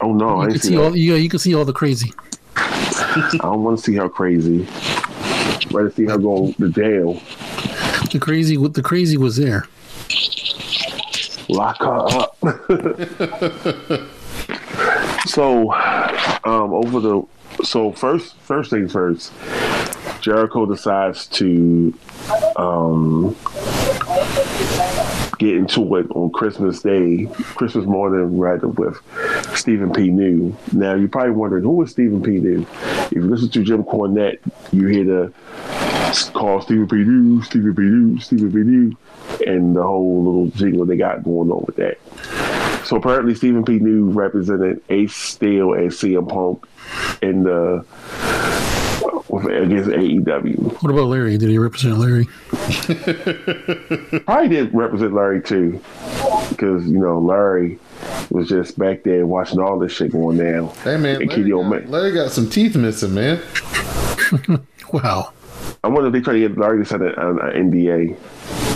Oh 0.00 0.12
no, 0.12 0.40
I 0.40 0.44
You 0.46 0.48
didn't 0.48 0.52
can 0.52 0.60
see 0.60 0.68
see 0.70 0.76
all 0.78 0.96
yeah, 0.96 1.14
you 1.14 1.28
can 1.28 1.38
see 1.38 1.54
all 1.54 1.64
the 1.64 1.72
crazy. 1.72 2.12
I 2.56 3.38
don't 3.42 3.62
want 3.62 3.78
to 3.78 3.84
see 3.84 3.94
how 3.94 4.08
crazy. 4.08 4.66
Rather 5.70 5.90
see 5.90 6.04
her 6.06 6.18
go 6.18 6.52
to 6.52 6.68
jail. 6.70 7.20
The 8.14 8.20
crazy 8.20 8.56
the 8.56 8.80
crazy 8.80 9.16
was 9.16 9.34
there. 9.34 9.66
Lock 11.48 11.80
her 11.80 11.98
up. 12.14 12.38
so, 15.26 15.72
um, 16.44 16.72
over 16.72 17.00
the 17.00 17.26
so 17.64 17.90
first 17.90 18.36
first 18.36 18.70
things 18.70 18.92
first, 18.92 19.32
Jericho 20.20 20.64
decides 20.64 21.26
to 21.26 21.92
um, 22.54 23.34
get 25.38 25.56
into 25.56 25.96
it 25.96 26.06
on 26.10 26.30
Christmas 26.30 26.82
Day, 26.82 27.26
Christmas 27.56 27.84
morning, 27.84 28.38
rather 28.38 28.68
with 28.68 28.96
Stephen 29.56 29.92
P. 29.92 30.10
New. 30.10 30.56
Now 30.72 30.94
you're 30.94 31.08
probably 31.08 31.32
wondering 31.32 31.64
who 31.64 31.82
is 31.82 31.90
Stephen 31.90 32.22
P. 32.22 32.38
New. 32.38 32.64
If 33.06 33.12
you 33.12 33.22
listen 33.22 33.50
to 33.50 33.64
Jim 33.64 33.82
Cornette, 33.82 34.38
you 34.70 34.86
hear 34.86 35.04
the 35.04 35.32
call 36.32 36.60
Stephen 36.60 36.88
P. 36.88 36.96
New, 36.96 37.42
Stephen 37.42 37.74
P. 37.74 37.82
New, 37.82 38.20
Stephen 38.20 38.52
P. 38.52 38.58
New, 38.58 38.96
and 39.46 39.74
the 39.74 39.82
whole 39.82 40.22
little 40.24 40.46
jingle 40.48 40.84
they 40.86 40.96
got 40.96 41.24
going 41.24 41.50
on 41.50 41.64
with 41.66 41.76
that. 41.76 41.98
So 42.86 42.96
apparently, 42.96 43.34
Stephen 43.34 43.64
P. 43.64 43.78
New 43.78 44.10
represented 44.10 44.82
Ace 44.90 45.14
Steel 45.14 45.74
and 45.74 45.90
CM 45.90 46.28
Punk 46.28 46.66
in 47.22 47.44
the 47.44 47.84
with, 49.28 49.46
against 49.46 49.90
AEW. 49.90 50.82
What 50.82 50.90
about 50.90 51.06
Larry? 51.06 51.38
Did 51.38 51.48
he 51.50 51.58
represent 51.58 51.98
Larry? 51.98 52.26
Probably 54.24 54.48
did 54.48 54.74
represent 54.74 55.14
Larry 55.14 55.42
too, 55.42 55.80
because 56.50 56.86
you 56.86 56.98
know 56.98 57.18
Larry 57.18 57.78
was 58.30 58.48
just 58.48 58.78
back 58.78 59.02
there 59.02 59.26
watching 59.26 59.58
all 59.60 59.78
this 59.78 59.92
shit 59.92 60.12
going 60.12 60.36
down. 60.38 60.68
Hey 60.82 60.96
man, 60.96 61.26
Larry 61.26 61.50
got, 61.50 61.88
Larry 61.88 62.12
got 62.12 62.30
some 62.30 62.48
teeth 62.48 62.76
missing, 62.76 63.14
man. 63.14 63.40
Wow. 64.92 65.32
I 65.84 65.88
wonder 65.88 66.06
if 66.06 66.14
they 66.14 66.20
try 66.20 66.32
to 66.32 66.40
get 66.40 66.56
Larry 66.56 66.82
to 66.82 66.88
sign 66.88 67.02
an, 67.02 67.12
an 67.18 67.70
NDA. 67.70 68.16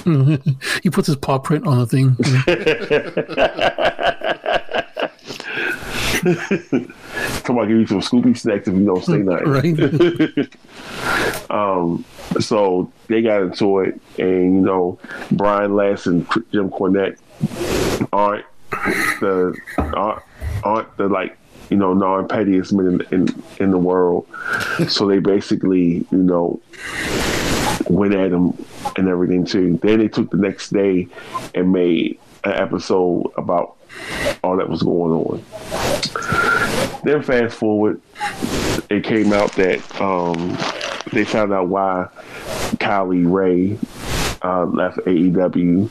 He 0.83 0.91
puts 0.91 1.07
his 1.07 1.17
paw 1.17 1.39
print 1.39 1.67
on 1.67 1.79
the 1.79 1.87
thing. 1.87 2.17
Come 7.45 7.59
on, 7.59 7.69
give 7.69 7.79
you 7.79 7.87
some 7.87 8.01
Scooby 8.01 8.37
snacks 8.37 8.67
if 8.69 8.75
you 8.75 8.85
don't 8.87 9.05
say 9.05 9.19
nothing. 9.19 9.49
right? 11.49 11.51
Um, 11.51 12.05
so 12.41 12.91
they 13.09 13.23
got 13.23 13.43
into 13.43 13.81
it, 13.81 14.01
and 14.19 14.55
you 14.55 14.61
know, 14.61 14.99
Brian 15.31 15.77
Last 15.77 16.07
and 16.07 16.27
Jim 16.53 16.71
Cornette 16.71 17.19
aren't 18.13 18.45
the 19.21 19.57
aren't, 19.77 20.23
aren't 20.63 20.97
the 20.97 21.09
like 21.09 21.37
you 21.71 21.77
know 21.77 21.95
non 21.95 22.29
pettiest 22.29 22.73
men 22.73 22.87
in, 22.87 23.03
in 23.13 23.43
in 23.59 23.71
the 23.71 23.79
world. 23.79 24.27
So 24.89 25.07
they 25.07 25.19
basically 25.19 26.07
you 26.11 26.19
know 26.19 26.61
went 27.89 28.15
at 28.15 28.33
him 28.33 28.53
and 28.97 29.09
everything 29.09 29.45
too. 29.45 29.79
Then 29.83 29.99
they 29.99 30.09
took 30.09 30.31
the 30.31 30.37
next 30.37 30.71
day 30.71 31.09
and 31.55 31.73
made 31.73 32.19
an 32.45 32.53
episode 32.53 33.33
about 33.37 33.77
all 34.43 34.57
that 34.57 34.69
was 34.69 34.83
going 34.83 35.13
on. 35.13 35.45
Then 37.05 37.23
fast 37.23 37.57
forward, 37.57 38.01
it 38.91 39.05
came 39.05 39.33
out 39.33 39.53
that 39.53 40.01
um, 40.01 40.57
they 41.13 41.25
found 41.25 41.53
out 41.53 41.69
why 41.69 42.09
Kylie 42.77 43.31
Rae 43.31 43.79
uh, 44.43 44.65
left 44.67 44.99
AEW, 44.99 45.89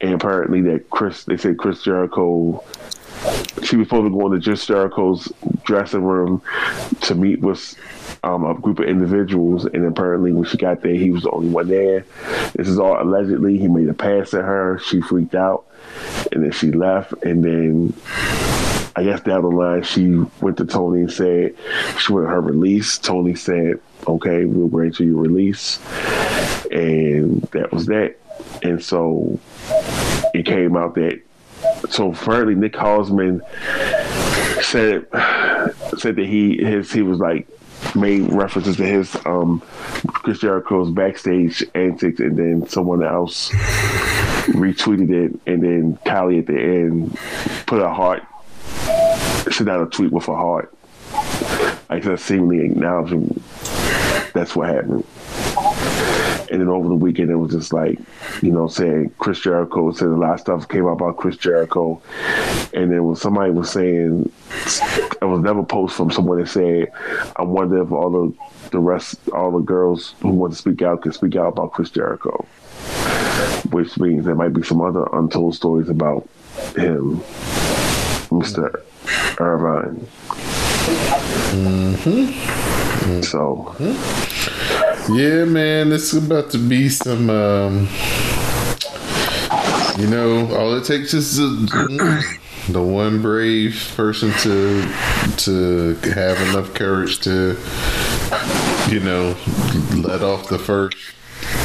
and 0.00 0.14
apparently 0.14 0.60
that 0.62 0.90
Chris, 0.90 1.24
they 1.24 1.36
said 1.36 1.58
Chris 1.58 1.82
Jericho, 1.82 2.64
she 3.72 3.78
was 3.78 3.88
supposed 3.88 4.04
to 4.04 4.18
go 4.18 4.30
into 4.30 4.44
Chris 4.44 4.66
Jericho's 4.66 5.32
dressing 5.64 6.02
room 6.02 6.42
to 7.00 7.14
meet 7.14 7.40
with 7.40 7.74
um, 8.22 8.44
a 8.44 8.52
group 8.52 8.80
of 8.80 8.84
individuals, 8.86 9.64
and 9.64 9.86
apparently 9.86 10.30
when 10.30 10.44
she 10.44 10.58
got 10.58 10.82
there, 10.82 10.92
he 10.92 11.10
was 11.10 11.22
the 11.22 11.30
only 11.30 11.48
one 11.48 11.68
there. 11.68 12.04
This 12.54 12.68
is 12.68 12.78
all 12.78 13.00
allegedly. 13.00 13.56
He 13.56 13.68
made 13.68 13.88
a 13.88 13.94
pass 13.94 14.34
at 14.34 14.44
her. 14.44 14.78
She 14.78 15.00
freaked 15.00 15.34
out, 15.34 15.64
and 16.30 16.44
then 16.44 16.52
she 16.52 16.70
left, 16.70 17.14
and 17.24 17.42
then. 17.42 17.94
I 18.94 19.04
guess 19.04 19.22
down 19.22 19.40
the 19.40 19.48
line, 19.48 19.84
she 19.84 20.18
went 20.42 20.58
to 20.58 20.66
Tony 20.66 21.00
and 21.00 21.10
said 21.10 21.54
she 21.98 22.12
wanted 22.12 22.28
her 22.28 22.42
release. 22.42 22.98
Tony 22.98 23.34
said, 23.34 23.80
"Okay, 24.06 24.44
we'll 24.44 24.68
grant 24.68 25.00
you 25.00 25.06
your 25.06 25.16
release," 25.16 25.78
and 26.70 27.40
that 27.52 27.72
was 27.72 27.86
that. 27.86 28.16
And 28.62 28.84
so 28.84 29.40
it 30.34 30.44
came 30.44 30.76
out 30.76 30.94
that 30.96 31.22
so 31.92 32.12
apparently 32.12 32.54
Nick 32.54 32.72
Hausman 32.72 33.40
said 34.62 35.06
said 35.98 36.16
that 36.16 36.26
he 36.26 36.58
his 36.58 36.92
he 36.92 37.02
was 37.02 37.18
like 37.18 37.46
made 37.94 38.32
references 38.32 38.76
to 38.76 38.84
his 38.84 39.14
um 39.26 39.60
Chris 40.06 40.38
Jericho's 40.38 40.90
backstage 40.90 41.64
antics 41.74 42.20
and 42.20 42.36
then 42.36 42.68
someone 42.68 43.02
else 43.02 43.50
retweeted 44.52 45.10
it 45.10 45.40
and 45.46 45.62
then 45.62 45.98
Kylie 46.06 46.40
at 46.40 46.46
the 46.46 46.58
end 46.58 47.18
put 47.66 47.80
a 47.80 47.88
heart 47.92 48.22
sent 49.50 49.68
out 49.68 49.82
a 49.82 49.90
tweet 49.90 50.12
with 50.12 50.28
a 50.28 50.36
heart. 50.36 50.72
Like 51.90 52.04
that 52.04 52.20
seemingly 52.20 52.64
acknowledging 52.64 53.42
that's 54.32 54.56
what 54.56 54.68
happened. 54.68 55.04
And 56.52 56.60
then 56.60 56.68
over 56.68 56.86
the 56.86 56.94
weekend, 56.94 57.30
it 57.30 57.36
was 57.36 57.52
just 57.52 57.72
like, 57.72 57.98
you 58.42 58.52
know, 58.52 58.68
saying 58.68 59.14
Chris 59.18 59.40
Jericho 59.40 59.90
said 59.92 60.08
a 60.08 60.10
lot 60.10 60.34
of 60.34 60.40
stuff 60.40 60.68
came 60.68 60.86
out 60.86 60.92
about 60.92 61.16
Chris 61.16 61.38
Jericho. 61.38 62.02
And 62.74 62.92
then 62.92 63.04
when 63.04 63.16
somebody 63.16 63.50
was 63.52 63.70
saying, 63.70 64.30
it 64.50 65.24
was 65.24 65.40
never 65.40 65.62
post 65.62 65.96
from 65.96 66.10
someone 66.10 66.38
that 66.40 66.48
said, 66.48 66.92
I 67.36 67.42
wonder 67.42 67.82
if 67.82 67.90
all 67.90 68.10
the, 68.10 68.34
the 68.68 68.80
rest, 68.80 69.16
all 69.30 69.50
the 69.50 69.60
girls 69.60 70.14
who 70.20 70.28
want 70.28 70.52
to 70.52 70.58
speak 70.58 70.82
out 70.82 71.00
can 71.00 71.12
speak 71.12 71.36
out 71.36 71.54
about 71.54 71.72
Chris 71.72 71.88
Jericho. 71.88 72.44
Which 73.70 73.98
means 73.98 74.26
there 74.26 74.34
might 74.34 74.52
be 74.52 74.62
some 74.62 74.82
other 74.82 75.06
untold 75.14 75.54
stories 75.54 75.88
about 75.88 76.28
him, 76.76 77.16
Mr. 78.28 78.82
Irvine. 79.40 80.06
Mm-hmm. 81.54 83.22
So, 83.22 83.74
Yeah, 85.10 85.44
man, 85.46 85.88
this 85.88 86.14
is 86.14 86.24
about 86.24 86.50
to 86.50 86.58
be 86.58 86.88
some. 86.88 87.28
Um, 87.28 87.88
you 89.98 90.06
know, 90.06 90.54
all 90.54 90.74
it 90.74 90.84
takes 90.84 91.12
is 91.12 91.36
the, 91.38 92.38
the 92.68 92.82
one 92.82 93.20
brave 93.20 93.92
person 93.96 94.30
to 94.40 94.82
to 95.38 95.94
have 96.14 96.40
enough 96.48 96.72
courage 96.74 97.18
to, 97.22 97.58
you 98.88 99.00
know, 99.00 99.36
let 99.96 100.22
off 100.22 100.48
the 100.48 100.58
first 100.58 100.96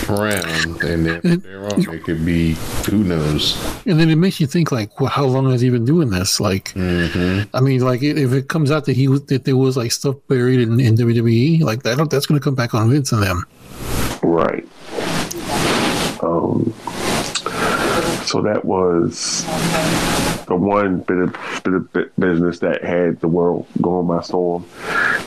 round, 0.09 0.83
and 0.83 1.05
then 1.05 1.21
from 1.21 1.39
there 1.39 1.65
on, 1.65 1.93
it 1.93 2.03
could 2.03 2.25
be 2.25 2.53
who 2.89 3.03
knows. 3.03 3.57
And 3.85 3.99
then 3.99 4.09
it 4.09 4.15
makes 4.17 4.39
you 4.39 4.47
think, 4.47 4.71
like, 4.71 4.99
well, 4.99 5.09
how 5.09 5.25
long 5.25 5.51
has 5.51 5.61
he 5.61 5.69
been 5.69 5.85
doing 5.85 6.09
this? 6.09 6.39
Like, 6.39 6.75
I 6.75 7.59
mean, 7.61 7.81
like, 7.81 8.01
if 8.01 8.33
it 8.33 8.49
comes 8.49 8.71
out 8.71 8.85
that 8.85 8.95
he 8.95 9.07
was 9.07 9.25
that 9.25 9.45
there 9.45 9.57
was 9.57 9.77
like 9.77 9.91
stuff 9.91 10.15
buried 10.27 10.59
in, 10.61 10.79
in 10.79 10.95
WWE, 10.95 11.61
like 11.61 11.83
that, 11.83 11.97
that's 12.09 12.25
going 12.25 12.39
to 12.39 12.43
come 12.43 12.55
back 12.55 12.73
on 12.73 12.89
Vince 12.89 13.11
and 13.11 13.23
them. 13.23 13.45
Right. 14.23 14.67
Um, 16.23 16.73
so 18.25 18.41
that 18.41 18.63
was 18.65 19.45
the 20.47 20.55
one 20.55 20.99
bit 21.01 21.17
of, 21.17 21.35
bit 21.63 21.73
of 21.73 21.93
bit 21.93 22.19
business 22.19 22.59
that 22.59 22.83
had 22.83 23.19
the 23.21 23.27
world 23.27 23.67
going 23.81 24.07
by 24.07 24.21
storm. 24.21 24.65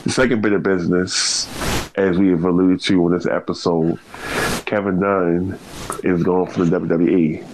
The 0.05 0.11
second 0.11 0.43
bit 0.43 0.53
of 0.53 0.63
business, 0.63 1.49
as 1.97 2.19
we 2.19 2.29
have 2.29 2.45
alluded 2.45 2.81
to 2.83 3.05
on 3.05 3.13
this 3.13 3.27
episode, 3.27 3.99
Kevin 4.71 5.01
Dunn 5.01 5.59
is 6.05 6.23
going 6.23 6.49
for 6.49 6.65
the 6.65 6.79
WWE. 6.79 7.45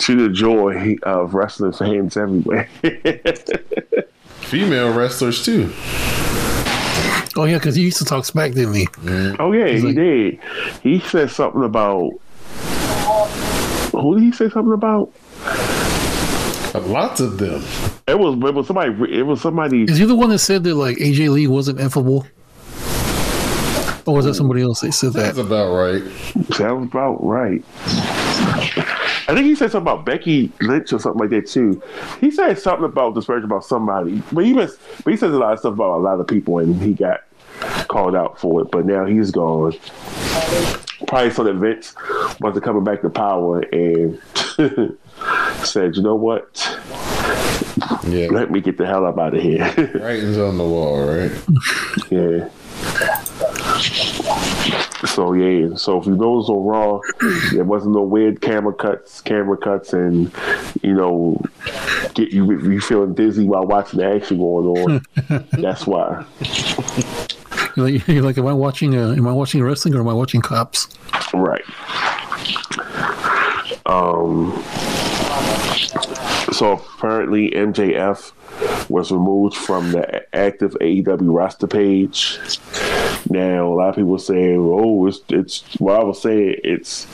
to 0.00 0.16
the 0.28 0.28
joy 0.34 0.96
of 1.04 1.32
wrestling 1.32 1.70
fans 1.70 2.16
everywhere. 2.16 2.68
Female 4.40 4.92
wrestlers 4.92 5.44
too. 5.44 5.70
Oh 7.36 7.44
yeah, 7.44 7.58
because 7.58 7.76
he 7.76 7.82
used 7.82 7.98
to 7.98 8.04
talk 8.04 8.24
smack, 8.24 8.50
didn't 8.54 8.74
he? 8.74 8.88
Oh 9.38 9.52
yeah, 9.52 9.68
he 9.68 9.80
like- 9.80 9.94
did. 9.94 10.40
He 10.82 10.98
said 10.98 11.30
something 11.30 11.62
about 11.62 12.10
who 13.92 14.14
did 14.16 14.24
he 14.24 14.32
say 14.32 14.50
something 14.50 14.72
about? 14.72 15.12
Lots 16.74 17.20
of 17.20 17.38
them. 17.38 17.62
It 18.08 18.18
was 18.18 18.34
it 18.34 18.54
was 18.54 18.66
somebody 18.66 19.16
it 19.16 19.22
was 19.22 19.40
somebody 19.40 19.84
Is 19.84 19.98
he 19.98 20.04
the 20.04 20.16
one 20.16 20.30
that 20.30 20.40
said 20.40 20.64
that 20.64 20.74
like 20.74 20.96
AJ 20.96 21.28
Lee 21.30 21.46
wasn't 21.46 21.78
effable? 21.78 22.26
Or 24.06 24.14
was 24.16 24.24
that 24.26 24.34
somebody 24.34 24.62
else 24.62 24.80
that 24.80 24.92
said 24.92 25.12
that? 25.14 25.34
That's 25.34 25.38
about 25.38 25.72
right. 25.74 26.02
sounds 26.54 26.88
about 26.90 27.24
right. 27.24 27.62
I 29.26 29.32
think 29.34 29.46
he 29.46 29.54
said 29.54 29.70
something 29.70 29.90
about 29.90 30.04
Becky 30.04 30.52
Lynch 30.60 30.92
or 30.92 30.98
something 30.98 31.20
like 31.20 31.30
that 31.30 31.46
too. 31.46 31.82
He 32.20 32.30
said 32.30 32.58
something 32.58 32.84
about 32.84 33.14
disparaging 33.14 33.46
about 33.46 33.64
somebody, 33.64 34.22
but 34.32 34.44
he 34.44 34.52
was, 34.52 34.78
but 35.02 35.12
he 35.12 35.16
says 35.16 35.32
a 35.32 35.38
lot 35.38 35.54
of 35.54 35.58
stuff 35.60 35.72
about 35.74 35.96
a 35.96 36.02
lot 36.02 36.20
of 36.20 36.26
people, 36.26 36.58
and 36.58 36.80
he 36.82 36.92
got 36.92 37.22
called 37.88 38.14
out 38.14 38.38
for 38.38 38.60
it. 38.62 38.70
But 38.70 38.84
now 38.84 39.06
he's 39.06 39.30
gone. 39.30 39.72
Probably 41.06 41.30
so 41.30 41.44
that 41.44 41.54
Vince 41.54 41.94
wants 42.40 42.56
to 42.56 42.60
come 42.60 42.82
back 42.84 43.00
to 43.02 43.10
power 43.10 43.60
and 43.60 44.20
said, 45.66 45.96
you 45.96 46.02
know 46.02 46.14
what? 46.14 46.60
Yeah, 48.06 48.28
Let 48.30 48.50
me 48.50 48.60
get 48.60 48.76
the 48.76 48.86
hell 48.86 49.06
up 49.06 49.18
out 49.18 49.34
of 49.34 49.42
here. 49.42 49.64
writings 49.94 50.38
on 50.38 50.58
the 50.58 50.64
wall, 50.64 51.04
right? 51.06 51.32
yeah. 52.10 52.48
So 55.06 55.32
yeah, 55.32 55.74
so 55.76 56.00
if 56.00 56.06
you 56.06 56.16
notice 56.16 56.48
on 56.48 56.64
Raw, 56.64 57.00
there 57.52 57.64
wasn't 57.64 57.94
no 57.94 58.02
weird 58.02 58.40
camera 58.40 58.72
cuts, 58.72 59.20
camera 59.20 59.56
cuts, 59.56 59.92
and 59.92 60.32
you 60.82 60.94
know, 60.94 61.40
get 62.14 62.30
you 62.30 62.58
you 62.60 62.80
feeling 62.80 63.14
dizzy 63.14 63.46
while 63.46 63.66
watching 63.66 64.00
the 64.00 64.06
action 64.06 64.38
going 64.38 64.66
on. 64.66 65.46
That's 65.52 65.86
why. 65.86 66.24
You're 67.76 67.90
like, 67.90 68.08
you're 68.08 68.22
like, 68.22 68.38
am 68.38 68.46
I 68.46 68.54
watching? 68.54 68.94
A, 68.94 69.12
am 69.12 69.26
I 69.26 69.32
watching 69.32 69.62
wrestling 69.62 69.94
or 69.94 70.00
am 70.00 70.08
I 70.08 70.14
watching 70.14 70.40
cops? 70.40 70.88
Right. 71.32 71.64
Um. 73.86 74.52
So 76.54 76.74
apparently 76.74 77.50
MJF 77.50 78.88
was 78.88 79.10
removed 79.10 79.56
from 79.56 79.90
the 79.90 80.24
active 80.36 80.76
AEW 80.80 81.34
roster 81.34 81.66
page. 81.66 82.38
Now 83.28 83.66
a 83.66 83.74
lot 83.74 83.88
of 83.88 83.96
people 83.96 84.20
saying, 84.20 84.58
"Oh, 84.60 85.06
it's 85.08 85.18
it's." 85.30 85.64
Well, 85.80 86.00
I 86.00 86.04
was 86.04 86.22
saying 86.22 86.60
it's 86.62 87.06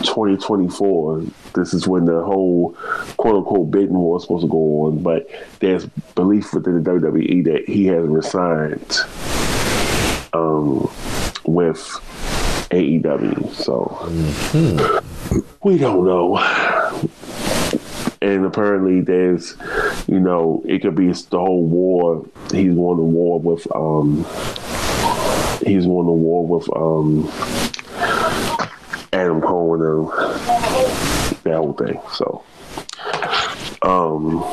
2024. 0.00 1.22
This 1.54 1.72
is 1.72 1.86
when 1.86 2.06
the 2.06 2.20
whole 2.24 2.72
quote 3.16 3.36
unquote 3.36 3.70
bidding 3.70 3.96
war 3.96 4.16
is 4.16 4.24
supposed 4.24 4.42
to 4.42 4.48
go 4.48 4.86
on. 4.86 5.04
But 5.04 5.28
there's 5.60 5.86
belief 6.16 6.52
within 6.52 6.82
the 6.82 6.90
WWE 6.90 7.44
that 7.44 7.68
he 7.68 7.86
has 7.86 8.04
resigned 8.08 8.98
um, 10.32 10.90
with 11.44 11.78
AEW. 12.72 13.54
So 13.54 14.10
we 15.62 15.78
don't 15.78 16.04
know. 16.04 16.36
And 18.22 18.44
apparently, 18.44 19.00
there's, 19.00 19.56
you 20.06 20.20
know, 20.20 20.62
it 20.66 20.82
could 20.82 20.94
be 20.94 21.10
the 21.10 21.38
whole 21.38 21.64
war. 21.64 22.26
He's 22.52 22.74
won 22.74 22.98
the 22.98 23.02
war 23.02 23.40
with, 23.40 23.66
um, 23.74 24.26
he's 25.64 25.86
won 25.86 26.06
the 26.06 26.12
war 26.12 26.46
with, 26.46 26.68
um, 26.76 27.30
Adam 29.12 29.40
Cole 29.40 29.74
and 29.74 30.08
that 31.44 31.56
whole 31.56 31.72
thing. 31.72 32.00
So, 32.12 32.44
um, 33.82 34.44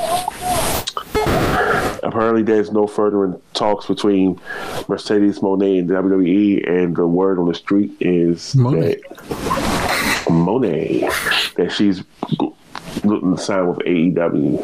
apparently 2.04 2.44
there's 2.44 2.72
no 2.72 2.88
further 2.88 3.26
in 3.26 3.42
talks 3.54 3.86
between 3.86 4.40
Mercedes 4.88 5.40
Moné 5.40 5.80
and 5.80 5.90
WWE, 5.90 6.68
and 6.68 6.96
the 6.96 7.06
word 7.06 7.38
on 7.38 7.48
the 7.48 7.54
street 7.54 7.96
is 8.00 8.56
Monet. 8.56 8.96
that 8.96 10.30
Monet 10.30 11.10
that 11.56 11.72
she's 11.72 12.04
sign 13.38 13.68
with 13.68 13.80
AEW. 13.80 14.60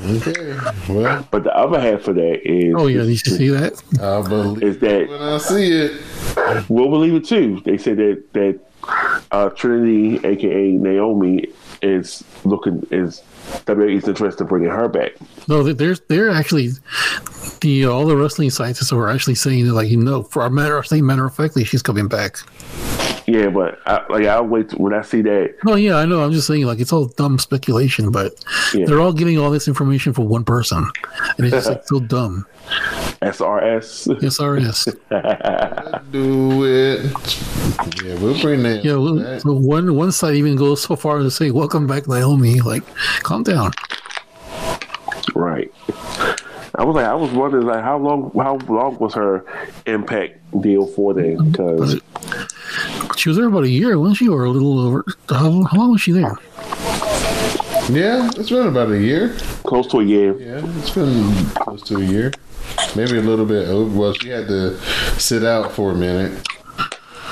Okay. 0.00 0.92
Well, 0.92 1.26
But 1.30 1.44
the 1.44 1.56
other 1.56 1.80
half 1.80 2.06
of 2.08 2.14
that 2.16 2.40
is 2.44 2.74
Oh 2.76 2.86
yeah, 2.86 3.00
did 3.02 3.08
you 3.10 3.16
see 3.16 3.48
that? 3.48 3.82
I 4.00 4.26
believe 4.28 4.62
is 4.62 4.78
that 4.78 5.08
when 5.08 5.22
I 5.22 5.38
see 5.38 5.72
it. 5.72 6.68
we'll 6.70 6.90
believe 6.90 7.14
it 7.14 7.24
too. 7.24 7.60
They 7.64 7.78
said 7.78 7.96
that 7.98 8.22
that 8.34 8.60
uh, 9.32 9.48
Trinity, 9.50 10.20
aka 10.26 10.72
Naomi, 10.72 11.46
is 11.82 12.22
looking 12.44 12.86
is 12.90 13.22
WWE's 13.66 14.06
interested 14.08 14.42
in 14.44 14.48
bringing 14.48 14.70
her 14.70 14.88
back. 14.88 15.12
No, 15.48 15.62
they- 15.62 15.72
they're 15.72 15.96
they're 16.08 16.30
actually 16.30 16.70
the 17.60 17.86
all 17.86 18.06
the 18.06 18.16
wrestling 18.16 18.50
scientists 18.50 18.92
are 18.92 19.08
actually 19.08 19.34
saying 19.34 19.66
that, 19.66 19.72
like 19.74 19.88
you 19.88 19.96
know, 19.96 20.22
for 20.22 20.44
a 20.44 20.50
matter 20.50 20.76
of 20.76 20.86
saying 20.86 21.04
matter 21.04 21.24
of 21.26 21.34
factly, 21.34 21.64
she's 21.64 21.82
coming 21.82 22.06
back. 22.08 22.36
Yeah, 23.28 23.50
but 23.50 23.78
I, 23.84 24.04
like 24.08 24.24
I'll 24.24 24.46
wait 24.46 24.72
when 24.80 24.94
I 24.94 25.02
see 25.02 25.20
that. 25.20 25.54
Oh 25.66 25.74
yeah, 25.76 25.96
I 25.96 26.06
know. 26.06 26.22
I'm 26.24 26.32
just 26.32 26.46
saying, 26.46 26.64
like 26.64 26.78
it's 26.80 26.94
all 26.94 27.04
dumb 27.06 27.38
speculation, 27.38 28.10
but 28.10 28.32
Yeah. 28.74 28.86
they're 28.86 29.00
all 29.00 29.12
getting 29.12 29.38
all 29.38 29.50
this 29.50 29.68
information 29.68 30.14
for 30.14 30.26
one 30.26 30.44
person, 30.44 30.90
and 31.36 31.46
it's 31.46 31.54
just 31.54 31.68
like 31.68 31.86
so 31.86 32.00
dumb. 32.00 32.46
SRS. 33.20 34.08
SRS. 34.22 34.96
Do 36.10 36.64
it. 36.64 38.02
Yeah, 38.02 38.14
we'll 38.22 38.40
bring 38.40 38.62
that. 38.62 38.82
Yeah, 38.82 38.94
well, 38.96 39.18
back. 39.18 39.40
so 39.42 39.52
one 39.52 39.94
one 39.94 40.10
side 40.12 40.34
even 40.36 40.56
goes 40.56 40.80
so 40.82 40.96
far 40.96 41.18
as 41.18 41.24
to 41.24 41.30
say, 41.30 41.50
"Welcome 41.50 41.86
back, 41.86 42.08
Naomi." 42.08 42.60
Like, 42.60 42.82
calm 43.24 43.42
down. 43.42 43.72
Right. 45.34 45.70
I 46.78 46.84
was 46.84 46.94
like, 46.94 47.06
I 47.06 47.14
was 47.14 47.30
wondering, 47.32 47.66
like, 47.66 47.82
how 47.82 47.98
long, 47.98 48.30
how 48.36 48.56
long 48.72 48.96
was 48.98 49.12
her 49.14 49.44
impact 49.86 50.38
deal 50.62 50.86
for 50.86 51.12
then? 51.12 51.50
Because 51.50 52.00
She 53.16 53.28
was 53.28 53.36
there 53.36 53.48
about 53.48 53.64
a 53.64 53.68
year, 53.68 53.98
wasn't 53.98 54.18
she, 54.18 54.28
or 54.28 54.44
a 54.44 54.50
little 54.50 54.78
over? 54.78 55.04
How, 55.28 55.64
how 55.64 55.76
long 55.76 55.90
was 55.92 56.00
she 56.00 56.12
there? 56.12 56.36
Yeah, 57.90 58.30
it's 58.36 58.50
been 58.50 58.68
about 58.68 58.90
a 58.92 59.00
year. 59.00 59.34
close 59.64 59.88
to 59.88 59.98
a 60.00 60.04
year. 60.04 60.38
Yeah, 60.38 60.60
it's 60.78 60.90
been 60.90 61.32
close 61.56 61.82
to 61.88 61.96
a 61.96 62.04
year. 62.04 62.30
Maybe 62.94 63.18
a 63.18 63.22
little 63.22 63.46
bit 63.46 63.66
over. 63.68 63.98
Well, 63.98 64.12
she 64.14 64.28
had 64.28 64.46
to 64.46 64.78
sit 65.18 65.42
out 65.44 65.72
for 65.72 65.90
a 65.90 65.94
minute 65.94 66.46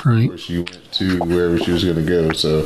Right. 0.03 0.23
before 0.23 0.37
she 0.37 0.57
went 0.57 0.91
to 0.93 1.19
wherever 1.19 1.57
she 1.57 1.71
was 1.71 1.83
going 1.85 1.95
to 1.95 2.03
go. 2.03 2.31
So, 2.33 2.63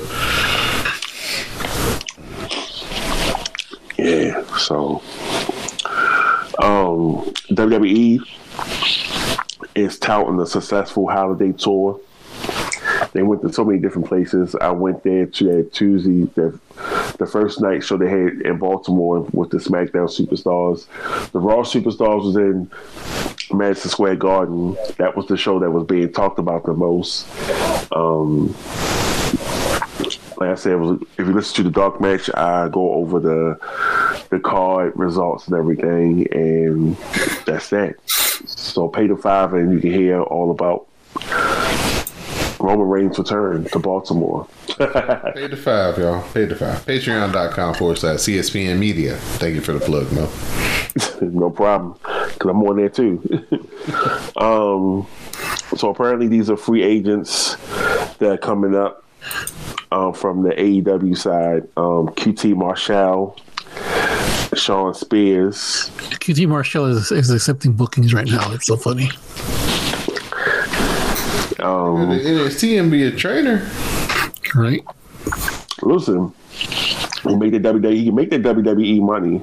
Yeah. 3.98 4.44
So, 4.58 5.02
um, 6.92 7.34
WWE 7.50 8.20
is 9.76 10.00
touting 10.00 10.38
the 10.38 10.46
successful 10.46 11.08
holiday 11.08 11.52
tour. 11.52 12.00
They 13.14 13.24
went 13.24 13.42
to 13.42 13.52
so 13.52 13.66
many 13.66 13.80
different 13.80 14.08
places. 14.08 14.56
I 14.56 14.72
went 14.72 15.04
there 15.04 15.26
to 15.26 15.44
that 15.46 15.74
Tuesday, 15.74 16.24
the, 16.36 16.58
the 17.18 17.26
first 17.26 17.62
night 17.62 17.84
show 17.84 17.98
they 17.98 18.10
had 18.10 18.42
in 18.42 18.58
Baltimore 18.58 19.22
with 19.34 19.50
the 19.50 19.58
SmackDown 19.58 20.08
Superstars. 20.08 20.88
The 21.32 21.40
Raw 21.40 21.64
Superstars 21.64 22.24
was 22.24 22.36
in 22.38 22.72
Madison 23.54 23.90
Square 23.90 24.18
Garden. 24.18 24.78
That 24.98 25.16
was 25.16 25.28
the 25.28 25.38
show 25.38 25.60
that 25.60 25.72
was 25.72 25.86
being 25.86 26.12
talked 26.12 26.40
about 26.40 26.66
the 26.66 26.74
most. 26.74 27.28
Um, 27.92 28.56
like 30.38 30.50
I 30.50 30.56
said, 30.56 30.80
was, 30.80 31.02
if 31.18 31.28
you 31.28 31.34
listen 31.34 31.56
to 31.58 31.64
the 31.64 31.72
dark 31.72 32.02
match, 32.02 32.30
I 32.34 32.70
go 32.70 32.94
over 32.94 33.20
the 33.20 33.60
the 34.32 34.40
card 34.40 34.94
results 34.98 35.48
and 35.48 35.56
everything, 35.56 36.26
and 36.32 36.96
that's 37.46 37.70
that. 37.70 37.96
So 38.10 38.88
pay 38.88 39.08
the 39.08 39.16
five, 39.16 39.54
and 39.54 39.74
you 39.74 39.80
can 39.80 39.92
hear 39.92 40.22
all 40.22 40.52
about 40.52 40.88
Roman 42.60 42.88
Reigns' 42.88 43.20
return 43.20 43.66
to 43.66 43.80
Baltimore. 43.80 44.48
pay 44.68 45.48
the 45.48 45.60
five, 45.62 45.98
y'all. 45.98 46.24
Pay 46.34 46.46
the 46.46 46.56
five. 46.56 46.86
Patreon.com 46.86 47.74
forward 47.76 47.98
slash 47.98 48.20
CSPN 48.20 48.80
Media. 48.80 49.18
Thank 49.18 49.56
you 49.56 49.62
for 49.62 49.74
the 49.74 49.80
plug, 49.80 50.12
Mo. 50.14 50.30
no 51.22 51.50
problem, 51.50 51.98
because 52.02 52.50
I'm 52.50 52.64
on 52.64 52.78
there 52.78 52.90
too. 52.90 53.22
um, 54.38 55.08
so 55.76 55.90
apparently 55.90 56.28
these 56.28 56.50
are 56.50 56.58
free 56.58 56.84
agents 56.84 57.56
that 58.18 58.32
are 58.32 58.38
coming 58.38 58.76
up 58.76 59.04
um, 59.92 60.14
from 60.14 60.44
the 60.44 60.52
AEW 60.52 61.18
side. 61.18 61.64
Um, 61.76 62.10
QT 62.10 62.56
Marshall, 62.56 63.38
Shawn 64.56 64.94
Spears, 64.94 65.90
QT 66.20 66.48
Marshall 66.48 66.86
is, 66.86 67.12
is 67.12 67.30
accepting 67.30 67.74
bookings 67.74 68.14
right 68.14 68.28
now. 68.28 68.52
It's 68.54 68.68
so 68.68 68.76
funny. 68.76 69.06
um, 71.60 72.10
NXT 72.10 72.80
and 72.80 72.92
be 72.92 73.04
a 73.04 73.12
trainer. 73.12 73.70
Right? 74.54 74.84
listen, 75.82 76.34
he 76.52 77.36
make 77.36 77.52
the 77.52 77.60
WWE. 77.60 77.94
He 77.94 78.12
make 78.12 78.30
that 78.32 78.42
WWE 78.42 79.02
money. 79.02 79.42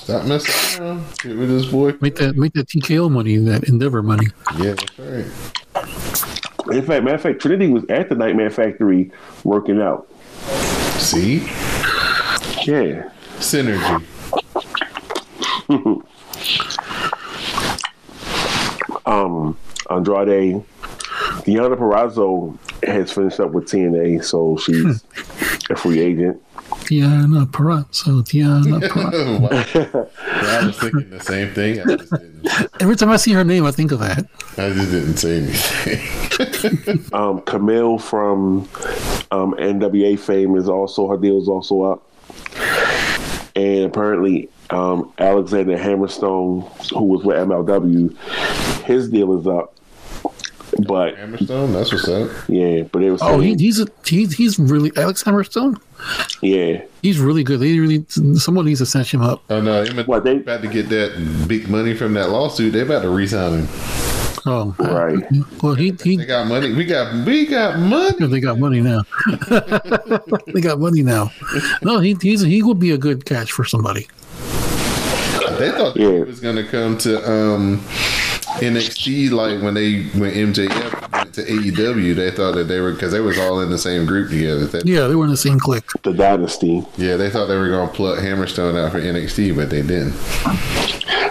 Stop 0.00 0.26
messing 0.26 0.82
around. 0.82 1.04
Get 1.18 1.36
with 1.36 1.48
this 1.48 1.66
boy. 1.66 1.94
Make 2.00 2.16
that 2.16 2.36
make 2.36 2.52
that 2.54 2.68
TKO 2.68 3.10
money, 3.10 3.36
that 3.38 3.68
Endeavor 3.68 4.02
money. 4.02 4.26
Yeah, 4.58 4.74
that's 4.74 4.98
right. 4.98 5.26
In 6.70 6.84
fact, 6.84 7.04
matter 7.04 7.14
of 7.14 7.22
fact, 7.22 7.40
Trinity 7.40 7.68
was 7.68 7.84
at 7.88 8.08
the 8.08 8.14
Nightmare 8.14 8.50
Factory 8.50 9.10
working 9.42 9.80
out. 9.80 10.06
See? 10.98 11.38
Yeah. 12.66 13.10
Synergy. 13.38 14.04
Um, 19.06 19.56
Andrade, 19.88 20.62
Deonna 21.46 21.76
Purrazzo 21.76 22.58
has 22.84 23.10
finished 23.10 23.40
up 23.40 23.52
with 23.52 23.64
TNA, 23.64 24.22
so 24.22 24.58
she's 24.58 25.02
a 25.70 25.76
free 25.76 26.00
agent. 26.00 26.42
Diana 26.86 27.46
Perazzo, 27.46 28.22
Diana 28.28 28.80
Perazzo. 28.86 30.10
I 30.26 30.66
was 30.66 30.78
thinking 30.78 31.08
the 31.10 31.20
same 31.20 31.54
thing. 31.54 31.80
I 31.80 31.96
just 31.96 32.10
didn't, 32.10 32.68
Every 32.82 32.96
time 32.96 33.10
I 33.10 33.16
see 33.16 33.32
her 33.32 33.44
name, 33.44 33.64
I 33.64 33.70
think 33.70 33.92
of 33.92 34.00
that. 34.00 34.26
I 34.58 34.70
just 34.70 34.90
didn't 34.90 35.16
say 35.16 35.38
anything. 35.38 37.04
Um, 37.14 37.40
Kamille 37.42 38.00
from 38.00 38.68
um, 39.30 39.54
NWA 39.54 40.18
fame 40.18 40.54
is 40.56 40.68
also 40.68 41.08
her 41.08 41.16
deal 41.16 41.40
is 41.40 41.48
also 41.48 41.82
up, 41.82 42.06
and 43.56 43.84
apparently 43.84 44.50
um, 44.70 45.12
Alexander 45.18 45.76
Hammerstone, 45.76 46.68
who 46.92 47.04
was 47.04 47.24
with 47.24 47.36
MLW, 47.36 48.16
his 48.84 49.08
deal 49.08 49.38
is 49.38 49.46
up. 49.46 49.74
But 50.86 51.16
Hammerstone, 51.16 51.72
that's 51.72 51.92
what's 51.92 52.06
up. 52.08 52.30
yeah, 52.48 52.82
but 52.82 53.02
it 53.02 53.10
was 53.10 53.20
Oh, 53.22 53.40
he, 53.40 53.54
he's 53.54 53.80
a, 53.80 53.86
he's 54.04 54.34
he's 54.36 54.58
really 54.58 54.92
Alex 54.96 55.24
Hammerstone. 55.24 55.80
yeah. 56.42 56.82
He's 57.02 57.18
really 57.18 57.42
good. 57.42 57.58
They 57.60 57.78
really 57.78 58.04
someone 58.08 58.66
needs 58.66 58.80
to 58.80 58.86
snatch 58.86 59.12
him 59.12 59.22
up. 59.22 59.42
Oh 59.50 59.60
no, 59.60 59.84
they 59.84 60.02
What, 60.04 60.24
they- 60.24 60.36
about 60.36 60.60
to 60.62 60.68
get 60.68 60.88
that 60.90 61.44
big 61.48 61.68
money 61.68 61.94
from 61.94 62.12
that 62.14 62.28
lawsuit. 62.30 62.74
They 62.74 62.82
about 62.82 63.02
to 63.02 63.08
resign 63.10 63.60
him. 63.60 63.68
Oh, 64.46 64.74
Right. 64.78 65.18
Well, 65.62 65.74
he 65.74 65.96
he 66.02 66.16
They 66.16 66.26
got 66.26 66.46
money. 66.46 66.72
We 66.72 66.84
got 66.84 67.26
we 67.26 67.46
got 67.46 67.78
money. 67.80 68.26
they 68.26 68.40
got 68.40 68.58
money 68.58 68.80
now. 68.80 69.02
they 70.46 70.60
got 70.60 70.78
money 70.78 71.02
now. 71.02 71.30
No, 71.82 71.98
he 71.98 72.16
he's 72.20 72.42
he 72.42 72.62
would 72.62 72.78
be 72.78 72.92
a 72.92 72.98
good 72.98 73.24
catch 73.24 73.50
for 73.52 73.64
somebody. 73.64 74.06
They 75.58 75.70
thought 75.70 75.96
Yeah. 75.96 76.12
he 76.12 76.22
was 76.22 76.40
gonna 76.40 76.64
come 76.64 76.96
to 76.98 77.30
um, 77.30 77.78
NXT 78.60 79.30
like 79.30 79.60
when 79.62 79.74
they 79.74 80.02
when 80.18 80.30
MJF 80.32 81.12
went 81.12 81.34
to 81.34 81.42
AEW. 81.42 82.14
They 82.14 82.30
thought 82.30 82.54
that 82.56 82.64
they 82.64 82.80
were 82.80 82.92
because 82.92 83.12
they 83.12 83.20
was 83.20 83.38
all 83.38 83.60
in 83.60 83.70
the 83.70 83.78
same 83.78 84.06
group 84.06 84.30
together. 84.30 84.66
They- 84.66 84.90
Yeah, 84.92 85.06
they 85.08 85.14
were 85.14 85.24
in 85.24 85.30
the 85.30 85.36
same 85.36 85.58
clique. 85.58 85.84
The 86.02 86.12
Dynasty. 86.12 86.84
yeah, 86.96 87.16
they 87.16 87.30
thought 87.30 87.46
they 87.46 87.56
were 87.56 87.68
gonna 87.68 87.90
pluck 87.92 88.18
Hammerstone 88.20 88.76
out 88.76 88.92
for 88.92 89.00
NXT, 89.00 89.52
but 89.54 89.70
they 89.70 89.82
didn't. 89.82 90.14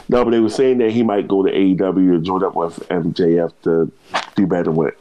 No, 0.10 0.24
but 0.24 0.32
they 0.32 0.40
were 0.40 0.50
saying 0.50 0.78
that 0.78 0.92
he 0.92 1.04
might 1.04 1.28
go 1.28 1.44
to 1.44 1.52
AEW 1.52 2.16
and 2.16 2.24
join 2.26 2.44
up 2.44 2.56
with 2.56 2.78
MJF 2.90 3.52
to 3.64 3.92
do 4.38 4.48
better 4.48 4.72
with 4.72 4.94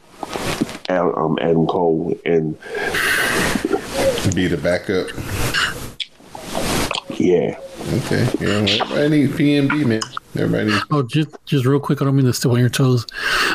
Al- 0.89 1.17
um, 1.17 1.37
Adam 1.41 1.65
Cole. 1.67 2.13
And 2.25 2.57
Be 4.35 4.47
the 4.47 4.57
backup. 4.61 5.07
yeah, 7.17 7.57
Okay, 7.89 8.27
yeah. 8.41 8.61
Well, 8.61 8.97
everybody 8.97 9.09
needs 9.09 9.33
PMB, 9.33 9.85
man. 9.85 10.01
Everybody 10.35 10.71
needs. 10.71 10.85
Oh, 10.91 11.03
just 11.03 11.29
just 11.45 11.65
real 11.65 11.79
quick, 11.79 12.01
I 12.01 12.05
don't 12.05 12.15
mean 12.17 12.25
to 12.25 12.33
step 12.33 12.51
on 12.51 12.59
your 12.59 12.69
toes. 12.69 13.05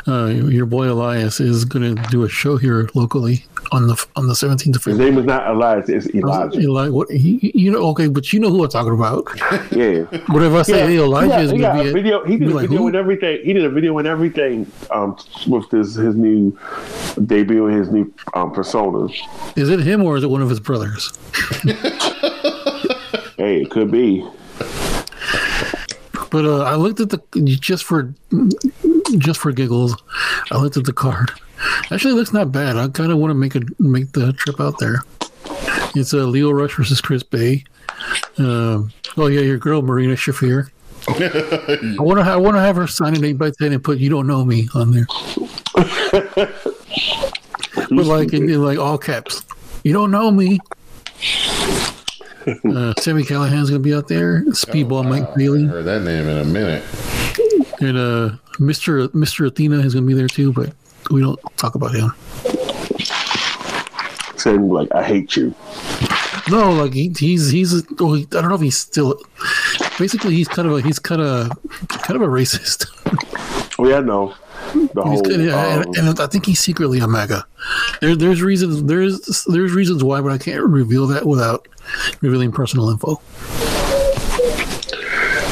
Uh, 0.09 0.26
your 0.26 0.64
boy 0.64 0.91
Elias 0.91 1.39
is 1.39 1.64
going 1.66 1.95
to 1.95 2.03
do 2.11 2.24
a 2.24 2.28
show 2.28 2.57
here 2.57 2.89
locally 2.95 3.45
on 3.72 3.87
the 3.89 4.07
on 4.16 4.28
the 4.28 4.35
seventeenth 4.35 4.76
of 4.76 4.83
February. 4.83 5.07
his 5.07 5.14
name 5.14 5.20
is 5.20 5.26
not 5.26 5.49
Elias, 5.49 5.91
it's 5.91 6.07
Elijah. 6.14 6.61
Eli, 6.61 6.89
what 6.89 7.11
he, 7.11 7.53
you 7.55 7.70
know? 7.70 7.83
Okay, 7.91 8.09
but 8.09 8.33
you 8.33 8.41
know 8.41 8.49
who 8.51 8.64
I'm 8.64 8.70
talking 8.70 8.95
about. 8.95 9.26
Yeah. 9.72 10.03
What 10.28 10.43
if 10.43 10.53
I 10.53 10.62
say, 10.62 10.80
hey, 10.80 10.93
he 10.93 10.99
Elijah 10.99 11.28
got, 11.28 11.41
is 11.45 11.51
he 11.51 11.59
going 11.59 11.76
got 11.76 11.83
to 11.83 11.91
a 11.91 11.93
be? 11.95 12.03
video. 12.03 12.24
He 12.24 12.37
did 12.37 12.49
a 12.49 12.55
like, 12.55 12.62
video 12.62 12.78
who? 12.78 12.87
and 12.89 12.97
everything. 12.97 13.45
He 13.45 13.53
did 13.53 13.64
a 13.64 13.70
video 13.70 13.97
and 13.99 14.07
everything 14.09 14.70
um, 14.91 15.16
with 15.47 15.68
this 15.70 15.95
his 15.95 16.14
new 16.14 16.59
debut, 17.26 17.66
his 17.66 17.91
new 17.91 18.12
um, 18.35 18.53
persona. 18.53 19.09
Is 19.57 19.70
it 19.70 19.80
him 19.80 20.03
or 20.03 20.16
is 20.16 20.24
it 20.24 20.28
one 20.28 20.43
of 20.43 20.51
his 20.51 20.61
brothers? 20.61 21.12
Hey, 23.43 23.62
it 23.62 23.70
could 23.72 23.90
be. 23.90 24.24
But 26.30 26.45
uh, 26.45 26.62
I 26.62 26.76
looked 26.76 27.01
at 27.01 27.11
the 27.11 27.20
just 27.59 27.82
for 27.82 28.14
just 29.18 29.40
for 29.40 29.51
giggles. 29.51 30.01
I 30.53 30.59
looked 30.59 30.76
at 30.76 30.84
the 30.84 30.93
card. 30.93 31.32
Actually, 31.90 32.12
it 32.12 32.18
looks 32.18 32.32
not 32.32 32.53
bad. 32.53 32.76
I 32.76 32.86
kind 32.86 33.11
of 33.11 33.18
want 33.18 33.32
to 33.32 33.34
make 33.34 33.57
a 33.57 33.62
make 33.80 34.12
the 34.12 34.32
trip 34.34 34.61
out 34.61 34.78
there. 34.78 35.03
It's 35.97 36.12
a 36.12 36.20
uh, 36.20 36.26
Lio 36.26 36.53
Rush 36.53 36.76
versus 36.76 37.01
Chris 37.01 37.24
Bey. 37.24 37.64
Um, 38.38 38.93
oh 39.16 39.26
yeah, 39.26 39.40
your 39.40 39.59
girl 39.59 39.82
Marina 39.82 40.14
Shafir. 40.14 40.70
I 41.09 42.01
want 42.01 42.20
to 42.20 42.24
I 42.24 42.36
want 42.36 42.55
to 42.55 42.61
have 42.61 42.76
her 42.76 42.86
sign 42.86 43.16
an 43.16 43.24
eight 43.24 43.38
by 43.38 43.51
ten 43.51 43.72
and 43.72 43.82
put 43.82 43.99
"You 43.99 44.09
don't 44.09 44.28
know 44.28 44.45
me" 44.45 44.68
on 44.72 44.93
there. 44.93 45.07
but 47.90 47.90
like 47.90 48.32
in, 48.34 48.49
in 48.49 48.62
like 48.62 48.78
all 48.78 48.99
caps, 48.99 49.43
"You 49.82 49.93
don't 49.93 50.12
know 50.12 50.30
me." 50.30 50.61
Uh, 52.47 52.93
Sami 53.01 53.22
Callihan's 53.24 53.70
gonna 53.70 53.80
be 53.80 53.95
out 53.95 54.09
there. 54.09 54.43
Speedball 54.49 55.01
Oh, 55.05 55.09
Mike 55.09 55.28
wow. 55.28 55.34
Bailey. 55.36 55.64
I 55.64 55.68
heard 55.68 55.84
that 55.84 56.03
name 56.03 56.26
in 56.28 56.38
a 56.38 56.45
minute. 56.45 56.82
And 57.80 57.97
uh, 57.99 58.36
Mr. 58.59 59.09
Mr. 59.09 59.47
Athena 59.47 59.78
is 59.80 59.95
going 59.95 60.05
to 60.05 60.09
be 60.09 60.14
there 60.14 60.28
too, 60.28 60.53
but 60.53 60.72
we 61.11 61.20
don't 61.20 61.38
talk 61.57 61.74
about 61.74 61.93
him. 61.95 62.12
Saying 64.36 64.68
like, 64.68 64.93
I 64.95 65.03
hate 65.03 65.36
you. 65.36 65.55
No, 66.51 66.72
like 66.72 66.93
he, 66.93 67.12
he's 67.18 67.51
he's 67.51 67.84
oh, 68.01 68.14
he, 68.14 68.22
I 68.24 68.40
don't 68.40 68.49
know 68.49 68.55
if 68.57 68.61
he's 68.61 68.76
still. 68.78 69.20
Basically, 69.99 70.34
he's 70.34 70.49
kind 70.49 70.66
of 70.68 70.74
a 70.74 70.80
he's 70.80 70.99
kind 70.99 71.20
of 71.20 71.51
kind 71.88 72.16
of 72.20 72.22
a 72.22 72.30
racist. 72.32 72.86
Oh 73.78 73.88
yeah, 73.88 73.97
I 73.97 74.01
know. 74.01 74.34
The 74.93 75.03
He's 75.05 75.20
whole 75.20 75.23
kind 75.23 75.49
of, 75.49 75.55
um, 75.55 75.83
and, 75.83 76.09
and 76.09 76.20
I 76.20 76.27
think 76.27 76.47
he's 76.47 76.61
secretly 76.61 76.99
a 76.99 77.09
mega. 77.09 77.47
There, 78.01 78.14
there's 78.14 78.43
reasons 78.43 78.83
there's 78.85 79.45
there's 79.45 79.73
reasons 79.73 80.05
why, 80.05 80.20
but 80.20 80.33
I 80.33 80.39
can't 80.39 80.62
reveal 80.64 81.07
that 81.09 81.27
without 81.27 81.66
revealing 82.20 82.53
personal 82.53 82.91
info. 82.91 83.20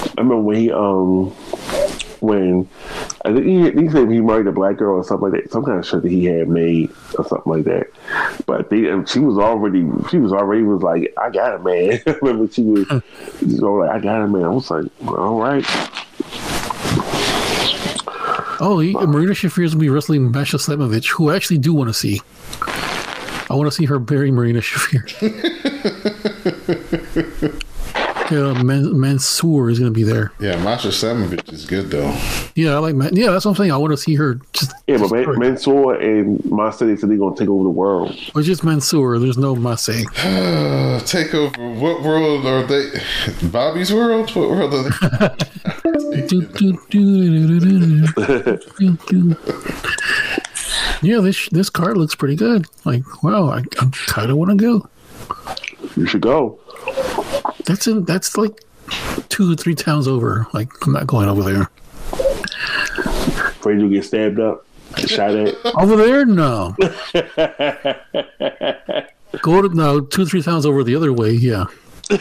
I 0.07 0.13
remember 0.19 0.41
when 0.41 0.57
he 0.57 0.73
um 0.73 1.35
when 2.21 2.69
I 3.25 3.33
think 3.33 3.45
he, 3.45 3.83
he 3.83 3.89
said 3.89 4.11
he 4.11 4.21
married 4.21 4.47
a 4.47 4.53
black 4.53 4.77
girl 4.77 4.97
or 4.97 5.05
something 5.05 5.31
like 5.31 5.43
that, 5.43 5.53
some 5.53 5.65
kind 5.65 5.79
of 5.79 5.87
shirt 5.87 6.03
that 6.03 6.11
he 6.11 6.25
had 6.25 6.49
made 6.49 6.91
or 7.19 7.27
something 7.27 7.53
like 7.53 7.65
that. 7.65 7.87
But 8.47 8.71
they, 8.71 8.83
she 9.07 9.19
was 9.19 9.39
already 9.39 9.87
she 10.11 10.19
was 10.19 10.33
already 10.33 10.63
was 10.63 10.83
like, 10.83 11.13
I 11.19 11.31
got 11.31 11.57
a 11.57 11.59
man. 11.59 12.01
Remember 12.23 12.53
she 12.53 12.63
was 12.63 12.87
you 13.41 13.61
know, 13.61 13.75
like, 13.75 13.91
I 13.91 14.01
got 14.01 14.23
a 14.23 14.29
man. 14.29 14.45
I 14.45 14.49
was 14.49 14.71
like, 14.71 14.87
all 15.07 15.41
right. 15.41 15.65
Oh, 18.63 18.83
Marina 19.07 19.33
Shafir 19.33 19.65
is 19.65 19.73
going 19.73 19.79
to 19.79 19.79
be 19.79 19.89
wrestling 19.89 20.31
Masha 20.31 20.59
Slamovich, 20.59 21.09
who 21.09 21.31
I 21.31 21.37
actually 21.37 21.59
do 21.59 21.73
want 21.73 21.89
to 21.89 21.95
see. 21.95 22.21
I 23.49 23.55
want 23.55 23.67
to 23.67 23.75
see 23.75 23.87
her 23.87 23.99
bury 23.99 24.31
Marina 24.31 24.61
Shafir. 24.61 25.07
yeah, 28.31 28.63
Man- 28.63 28.99
Mansoor 28.99 29.71
is 29.71 29.79
going 29.79 29.93
to 29.93 29.95
be 29.95 30.03
there. 30.03 30.33
Yeah, 30.41 30.57
Masha 30.63 30.89
Slamovich 30.89 31.53
is 31.53 31.65
good 31.67 31.91
though. 31.91 32.17
Yeah, 32.55 32.75
I 32.75 32.79
like 32.79 32.95
Man- 32.95 33.15
Yeah, 33.17 33.31
that's 33.31 33.45
what 33.45 33.53
I'm 33.53 33.57
saying. 33.57 33.73
I 33.73 33.77
want 33.77 33.93
to 33.93 33.97
see 33.97 34.15
her 34.15 34.41
just. 34.53 34.73
Yeah, 34.87 34.99
but 34.99 35.11
Man, 35.11 35.39
Mansoor 35.39 35.95
and 35.95 36.45
Monster 36.45 36.87
they 36.87 36.97
said 36.97 37.11
they're 37.11 37.17
gonna 37.19 37.37
take 37.37 37.49
over 37.49 37.65
the 37.65 37.69
world. 37.71 38.17
Or 38.35 38.43
just 38.43 38.65
Mansoor. 38.65 39.19
There's 39.19 39.39
no 39.39 39.55
Masay. 39.55 40.05
Uh, 40.25 41.01
take 41.07 41.35
over. 41.35 41.51
What 41.75 42.03
world 42.03 42.47
are 42.47 42.63
they? 42.65 42.91
Bobby's 43.49 43.93
world? 43.93 44.31
What 44.35 44.51
world 44.51 44.75
are 44.75 44.83
they? 44.89 45.37
Do, 46.27 46.43
do, 46.43 46.77
do. 46.91 48.59
Yeah, 51.03 51.21
this 51.21 51.49
this 51.49 51.71
card 51.71 51.97
looks 51.97 52.15
pretty 52.15 52.37
good. 52.37 52.67
Like, 52.85 53.23
wow, 53.23 53.49
I, 53.49 53.59
I 53.79 53.91
kind 54.07 54.31
of 54.31 54.37
want 54.37 54.51
to 54.51 54.57
go. 54.57 54.87
You 55.97 56.07
should 56.07 56.21
go. 56.21 56.59
That's 57.65 57.87
in 57.87 58.05
that's 58.05 58.37
like 58.37 58.63
two 59.29 59.53
or 59.53 59.57
three 59.57 59.75
towns 59.75 60.09
over. 60.09 60.47
Like, 60.53 60.71
I'm 60.87 60.93
not 60.93 61.07
going 61.07 61.29
over 61.29 61.43
there. 61.43 61.71
Afraid 63.53 63.81
you'll 63.81 63.91
get 63.91 64.05
stabbed 64.05 64.41
up, 64.41 64.65
shot 64.97 65.35
at. 65.35 65.55
Over 65.77 65.97
there, 65.97 66.25
no. 66.25 66.75
Go 69.43 69.63
to 69.63 69.69
no 69.69 70.01
two 70.01 70.23
or 70.23 70.27
three 70.27 70.43
towns 70.43 70.67
over 70.67 70.83
the 70.83 70.97
other 70.97 71.13
way. 71.13 71.31
Yeah, 71.31 71.67
he 72.09 72.17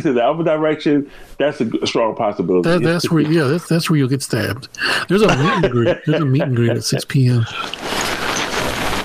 said 0.00 0.14
the 0.14 0.24
other 0.24 0.42
direction. 0.42 1.08
That's 1.38 1.60
a 1.60 1.86
strong 1.86 2.16
possibility. 2.16 2.68
that, 2.68 2.82
that's 2.82 3.08
where. 3.10 3.22
Yeah, 3.22 3.44
that's 3.44 3.68
that's 3.68 3.88
where 3.88 3.96
you'll 3.98 4.08
get 4.08 4.22
stabbed. 4.22 4.68
There's 5.08 5.22
a 5.22 5.28
meet 5.28 5.64
and 5.64 5.70
greet. 5.70 5.98
There's 6.04 6.20
a 6.20 6.24
meet 6.24 6.42
and 6.42 6.56
greet 6.56 6.72
at 6.72 6.82
6 6.82 7.04
p.m. 7.04 7.44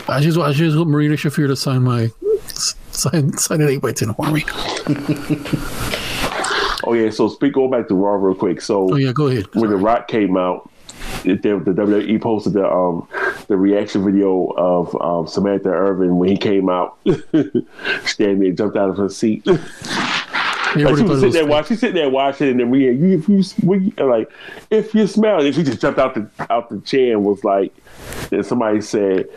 I 0.08 0.20
just 0.22 0.38
I 0.40 0.52
just 0.52 0.76
want 0.76 0.90
Marina 0.90 1.16
Shafir 1.16 1.48
to 1.48 1.56
sign 1.56 1.84
my 1.84 2.12
sign 3.00 3.38
sign 3.38 3.62
an 3.62 3.70
eight 3.70 3.82
by 3.82 3.92
ten 3.92 4.14
for 4.14 4.30
me. 4.32 4.44
oh 6.84 6.94
yeah. 6.94 7.10
So 7.10 7.28
speak. 7.30 7.54
Go 7.54 7.68
back 7.68 7.88
to 7.88 7.96
Raw 7.96 8.16
real 8.16 8.36
quick. 8.36 8.62
So 8.62 8.94
Oh 8.94 8.96
yeah, 8.96 9.12
go 9.12 9.28
ahead. 9.28 9.46
when 9.54 9.70
The 9.70 9.78
Rock 9.78 10.08
came 10.08 10.38
out, 10.38 10.70
it, 11.26 11.42
the, 11.42 11.60
the 11.60 11.72
WWE 11.72 12.22
posted 12.22 12.54
the 12.54 12.66
um 12.70 13.08
the 13.48 13.58
reaction 13.58 14.06
video 14.06 14.46
of 14.58 14.96
um, 15.02 15.28
Samantha 15.28 15.70
Irvin 15.70 16.18
when 16.18 16.30
he 16.30 16.38
came 16.38 16.70
out, 16.70 17.00
standing 18.06 18.40
there, 18.40 18.52
jumped 18.52 18.78
out 18.78 18.90
of 18.90 18.98
her 18.98 19.10
seat. 19.10 19.46
like 20.76 20.96
she 20.98 21.02
thought 21.04 21.10
was 21.10 21.20
sitting 21.20 21.32
there 21.32 21.46
was 21.46 21.52
watching, 21.52 21.68
she's 21.68 21.80
sitting 21.80 21.96
there 21.96 22.10
watching, 22.10 22.50
and 22.50 22.60
then 22.60 22.70
we, 22.70 22.90
you, 22.92 23.18
if 23.18 23.30
you, 23.30 23.44
we, 23.64 23.92
like, 23.98 24.32
if 24.70 24.94
you 24.94 25.08
smell, 25.08 25.44
and 25.44 25.54
she 25.56 25.64
just 25.64 25.82
jumped 25.82 26.00
out 26.00 26.14
the 26.16 26.30
out 26.52 26.70
the 26.70 26.80
chair 26.82 27.14
and 27.14 27.26
was 27.26 27.44
like, 27.44 27.74
then 28.30 28.44
somebody 28.44 28.82
said, 28.82 29.28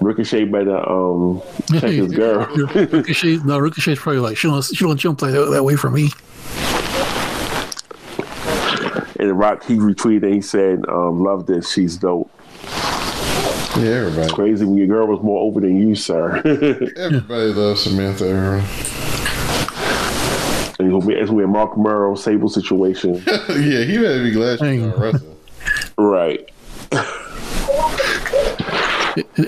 Ricochet 0.00 0.44
better 0.44 0.76
um 0.88 1.42
check 1.72 1.90
his 1.90 2.12
girl. 2.12 2.46
Ricochet, 2.74 3.38
no, 3.44 3.58
Ricochet's 3.58 4.00
probably 4.00 4.20
like 4.20 4.36
she 4.36 4.48
don't 4.48 4.62
she 4.62 4.84
don't 4.84 4.96
jump 4.96 5.22
like 5.22 5.32
that, 5.32 5.46
that 5.46 5.64
way 5.64 5.76
from 5.76 5.94
me. 5.94 6.10
and 9.18 9.28
The 9.30 9.34
Rock 9.34 9.64
he 9.64 9.76
retweeted 9.76 10.24
and 10.24 10.34
he 10.34 10.40
said, 10.40 10.84
um, 10.88 11.22
"Love 11.22 11.46
this, 11.46 11.72
she's 11.72 11.96
dope." 11.96 12.30
Yeah, 13.76 14.06
everybody. 14.06 14.32
Crazy 14.32 14.64
when 14.64 14.78
your 14.78 14.86
girl 14.86 15.06
was 15.06 15.22
more 15.22 15.42
over 15.42 15.60
than 15.60 15.76
you, 15.76 15.94
sir. 15.94 16.36
Everybody 16.96 17.52
loves 17.52 17.82
Samantha 17.82 18.24
Irvin. 18.24 19.05
And 20.78 20.88
it's 20.88 20.92
gonna 20.92 21.06
be, 21.06 21.14
it's 21.14 21.30
gonna 21.30 21.38
be 21.38 21.44
a 21.44 21.48
Marc 21.48 21.76
Mero 21.78 22.14
Sable 22.14 22.48
situation. 22.48 23.14
yeah, 23.26 23.82
he 23.84 23.96
better 23.98 24.22
be 24.22 24.30
glad 24.32 24.58
she's 24.58 24.60
Dang. 24.68 24.88
not 24.88 24.98
wrestling. 24.98 25.36
right. 25.96 26.50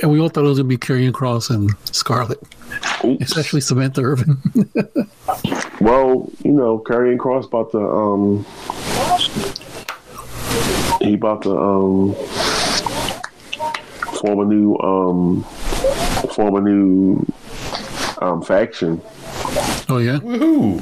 And 0.02 0.10
we 0.10 0.18
all 0.18 0.30
thought 0.30 0.44
it 0.44 0.48
was 0.48 0.56
gonna 0.58 0.68
be 0.68 0.78
Karrion 0.78 1.12
Kross 1.12 1.50
and 1.50 1.70
Scarlett. 1.94 2.40
It's 3.04 3.32
Oops. 3.32 3.38
actually 3.38 3.60
Samantha 3.60 4.00
Irvin. 4.02 4.38
Well, 5.80 6.28
you 6.42 6.50
know, 6.52 6.78
Karrion 6.80 7.18
Kross 7.18 7.46
about 7.46 7.70
to 7.70 7.78
um 7.78 8.44
he 11.00 11.14
about 11.14 11.42
to 11.42 11.56
um 11.56 12.14
form 14.18 14.40
a 14.40 14.44
new 14.44 14.76
um 14.78 15.44
form 16.34 16.56
a 16.56 16.60
new 16.60 17.24
um 18.20 18.42
faction. 18.42 19.00
oh 19.88 19.98
yeah, 19.98 20.18
Woohoo! 20.18 20.80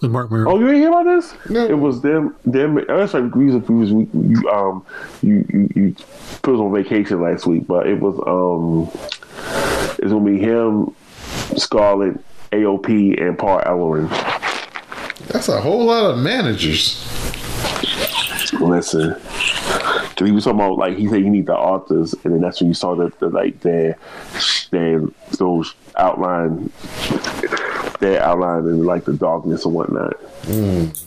With 0.00 0.10
Marc 0.10 0.30
Mero. 0.30 0.50
Oh, 0.50 0.58
you 0.58 0.66
didn't 0.66 0.80
hear 0.80 0.88
about 0.90 1.04
this? 1.04 1.34
No. 1.48 1.66
It 1.66 1.78
was 1.78 2.02
them. 2.02 2.36
Them. 2.44 2.78
oh, 2.88 2.98
That's 2.98 3.14
right. 3.14 3.34
We 3.34 3.46
was, 3.46 3.68
we 3.68 3.74
was 3.76 3.92
we, 3.92 4.06
you, 4.12 4.48
um 4.50 4.84
you, 5.22 5.46
you 5.48 5.68
you 5.74 5.96
put 6.42 6.54
us 6.54 6.60
on 6.60 6.72
vacation 6.72 7.20
last 7.22 7.46
week, 7.46 7.66
but 7.66 7.86
it 7.86 7.98
was 7.98 8.14
um 8.26 8.90
it's 9.98 10.12
gonna 10.12 10.24
be 10.24 10.38
him, 10.38 10.94
Scarlett, 11.56 12.18
AOP, 12.52 13.20
and 13.20 13.38
Paul 13.38 13.60
Ellering. 13.60 14.08
That's 15.28 15.48
a 15.48 15.60
whole 15.60 15.86
lot 15.86 16.10
of 16.10 16.18
managers. 16.18 17.02
Listen, 18.60 19.14
because 19.14 20.26
he 20.26 20.30
was 20.30 20.44
talking 20.44 20.60
about 20.60 20.78
like 20.78 20.96
he 20.96 21.08
said 21.08 21.20
you 21.20 21.30
need 21.30 21.46
the 21.46 21.56
authors, 21.56 22.14
and 22.24 22.34
then 22.34 22.40
that's 22.40 22.60
when 22.60 22.68
you 22.68 22.74
saw 22.74 22.94
the, 22.94 23.12
the 23.18 23.28
like 23.28 23.60
their 23.60 23.98
their 24.70 25.02
those 25.38 25.74
outline 25.96 26.70
their 27.98 28.22
outline 28.22 28.66
and 28.66 28.86
like 28.86 29.04
the 29.04 29.12
darkness 29.12 29.64
and 29.64 29.74
whatnot. 29.74 30.20
Mm. 30.42 31.02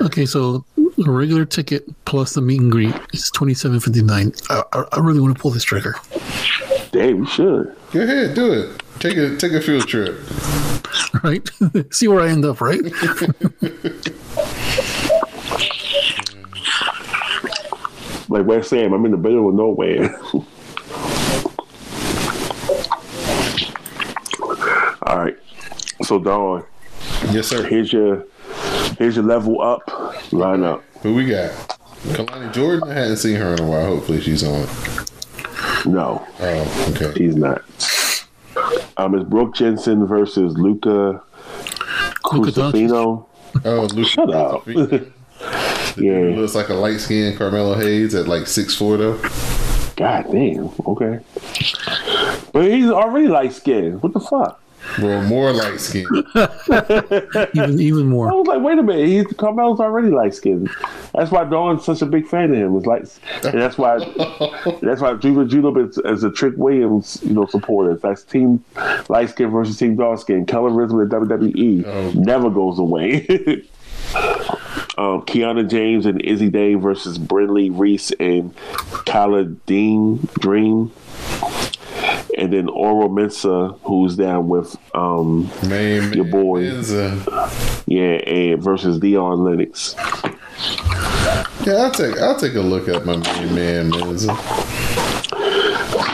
Okay, 0.00 0.24
so 0.24 0.64
a 0.78 1.10
regular 1.10 1.44
ticket 1.44 1.84
plus 2.06 2.32
the 2.34 2.40
meet 2.40 2.60
and 2.60 2.72
greet 2.72 2.94
is 3.12 3.30
twenty 3.30 3.54
seven 3.54 3.78
fifty 3.80 4.02
nine. 4.02 4.32
I, 4.48 4.62
I, 4.72 4.84
I 4.92 5.00
really 5.00 5.20
want 5.20 5.36
to 5.36 5.40
pull 5.40 5.50
this 5.50 5.64
trigger. 5.64 5.96
Damn, 6.92 7.20
we 7.20 7.26
should. 7.26 7.76
Go 7.92 8.00
ahead, 8.00 8.34
do 8.34 8.52
it. 8.52 8.82
Take 9.00 9.16
a 9.16 9.36
take 9.36 9.52
a 9.52 9.60
field 9.60 9.88
trip. 9.88 10.18
Right? 11.24 11.48
See 11.90 12.08
where 12.08 12.20
I 12.20 12.28
end 12.28 12.44
up, 12.44 12.60
right? 12.60 12.80
Like 18.28 18.46
West 18.46 18.70
Sam, 18.70 18.92
I'm 18.92 19.04
in 19.04 19.10
the 19.10 19.16
middle 19.16 19.48
of 19.48 19.54
nowhere. 19.54 20.18
So 26.10 26.18
Don, 26.18 26.64
Yes, 27.30 27.46
sir. 27.46 27.64
here's 27.68 27.92
your 27.92 28.24
here's 28.98 29.14
your 29.14 29.24
level 29.24 29.62
up 29.62 29.86
lineup. 30.32 30.82
Who 31.02 31.14
we 31.14 31.26
got? 31.26 31.52
Kelani 32.02 32.52
Jordan. 32.52 32.90
I 32.90 32.94
hadn't 32.94 33.18
seen 33.18 33.36
her 33.36 33.54
in 33.54 33.60
a 33.60 33.64
while. 33.64 33.86
Hopefully, 33.86 34.20
she's 34.20 34.42
on. 34.42 34.66
No, 35.86 36.26
Oh, 36.40 36.92
okay. 36.96 37.16
She's 37.16 37.36
not. 37.36 37.62
Um, 38.96 39.14
it's 39.14 39.22
Brooke 39.22 39.54
Jensen 39.54 40.04
versus 40.04 40.58
Luca 40.58 41.22
Luka 42.32 42.50
Doncic. 42.50 42.72
Crusifino. 42.88 43.26
Oh, 43.64 43.88
Luke. 43.94 44.08
Shut 44.08 44.34
up. 44.34 44.66
Yeah. 45.96 46.34
looks 46.36 46.56
like 46.56 46.70
a 46.70 46.74
light 46.74 46.98
skinned 46.98 47.38
Carmelo 47.38 47.74
Hayes 47.76 48.16
at 48.16 48.26
like 48.26 48.48
six 48.48 48.74
four 48.74 48.96
though. 48.96 49.16
God 49.94 50.26
damn. 50.32 50.72
Okay. 50.86 51.20
But 52.52 52.64
he's 52.68 52.90
already 52.90 53.28
light 53.28 53.52
skinned. 53.52 54.02
What 54.02 54.12
the 54.12 54.18
fuck? 54.18 54.60
Well, 54.98 55.22
more 55.24 55.52
light 55.52 55.78
skinned. 55.80 56.08
even 57.54 57.80
even 57.80 58.06
more. 58.06 58.30
I 58.30 58.34
was 58.34 58.46
like, 58.46 58.62
wait 58.62 58.78
a 58.78 58.82
minute, 58.82 59.06
he's 59.06 59.26
Carmelo's 59.36 59.80
already 59.80 60.08
light 60.10 60.34
skinned. 60.34 60.68
That's 61.14 61.30
why 61.30 61.44
Don's 61.44 61.84
such 61.84 62.02
a 62.02 62.06
big 62.06 62.26
fan 62.26 62.50
of 62.50 62.56
him. 62.56 62.76
It's 62.76 62.86
like, 62.86 63.02
and 63.44 63.60
that's 63.60 63.78
why 63.78 63.98
that's 64.82 65.00
why 65.00 65.14
Judah 65.14 65.44
Julep 65.44 65.76
is 65.90 65.98
as 65.98 66.24
a 66.24 66.30
Trick 66.30 66.54
Williams, 66.56 67.18
you 67.22 67.34
know, 67.34 67.46
supporter. 67.46 67.96
That's 67.96 68.22
team 68.24 68.64
light 69.08 69.30
skin 69.30 69.50
versus 69.50 69.76
team 69.76 69.96
dark 69.96 70.20
skin. 70.20 70.46
Colorism 70.46 71.02
in 71.02 71.08
WWE 71.08 71.86
Oh. 71.86 72.10
never 72.14 72.50
goes 72.50 72.78
away. 72.78 73.26
um, 74.98 75.22
Kiana 75.22 75.68
James 75.68 76.06
and 76.06 76.20
Izzy 76.22 76.48
Day 76.48 76.74
versus 76.74 77.18
Brinley 77.18 77.70
Reece 77.72 78.12
and 78.20 78.54
Kyla 79.06 79.44
Dean 79.44 80.26
Dream. 80.40 80.90
And 82.36 82.52
then 82.52 82.68
Oro 82.68 83.08
Mensah, 83.08 83.78
who's 83.82 84.16
down 84.16 84.48
with 84.48 84.76
um, 84.94 85.50
Your 85.62 86.24
boy. 86.24 86.62
Mensah. 86.64 87.82
yeah, 87.86 88.16
and 88.30 88.62
versus 88.62 88.98
Dion 88.98 89.44
Lennox. 89.44 89.94
Yeah, 91.66 91.74
I'll 91.74 91.90
take 91.90 92.18
I'll 92.18 92.38
take 92.38 92.54
a 92.54 92.60
look 92.60 92.88
at 92.88 93.04
my 93.04 93.16
main 93.16 93.54
man 93.54 93.90
Mensah. 93.90 94.36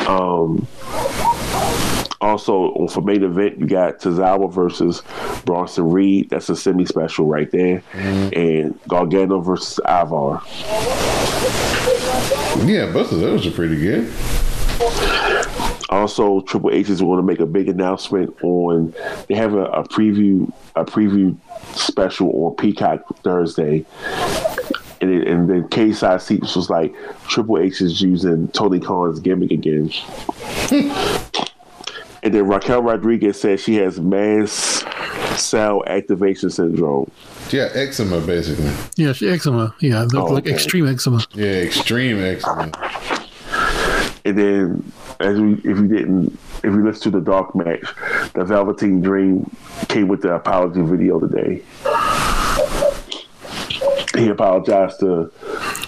Um, 0.08 0.66
also, 2.20 2.86
for 2.88 3.02
main 3.02 3.22
event, 3.22 3.58
you 3.58 3.66
got 3.66 3.98
Tozawa 4.00 4.52
versus 4.52 5.02
Bronson 5.44 5.90
Reed. 5.90 6.30
That's 6.30 6.48
a 6.48 6.56
semi 6.56 6.84
special 6.84 7.26
right 7.26 7.50
there. 7.50 7.82
And 7.92 8.78
Gargano 8.88 9.40
versus 9.40 9.78
Ivar. 9.86 10.42
Yeah, 12.66 12.90
both 12.92 13.12
of 13.12 13.20
those 13.20 13.46
are 13.46 13.50
pretty 13.50 13.76
good. 13.76 14.12
Also, 15.88 16.40
Triple 16.40 16.70
H 16.72 16.88
is 16.90 17.00
going 17.00 17.18
to 17.18 17.22
make 17.22 17.38
a 17.40 17.46
big 17.46 17.68
announcement 17.68 18.36
on. 18.42 18.92
They 19.28 19.34
have 19.34 19.54
a, 19.54 19.64
a 19.66 19.84
preview 19.88 20.52
a 20.74 20.84
preview 20.84 21.36
special 21.74 22.30
on 22.44 22.56
Peacock 22.56 23.02
Thursday. 23.22 23.84
And, 25.00 25.10
it, 25.10 25.28
and 25.28 25.48
then 25.48 25.68
Cageside 25.68 26.20
Seats 26.22 26.56
was 26.56 26.70
like, 26.70 26.94
Triple 27.28 27.58
H 27.58 27.80
is 27.80 28.00
using 28.00 28.48
Tony 28.48 28.80
Khan's 28.80 29.20
gimmick 29.20 29.50
again. 29.50 29.90
and 30.70 32.34
then 32.34 32.46
Raquel 32.48 32.82
Rodriguez 32.82 33.40
said 33.40 33.60
she 33.60 33.76
has 33.76 34.00
mast 34.00 34.86
cell 35.38 35.82
activation 35.86 36.50
syndrome. 36.50 37.10
Yeah, 37.50 37.68
eczema 37.74 38.20
basically. 38.20 38.72
Yeah, 38.96 39.12
she 39.12 39.28
eczema. 39.28 39.74
Yeah, 39.80 40.06
Oh, 40.14 40.24
like 40.24 40.44
okay. 40.44 40.54
extreme 40.54 40.88
eczema. 40.88 41.22
Yeah, 41.34 41.46
extreme 41.46 42.18
eczema. 42.22 42.72
And 44.26 44.36
then, 44.36 44.92
as 45.20 45.38
we, 45.38 45.52
if 45.52 45.64
you 45.64 45.86
didn't, 45.86 46.32
if 46.56 46.64
you 46.64 46.84
listened 46.84 47.12
to 47.12 47.20
the 47.20 47.24
dark 47.24 47.54
match, 47.54 47.84
the 48.34 48.44
Velveteen 48.44 49.00
Dream 49.00 49.48
came 49.88 50.08
with 50.08 50.22
the 50.22 50.34
apology 50.34 50.82
video 50.82 51.20
today. 51.20 51.62
He 54.18 54.28
apologized 54.28 54.98
to 55.00 55.30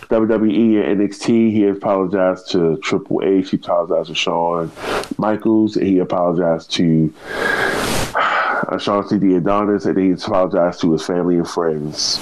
WWE 0.08 0.84
and 0.84 1.00
NXT. 1.00 1.50
He 1.50 1.66
apologized 1.66 2.52
to 2.52 2.76
Triple 2.76 3.22
H. 3.24 3.50
He 3.50 3.56
apologized 3.56 4.10
to 4.10 4.14
Shawn 4.14 4.70
Michaels. 5.16 5.74
He 5.74 5.98
apologized 5.98 6.70
to 6.74 7.12
uh, 7.34 8.78
Sean 8.78 9.08
C. 9.08 9.16
Adonis. 9.34 9.84
And 9.84 9.98
he 9.98 10.12
apologized 10.12 10.80
to 10.82 10.92
his 10.92 11.04
family 11.04 11.38
and 11.38 11.48
friends. 11.48 12.20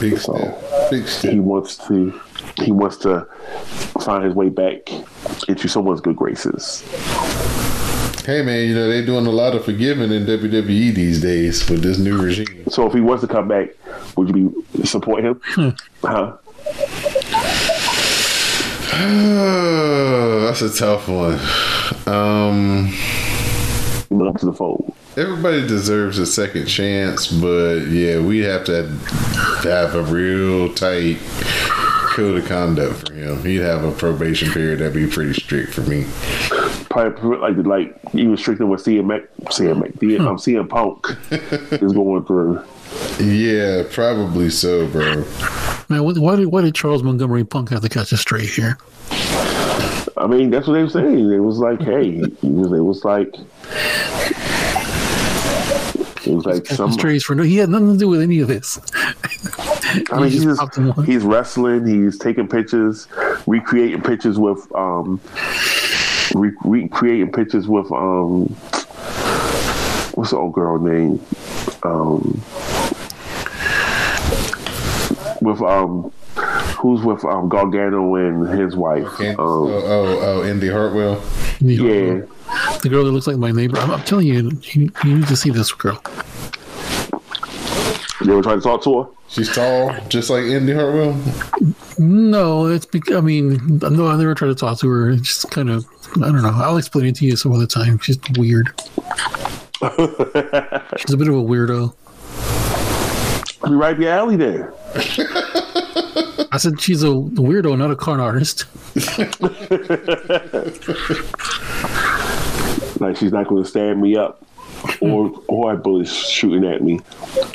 Big 0.00 0.18
step. 0.18 0.90
Big 0.90 1.06
he 1.06 1.40
wants 1.40 1.76
to 1.88 2.20
he 2.56 2.70
wants 2.72 2.96
to 2.98 3.26
find 4.00 4.24
his 4.24 4.34
way 4.34 4.48
back 4.48 4.90
into 5.48 5.68
someone's 5.68 6.00
good 6.00 6.16
graces. 6.16 6.82
Hey 8.24 8.42
man, 8.42 8.68
you 8.68 8.74
know 8.74 8.88
they're 8.88 9.04
doing 9.04 9.26
a 9.26 9.30
lot 9.30 9.54
of 9.54 9.64
forgiving 9.64 10.12
in 10.12 10.26
WWE 10.26 10.94
these 10.94 11.20
days 11.20 11.68
with 11.68 11.82
this 11.82 11.98
new 11.98 12.20
regime. 12.20 12.64
So 12.68 12.86
if 12.86 12.92
he 12.92 13.00
wants 13.00 13.22
to 13.22 13.28
come 13.28 13.48
back, 13.48 13.70
would 14.16 14.28
you 14.28 14.64
be 14.76 14.86
support 14.86 15.24
him? 15.24 15.40
huh? 16.02 16.36
That's 20.48 20.62
a 20.62 20.74
tough 20.76 21.08
one. 21.08 21.38
Um, 22.06 22.92
Look 24.10 24.34
up 24.34 24.40
to 24.40 24.46
the 24.46 24.52
fold. 24.52 24.94
Everybody 25.18 25.66
deserves 25.66 26.18
a 26.18 26.26
second 26.26 26.66
chance, 26.66 27.26
but 27.26 27.80
yeah, 27.86 28.20
we 28.20 28.38
have 28.38 28.64
to 28.64 28.86
have 29.64 29.94
a 29.94 30.02
real 30.04 30.72
tight 30.74 31.18
code 32.14 32.38
of 32.38 32.48
conduct 32.48 33.08
for 33.08 33.14
him. 33.14 33.42
He'd 33.44 33.56
have 33.56 33.82
a 33.82 33.90
probation 33.90 34.50
period 34.52 34.78
that'd 34.78 34.94
be 34.94 35.08
pretty 35.08 35.34
strict 35.34 35.74
for 35.74 35.82
me. 35.82 36.06
Probably 36.88 37.36
like 37.38 37.56
like 37.66 38.14
even 38.14 38.36
stricter 38.36 38.64
with 38.64 38.84
CM 38.84 39.06
Mac, 39.06 39.22
CM 39.46 39.80
Mac, 39.80 39.92
the, 39.94 40.18
um, 40.18 40.36
CM 40.36 40.68
Punk 40.68 41.06
is 41.30 41.92
going 41.92 42.24
through. 42.24 42.62
Yeah, 43.20 43.82
probably 43.90 44.50
so, 44.50 44.86
bro. 44.86 45.24
Man, 45.88 46.04
why 46.04 46.36
did 46.36 46.46
why 46.46 46.62
did 46.62 46.74
Charles 46.74 47.02
Montgomery 47.02 47.44
Punk 47.44 47.70
have 47.70 47.82
to 47.82 47.88
catch 47.88 48.12
a 48.12 48.16
straight 48.16 48.50
here? 48.50 48.78
I 50.16 50.26
mean, 50.26 50.50
that's 50.50 50.66
what 50.66 50.74
they 50.74 50.82
were 50.82 50.90
saying. 50.90 51.32
It 51.32 51.38
was 51.38 51.58
like, 51.58 51.80
hey, 51.80 52.08
it 52.08 52.42
was, 52.42 52.72
it 52.72 52.80
was 52.80 53.04
like, 53.04 53.32
it 56.28 56.34
was 56.34 56.44
like 56.46 56.66
some. 56.66 56.92
strays 56.92 57.24
for 57.24 57.34
no. 57.34 57.42
He 57.42 57.56
had 57.56 57.68
nothing 57.68 57.92
to 57.92 57.98
do 57.98 58.08
with 58.08 58.20
any 58.22 58.40
of 58.40 58.48
this. 58.48 58.78
I 58.94 60.20
mean, 60.20 60.24
He 60.24 60.30
he's, 60.36 60.44
just 60.44 60.60
popped 60.60 60.76
in 60.78 60.88
one. 60.92 61.06
he's 61.06 61.22
wrestling. 61.24 61.86
He's 61.86 62.18
taking 62.18 62.46
pictures, 62.48 63.08
recreating 63.46 64.02
pictures 64.02 64.38
with 64.38 64.70
um, 64.74 65.20
re- 66.34 66.52
recreating 66.64 67.32
pictures 67.32 67.66
with 67.68 67.90
um, 67.92 68.46
what's 70.14 70.30
the 70.30 70.36
old 70.36 70.52
girl 70.52 70.78
name? 70.78 71.20
Um, 71.82 72.42
with 75.40 75.62
um, 75.62 76.10
who's 76.78 77.02
with 77.02 77.24
um 77.24 77.48
Gargano 77.48 78.14
and 78.16 78.48
his 78.60 78.76
wife? 78.76 79.08
And, 79.20 79.36
oh, 79.38 79.66
Um, 79.66 79.72
oh, 79.86 80.20
oh, 80.42 80.44
Indi 80.46 80.68
Hartwell. 80.68 81.22
yeah, 81.60 82.20
the 82.82 82.88
girl 82.88 83.04
that 83.04 83.12
looks 83.12 83.26
like 83.26 83.36
my 83.36 83.52
neighbor. 83.52 83.78
I'm, 83.78 83.90
I'm 83.90 84.02
telling 84.02 84.26
you, 84.26 84.50
you, 84.62 84.90
you 85.04 85.16
need 85.16 85.28
to 85.28 85.36
see 85.36 85.50
this 85.50 85.72
girl. 85.72 86.00
You 88.20 88.32
ever 88.32 88.42
trying 88.42 88.58
to 88.58 88.62
talk 88.62 88.82
to 88.84 89.02
her. 89.02 89.08
She's 89.28 89.54
tall, 89.54 89.94
just 90.08 90.30
like 90.30 90.44
Indi 90.44 90.72
Hartwell. 90.72 91.20
No, 91.98 92.66
it's 92.66 92.86
because 92.86 93.16
I 93.16 93.20
mean, 93.20 93.78
no, 93.78 94.06
I 94.06 94.16
never 94.16 94.34
tried 94.34 94.48
to 94.48 94.54
talk 94.54 94.78
to 94.80 94.88
her. 94.88 95.10
It's 95.10 95.22
just 95.22 95.50
kind 95.50 95.70
of, 95.70 95.84
I 96.16 96.32
don't 96.32 96.42
know. 96.42 96.52
I'll 96.54 96.78
explain 96.78 97.06
it 97.06 97.16
to 97.16 97.26
you 97.26 97.36
some 97.36 97.52
other 97.52 97.66
time. 97.66 97.98
She's 97.98 98.18
weird. 98.36 98.68
She's 100.96 101.12
a 101.12 101.16
bit 101.16 101.28
of 101.28 101.34
a 101.34 101.42
weirdo. 101.42 101.94
Be 103.64 103.74
right 103.74 103.94
up 103.94 104.00
your 104.00 104.12
alley 104.12 104.36
there. 104.36 104.72
I 106.50 106.56
said 106.58 106.80
she's 106.80 107.02
a 107.02 107.08
weirdo, 107.08 107.76
not 107.76 107.90
a 107.90 107.96
con 107.96 108.20
artist. 108.20 108.64
Like 113.08 113.16
she's 113.16 113.32
not 113.32 113.48
going 113.48 113.62
to 113.62 113.68
stand 113.68 114.02
me 114.02 114.16
up, 114.16 114.44
or 115.00 115.32
or 115.48 115.70
have 115.72 115.82
bullets 115.82 116.12
shooting 116.12 116.70
at 116.70 116.82
me. 116.82 117.00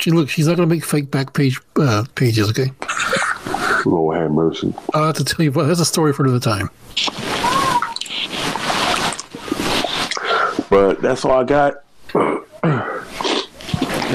She 0.00 0.10
look, 0.10 0.28
she's 0.28 0.48
not 0.48 0.56
gonna 0.56 0.66
make 0.66 0.84
fake 0.84 1.12
back 1.12 1.32
page 1.32 1.60
uh, 1.76 2.04
pages. 2.16 2.50
Okay, 2.50 2.72
Lord 3.86 4.16
have 4.16 4.32
mercy. 4.32 4.74
I'll 4.92 5.06
have 5.06 5.14
to 5.14 5.24
tell 5.24 5.44
you. 5.44 5.52
But 5.52 5.66
that's 5.68 5.78
a 5.78 5.84
story 5.84 6.12
for 6.12 6.24
another 6.24 6.40
time. 6.40 6.70
But 10.70 11.00
that's 11.00 11.24
all 11.24 11.40
I 11.40 11.44
got. 11.44 11.84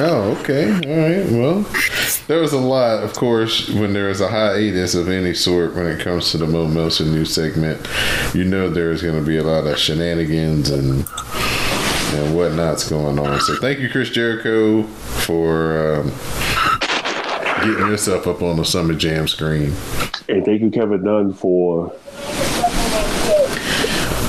Oh, 0.01 0.37
okay. 0.39 0.71
All 0.71 0.79
right. 0.79 1.29
Well, 1.29 1.65
there 2.29 2.39
was 2.39 2.53
a 2.53 2.59
lot, 2.59 3.03
of 3.03 3.13
course, 3.15 3.67
when 3.69 3.91
there 3.91 4.07
is 4.07 4.21
a 4.21 4.27
hiatus 4.27 4.93
of 4.93 5.09
any 5.09 5.33
sort 5.33 5.73
when 5.73 5.87
it 5.87 5.99
comes 5.99 6.29
to 6.29 6.37
the 6.37 6.45
Mo 6.45 6.67
Meltzer 6.67 7.03
news 7.03 7.33
segment. 7.33 7.89
You 8.35 8.43
know 8.43 8.69
there's 8.69 9.01
going 9.01 9.15
to 9.19 9.25
be 9.25 9.37
a 9.37 9.43
lot 9.43 9.65
of 9.65 9.79
shenanigans 9.79 10.69
and 10.69 11.07
and 12.13 12.35
whatnot's 12.37 12.87
going 12.87 13.17
on. 13.17 13.41
So 13.41 13.55
thank 13.55 13.79
you, 13.79 13.89
Chris 13.89 14.11
Jericho, 14.11 14.83
for 14.83 15.95
um, 15.95 16.09
getting 17.65 17.87
yourself 17.87 18.27
up 18.27 18.43
on 18.43 18.57
the 18.57 18.65
Summer 18.65 18.93
Jam 18.93 19.27
screen. 19.27 19.73
And 20.27 20.45
thank 20.45 20.61
you, 20.61 20.69
Kevin 20.69 21.03
Dunn, 21.03 21.33
for 21.33 21.91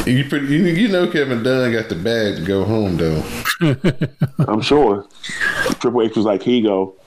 You, 0.07 0.25
pretty, 0.27 0.47
you, 0.47 0.63
you 0.63 0.89
know 0.89 1.07
Kevin 1.07 1.43
Dunn 1.43 1.73
got 1.73 1.91
the 1.91 1.97
bag 1.97 2.37
to 2.37 2.45
go 2.47 2.65
home, 2.65 2.97
though. 2.97 3.23
I'm 4.51 4.63
sure 4.63 5.07
Triple 5.81 6.01
H 6.01 6.17
was 6.17 6.25
like, 6.25 6.43
"Here 6.43 6.55
you 6.55 6.67
go." 6.67 7.00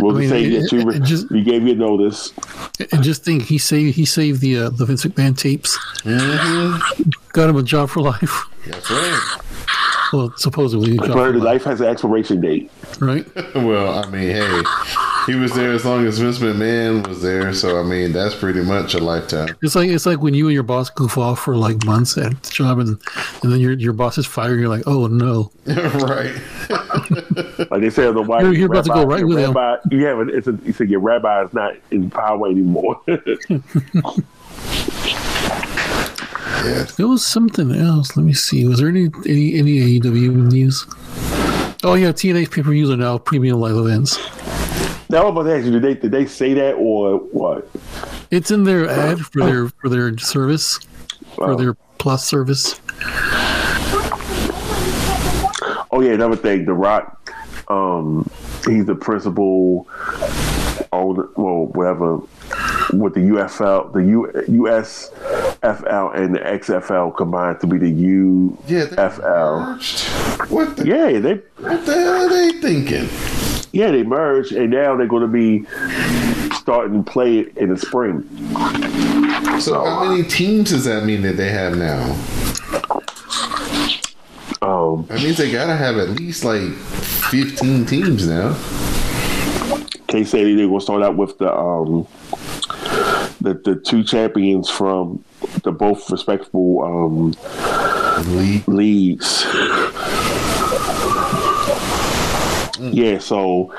We'll 0.00 0.16
I 0.16 0.20
mean, 0.20 0.28
say 0.28 0.48
that 0.60 0.72
you, 0.72 0.90
it 0.90 1.02
just- 1.02 1.30
we 1.30 1.42
gave 1.42 1.62
you 1.66 1.72
a 1.72 1.76
notice. 1.76 2.32
And 2.92 3.02
just 3.02 3.24
think, 3.24 3.42
he 3.44 3.58
saved 3.58 3.96
he 3.96 4.04
saved 4.04 4.40
the 4.40 4.58
uh, 4.58 4.70
the 4.70 4.84
Vince 4.84 5.04
McMahon 5.04 5.36
tapes. 5.36 5.76
Got 7.32 7.50
him 7.50 7.56
a 7.56 7.62
job 7.62 7.90
for 7.90 8.00
life. 8.00 8.44
That's 8.66 8.90
right. 8.90 9.38
Well, 10.12 10.32
supposedly, 10.36 10.92
he 10.92 10.96
dropped 10.96 11.12
But 11.12 11.32
from 11.32 11.40
life 11.40 11.64
has 11.64 11.80
an 11.82 11.88
expiration 11.88 12.40
date. 12.40 12.70
right? 12.98 13.26
Well, 13.54 13.98
I 14.02 14.08
mean, 14.08 14.30
hey, 14.30 14.62
he 15.26 15.34
was 15.34 15.52
there 15.52 15.72
as 15.72 15.84
long 15.84 16.06
as 16.06 16.18
Vince 16.18 16.38
McMahon 16.38 17.06
was 17.06 17.20
there, 17.20 17.52
so 17.52 17.78
I 17.78 17.82
mean, 17.82 18.12
that's 18.12 18.34
pretty 18.34 18.62
much 18.62 18.94
a 18.94 18.98
lifetime. 18.98 19.48
It's 19.62 19.74
like 19.74 19.90
it's 19.90 20.06
like 20.06 20.22
when 20.22 20.32
you 20.32 20.46
and 20.46 20.54
your 20.54 20.62
boss 20.62 20.88
goof 20.90 21.18
off 21.18 21.40
for 21.40 21.56
like 21.56 21.84
months 21.84 22.16
at 22.16 22.42
the 22.42 22.50
job, 22.50 22.78
and 22.78 22.98
and 23.42 23.52
then 23.52 23.60
your 23.60 23.72
your 23.72 23.92
boss 23.92 24.16
is 24.16 24.24
fired. 24.26 24.52
and 24.52 24.60
You're 24.60 24.68
like, 24.70 24.84
oh 24.86 25.06
no, 25.08 25.50
right. 25.66 26.34
Like 27.78 27.94
they 27.94 28.02
say 28.02 28.10
the 28.12 28.22
white. 28.22 28.42
You're- 28.42 28.56
you're 28.58 28.66
about 28.66 28.84
to 28.86 28.90
go 28.90 29.04
right 29.04 29.20
your 29.20 29.28
with 29.28 29.38
him. 29.38 29.52
rabbi, 29.52 29.76
You 29.90 30.04
have 30.06 30.18
a, 30.18 30.22
it's 30.28 30.46
a, 30.48 30.58
you 30.64 30.72
said 30.72 30.88
your 30.90 31.00
rabbi 31.00 31.44
is 31.44 31.52
not 31.54 31.74
in 31.90 32.10
power 32.10 32.48
anymore. 32.48 33.00
Yeah. 36.64 36.84
There 36.96 37.06
was 37.06 37.24
something 37.24 37.72
else. 37.72 38.16
Let 38.16 38.26
me 38.26 38.32
see. 38.34 38.64
Was 38.66 38.80
there 38.80 38.88
any 38.88 39.04
any, 39.26 39.54
any 39.54 40.00
AEW 40.00 40.50
news? 40.50 40.84
Oh 41.84 41.94
yeah, 41.94 42.08
TNA 42.10 42.50
pay 42.50 42.62
per 42.62 42.72
views 42.72 42.90
are 42.90 42.96
now 42.96 43.16
premium 43.18 43.60
live 43.60 43.76
events. 43.76 44.18
now 45.08 45.22
I'm 45.28 45.36
about 45.36 45.44
to 45.44 45.54
ask 45.56 45.64
you, 45.64 45.70
did 45.70 45.82
they 45.82 45.94
did 45.94 46.10
they 46.10 46.26
say 46.26 46.54
that 46.54 46.72
or 46.74 47.18
what? 47.18 47.68
It's 48.32 48.50
in 48.50 48.64
their 48.64 48.88
ad 48.88 49.20
for 49.20 49.44
their 49.44 49.64
oh. 49.64 49.70
for 49.80 49.88
their 49.88 50.18
service 50.18 50.80
for 51.36 51.52
Oh. 51.52 51.56
their 51.56 51.74
plus 51.98 52.26
service. 52.26 52.80
Oh 55.90 56.00
yeah, 56.02 56.12
another 56.12 56.36
thing, 56.36 56.64
The 56.64 56.72
Rock, 56.74 57.27
um, 57.68 58.30
he's 58.66 58.86
the 58.86 58.94
principal 58.94 59.86
owner, 60.92 61.28
well, 61.36 61.66
whatever, 61.66 62.16
with 62.92 63.14
the 63.14 63.20
UFL, 63.20 63.92
the 63.92 64.00
U, 64.00 64.32
USFL 64.48 66.16
and 66.16 66.34
the 66.34 66.40
XFL 66.40 67.16
combined 67.16 67.60
to 67.60 67.66
be 67.66 67.78
the 67.78 67.92
UFL. 67.92 68.58
Yeah. 68.68 70.46
they. 70.46 70.54
What 70.54 70.76
the, 70.76 70.86
Yeah, 70.86 71.18
they 71.20 71.34
what 71.62 71.86
the 71.86 71.94
hell 71.94 72.26
are 72.26 72.28
they 72.28 72.52
thinking? 72.60 73.08
yeah 73.72 73.90
they 73.90 74.02
merged, 74.02 74.52
and 74.52 74.70
now 74.70 74.96
they're 74.96 75.06
going 75.06 75.22
to 75.22 75.28
be 75.28 75.64
starting 76.54 77.04
to 77.04 77.10
play 77.10 77.40
it 77.40 77.56
in 77.56 77.68
the 77.68 77.76
spring. 77.76 78.22
So, 79.60 79.84
how 79.84 80.04
many 80.04 80.22
teams 80.22 80.70
does 80.70 80.84
that 80.84 81.04
mean 81.04 81.22
that 81.22 81.36
they 81.36 81.50
have 81.50 81.76
now? 81.76 82.16
Um, 84.62 85.06
That 85.08 85.22
means 85.22 85.36
they 85.36 85.50
gotta 85.50 85.76
have 85.76 85.96
at 85.98 86.10
least 86.10 86.44
like 86.44 86.62
15 87.30 87.86
teams 87.86 88.26
now. 88.26 88.56
K 90.08 90.24
say 90.24 90.42
going 90.56 90.70
to 90.70 90.80
start 90.80 91.02
out 91.02 91.16
with 91.16 91.36
the 91.38 91.54
um, 91.54 92.06
the 93.40 93.54
the 93.54 93.76
two 93.76 94.02
champions 94.02 94.70
from 94.70 95.22
the 95.64 95.70
both 95.70 96.10
respectable 96.10 96.82
um, 96.82 97.34
League. 98.36 98.66
leagues. 98.66 99.44
Yeah, 102.80 103.18
so 103.18 103.74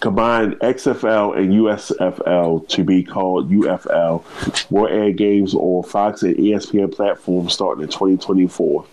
combine 0.00 0.52
XFL 0.56 1.36
and 1.36 1.52
USFL 1.52 2.66
to 2.68 2.84
be 2.84 3.04
called 3.04 3.50
UFL 3.50 4.24
will 4.70 4.88
air 4.88 5.12
games 5.12 5.54
on 5.54 5.82
Fox 5.82 6.22
and 6.22 6.36
ESPN 6.36 6.94
platforms 6.94 7.52
starting 7.52 7.84
in 7.84 7.88
2024. 7.88 8.84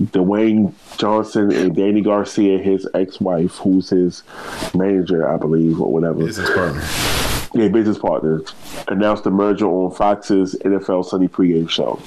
Dwayne 0.00 0.72
Johnson 0.96 1.52
and 1.52 1.76
Dany 1.76 2.02
Garcia, 2.02 2.58
his 2.58 2.88
ex-wife, 2.94 3.56
who's 3.56 3.90
his 3.90 4.22
manager, 4.74 5.28
I 5.28 5.36
believe, 5.36 5.80
or 5.80 5.92
whatever, 5.92 6.24
Business 6.24 6.50
partner. 6.50 6.82
yeah, 7.54 7.68
business 7.68 7.98
partner, 7.98 8.42
announced 8.88 9.24
the 9.24 9.30
merger 9.30 9.66
on 9.66 9.90
Fox's 9.92 10.54
NFL 10.64 11.04
Sunday 11.04 11.28
pregame 11.28 11.68
show. 11.68 12.00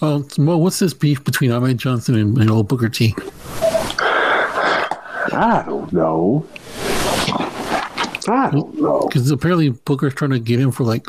Um, 0.00 0.28
oh, 0.38 0.44
well, 0.44 0.60
what's 0.60 0.78
this 0.78 0.94
beef 0.94 1.24
between 1.24 1.50
Ahmed 1.50 1.78
Johnson 1.78 2.14
and, 2.14 2.38
and 2.38 2.50
old 2.50 2.68
Booker 2.68 2.88
T? 2.88 3.14
I 5.32 5.62
don't 5.66 5.92
know. 5.92 6.46
I 8.28 8.50
don't 8.50 8.80
know. 8.80 9.06
Because 9.06 9.30
apparently 9.30 9.70
Booker's 9.70 10.14
trying 10.14 10.32
to 10.32 10.38
get 10.38 10.60
him 10.60 10.70
for 10.70 10.84
like 10.84 11.06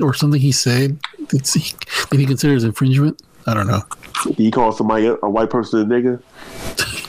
or 0.00 0.14
something 0.14 0.40
he 0.40 0.52
said 0.52 0.98
that 1.28 1.48
he, 1.48 1.74
that 2.10 2.18
he 2.18 2.26
considers 2.26 2.64
infringement. 2.64 3.22
I 3.46 3.54
don't 3.54 3.66
know. 3.66 3.82
You 4.36 4.50
call 4.50 4.72
somebody 4.72 5.06
a, 5.06 5.14
white 5.14 5.50
person 5.50 5.80
a 5.80 5.84
nigga? 5.84 6.22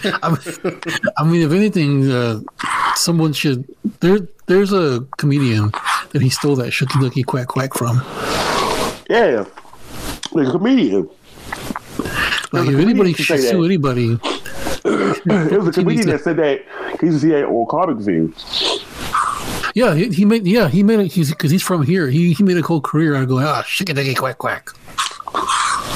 I 0.21 0.29
mean, 0.29 0.81
I 1.17 1.23
mean, 1.23 1.41
if 1.43 1.51
anything, 1.51 2.11
uh, 2.11 2.41
someone 2.95 3.33
should. 3.33 3.65
There, 3.99 4.19
there's 4.47 4.73
a 4.73 5.07
comedian 5.17 5.71
that 6.11 6.21
he 6.21 6.29
stole 6.29 6.55
that 6.57 6.71
shucky 6.71 7.01
ducky 7.01 7.23
quack 7.23 7.47
quack 7.47 7.73
from. 7.73 8.01
Yeah, 9.09 9.45
like 10.31 10.47
a 10.47 10.51
comedian. 10.51 11.09
Like, 12.51 12.69
if 12.69 12.79
anybody 12.79 13.13
should 13.13 13.39
sue 13.39 13.63
anybody, 13.65 14.19
It 14.85 15.57
was 15.57 15.67
a 15.69 15.71
comedian 15.71 16.05
to- 16.07 16.11
that 16.13 16.23
said 16.23 16.37
that 16.37 16.61
he 16.99 17.07
used 17.07 17.21
to 17.21 17.27
see 17.27 17.29
that 17.31 17.45
on 17.45 17.65
Comic 17.67 17.97
View. 17.97 18.33
yeah, 19.75 19.93
he, 19.95 20.09
he 20.09 20.25
made, 20.25 20.45
yeah, 20.45 20.67
he 20.67 20.83
made 20.83 20.99
it. 20.99 21.11
He's 21.11 21.29
because 21.29 21.51
he's 21.51 21.63
from 21.63 21.83
here. 21.83 22.09
He 22.09 22.33
he 22.33 22.43
made 22.43 22.57
a 22.57 22.61
whole 22.61 22.81
career 22.81 23.15
out 23.15 23.23
of 23.23 23.29
going, 23.29 23.45
ah, 23.45 23.63
ducky 23.85 24.13
quack 24.15 24.37
quack. 24.37 24.69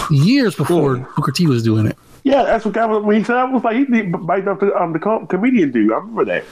Years 0.09 0.55
before 0.55 0.97
Booker 1.17 1.31
T 1.31 1.47
was 1.47 1.63
doing 1.63 1.85
it. 1.87 1.97
Yeah, 2.23 2.43
that's 2.43 2.65
what 2.65 2.73
guy 2.73 2.85
was 2.85 3.03
when 3.03 3.17
he 3.17 3.23
said. 3.23 3.35
I 3.37 3.43
was 3.45 3.63
like, 3.63 3.75
he 3.77 3.85
did 3.85 4.11
bite 4.25 4.47
up 4.47 4.59
the, 4.59 4.75
um, 4.75 4.91
the 4.93 4.99
com- 4.99 5.27
comedian 5.27 5.71
dude. 5.71 5.91
I 5.91 5.95
remember 5.97 6.25
that. 6.25 6.43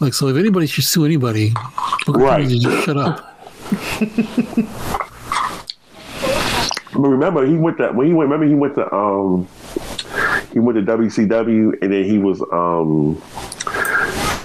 Like, 0.00 0.14
so 0.14 0.28
if 0.28 0.36
anybody 0.36 0.66
should 0.68 0.84
sue 0.84 1.04
anybody, 1.04 1.52
Booker 2.06 2.20
Right. 2.20 2.48
T 2.48 2.60
shut 2.82 2.96
up. 2.96 3.24
But 6.98 7.10
remember, 7.10 7.46
he 7.46 7.54
went 7.54 7.78
to 7.78 7.92
when 7.92 8.08
he 8.08 8.12
went. 8.12 8.28
Remember, 8.28 8.46
he 8.46 8.56
went 8.56 8.74
to 8.74 8.92
um, 8.92 9.46
he 10.52 10.58
went 10.58 10.84
to 10.84 10.96
WCW, 10.96 11.80
and 11.80 11.92
then 11.92 12.04
he 12.04 12.18
was 12.18 12.42
um, 12.50 13.22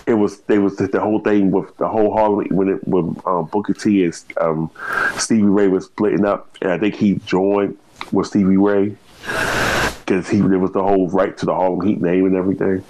it 0.05 0.13
was 0.13 0.41
they 0.41 0.59
was 0.59 0.75
the, 0.75 0.87
the 0.87 0.99
whole 0.99 1.19
thing 1.19 1.49
with 1.49 1.75
the 1.77 1.87
whole 1.87 2.13
Harlem 2.13 2.45
when 2.51 2.69
it 2.69 2.87
when 2.87 3.19
um, 3.25 3.45
Booker 3.45 3.73
T 3.73 4.05
and 4.05 4.13
um, 4.39 4.71
Stevie 5.17 5.41
Ray 5.43 5.67
was 5.67 5.85
splitting 5.85 6.25
up, 6.25 6.55
and 6.61 6.71
I 6.71 6.77
think 6.77 6.93
he 6.93 7.15
joined 7.25 7.75
with 8.11 8.27
Stevie 8.27 8.57
Ray 8.57 8.95
because 10.05 10.29
he 10.29 10.39
there 10.39 10.59
was 10.59 10.73
the 10.73 10.83
whole 10.83 11.09
right 11.09 11.35
to 11.35 11.47
the 11.47 11.55
Harlem 11.55 11.81
Heat 11.81 12.01
name 12.01 12.27
and 12.27 12.35
everything. 12.35 12.83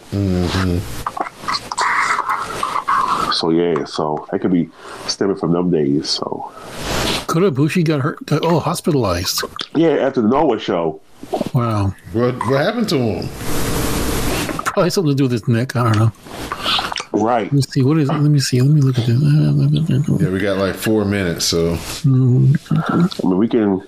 So 3.32 3.50
yeah, 3.50 3.86
so 3.86 4.28
that 4.30 4.40
could 4.40 4.52
be 4.52 4.70
stemming 5.08 5.38
from 5.38 5.54
them 5.54 5.72
days. 5.72 6.10
So 6.10 6.52
Kota 7.28 7.52
Ibushi 7.52 7.84
got 7.86 8.02
hurt. 8.02 8.26
Got, 8.26 8.44
oh, 8.46 8.60
hospitalized. 8.60 9.42
yeah, 9.76 9.90
after 10.06 10.22
the 10.22 10.28
Noah 10.28 10.60
show, 10.60 11.02
Wow. 11.54 11.94
What 12.12 12.36
what 12.48 12.60
happened 12.62 12.90
to 12.90 12.98
him? 12.98 13.30
Probably 14.66 14.90
something 14.90 15.12
to 15.12 15.16
do 15.16 15.24
with 15.24 15.32
his 15.32 15.48
neck. 15.48 15.76
I 15.76 15.84
don't 15.84 15.98
know. 15.98 16.12
right? 17.14 17.44
Let 17.44 17.54
me 17.54 17.62
see. 17.62 17.82
What 17.84 17.98
is? 17.98 18.10
Let 18.10 18.20
me 18.22 18.40
see. 18.40 18.62
Let 18.62 18.72
me 18.72 18.82
look 18.82 18.98
at 18.98 19.06
this. 19.06 20.22
Yeah, 20.22 20.30
we 20.30 20.40
got 20.40 20.58
like 20.58 20.76
four 20.76 21.06
minutes, 21.06 21.46
so 21.46 21.78
I 22.04 22.08
mean, 22.08 22.58
we 23.24 23.48
can. 23.48 23.82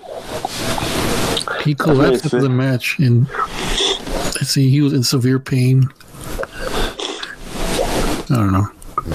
He 1.64 1.74
collapsed 1.76 2.26
after 2.26 2.42
the 2.42 2.50
match, 2.50 3.00
and 3.00 3.28
let's 3.30 4.50
see. 4.50 4.70
He 4.70 4.82
was 4.82 4.94
in 4.94 5.04
severe 5.04 5.40
pain. 5.40 5.90
I 8.28 8.36
don't 8.38 8.52
know. 8.52 8.68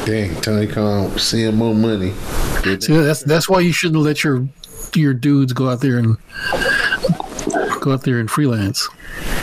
dang, 0.04 0.34
Tony 0.40 0.66
Khan 0.66 1.18
seeing 1.18 1.56
more 1.56 1.74
money. 2.66 2.80
See, 2.80 2.96
that's 2.96 3.22
that's 3.24 3.48
why 3.48 3.60
you 3.60 3.72
shouldn't 3.72 4.02
let 4.02 4.22
your 4.24 4.48
your 4.94 5.14
dudes 5.14 5.52
go 5.52 5.68
out 5.68 5.80
there 5.80 5.98
and 5.98 6.16
go 7.80 7.92
out 7.92 8.02
there 8.02 8.18
and 8.18 8.30
freelance. 8.30 8.88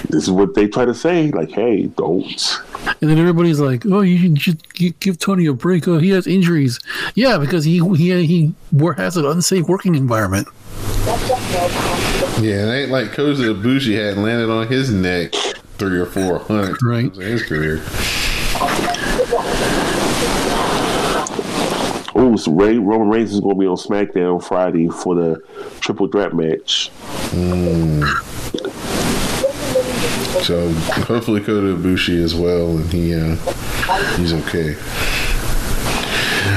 This 0.09 0.24
is 0.24 0.32
what 0.32 0.53
they 0.55 0.68
try 0.68 0.86
to 0.86 0.93
say. 0.93 1.32
Like, 1.32 1.51
hey, 1.51 1.88
don't. 1.88 2.57
And 3.01 3.09
then 3.09 3.18
everybody's 3.18 3.59
like, 3.59 3.86
"Oh, 3.86 4.01
you 4.01 4.36
should 4.38 4.61
gi- 4.74 4.93
give 4.99 5.20
Tony 5.20 5.45
a 5.45 5.53
break. 5.53 5.88
Oh, 5.88 5.97
he 5.99 6.09
has 6.11 6.26
injuries. 6.28 6.80
Yeah, 7.15 7.38
because 7.38 7.65
he 7.65 7.80
he 7.95 8.26
he 8.26 8.53
has 8.97 9.18
an 9.18 9.26
unsafe 9.26 9.68
working 9.68 9.95
environment. 9.95 10.47
Yeah, 12.39 12.65
it 12.68 12.82
ain't 12.84 12.91
like 12.91 13.11
Kota 13.13 13.41
Ibushi 13.53 13.95
had 13.97 14.18
landed 14.18 14.49
on 14.49 14.68
his 14.68 14.91
neck 14.91 15.34
three 15.78 15.99
or 15.99 16.05
four 16.05 16.39
hundred 16.39 16.78
Right. 16.84 17.05
times 17.05 17.18
in 17.18 17.24
his 17.26 17.43
career. 17.43 17.82
So 22.38 22.52
Ray, 22.52 22.78
Roman 22.78 23.10
Reigns 23.10 23.34
is 23.34 23.40
going 23.40 23.56
to 23.56 23.60
be 23.60 23.68
on 23.68 23.78
SmackDown 23.78 24.44
Friday 24.44 24.90
for 24.90 25.16
the 25.16 25.42
triple 25.80 26.08
threat 26.08 26.34
match. 26.34 26.92
So 30.44 30.70
hopefully 30.72 31.42
Kota 31.42 31.76
Ibushi 31.76 32.24
as 32.24 32.36
well, 32.36 32.78
and 32.78 32.94
he 32.94 33.14
uh, 33.14 33.36
he's 34.16 34.34
okay. 34.34 34.76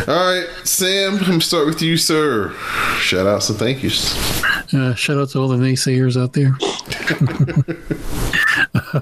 All 0.07 0.14
right, 0.14 0.47
Sam, 0.64 1.14
I'm 1.14 1.24
gonna 1.24 1.41
start 1.41 1.66
with 1.66 1.83
you, 1.83 1.97
sir. 1.97 2.53
Shout 2.99 3.26
outs 3.26 3.49
and 3.49 3.59
thank 3.59 3.83
yous. 3.83 4.14
Uh, 4.72 4.95
shout 4.95 5.18
out 5.18 5.31
to 5.31 5.41
all 5.41 5.49
the 5.49 5.57
naysayers 5.57 6.20
out 6.20 6.35
there. 6.35 6.57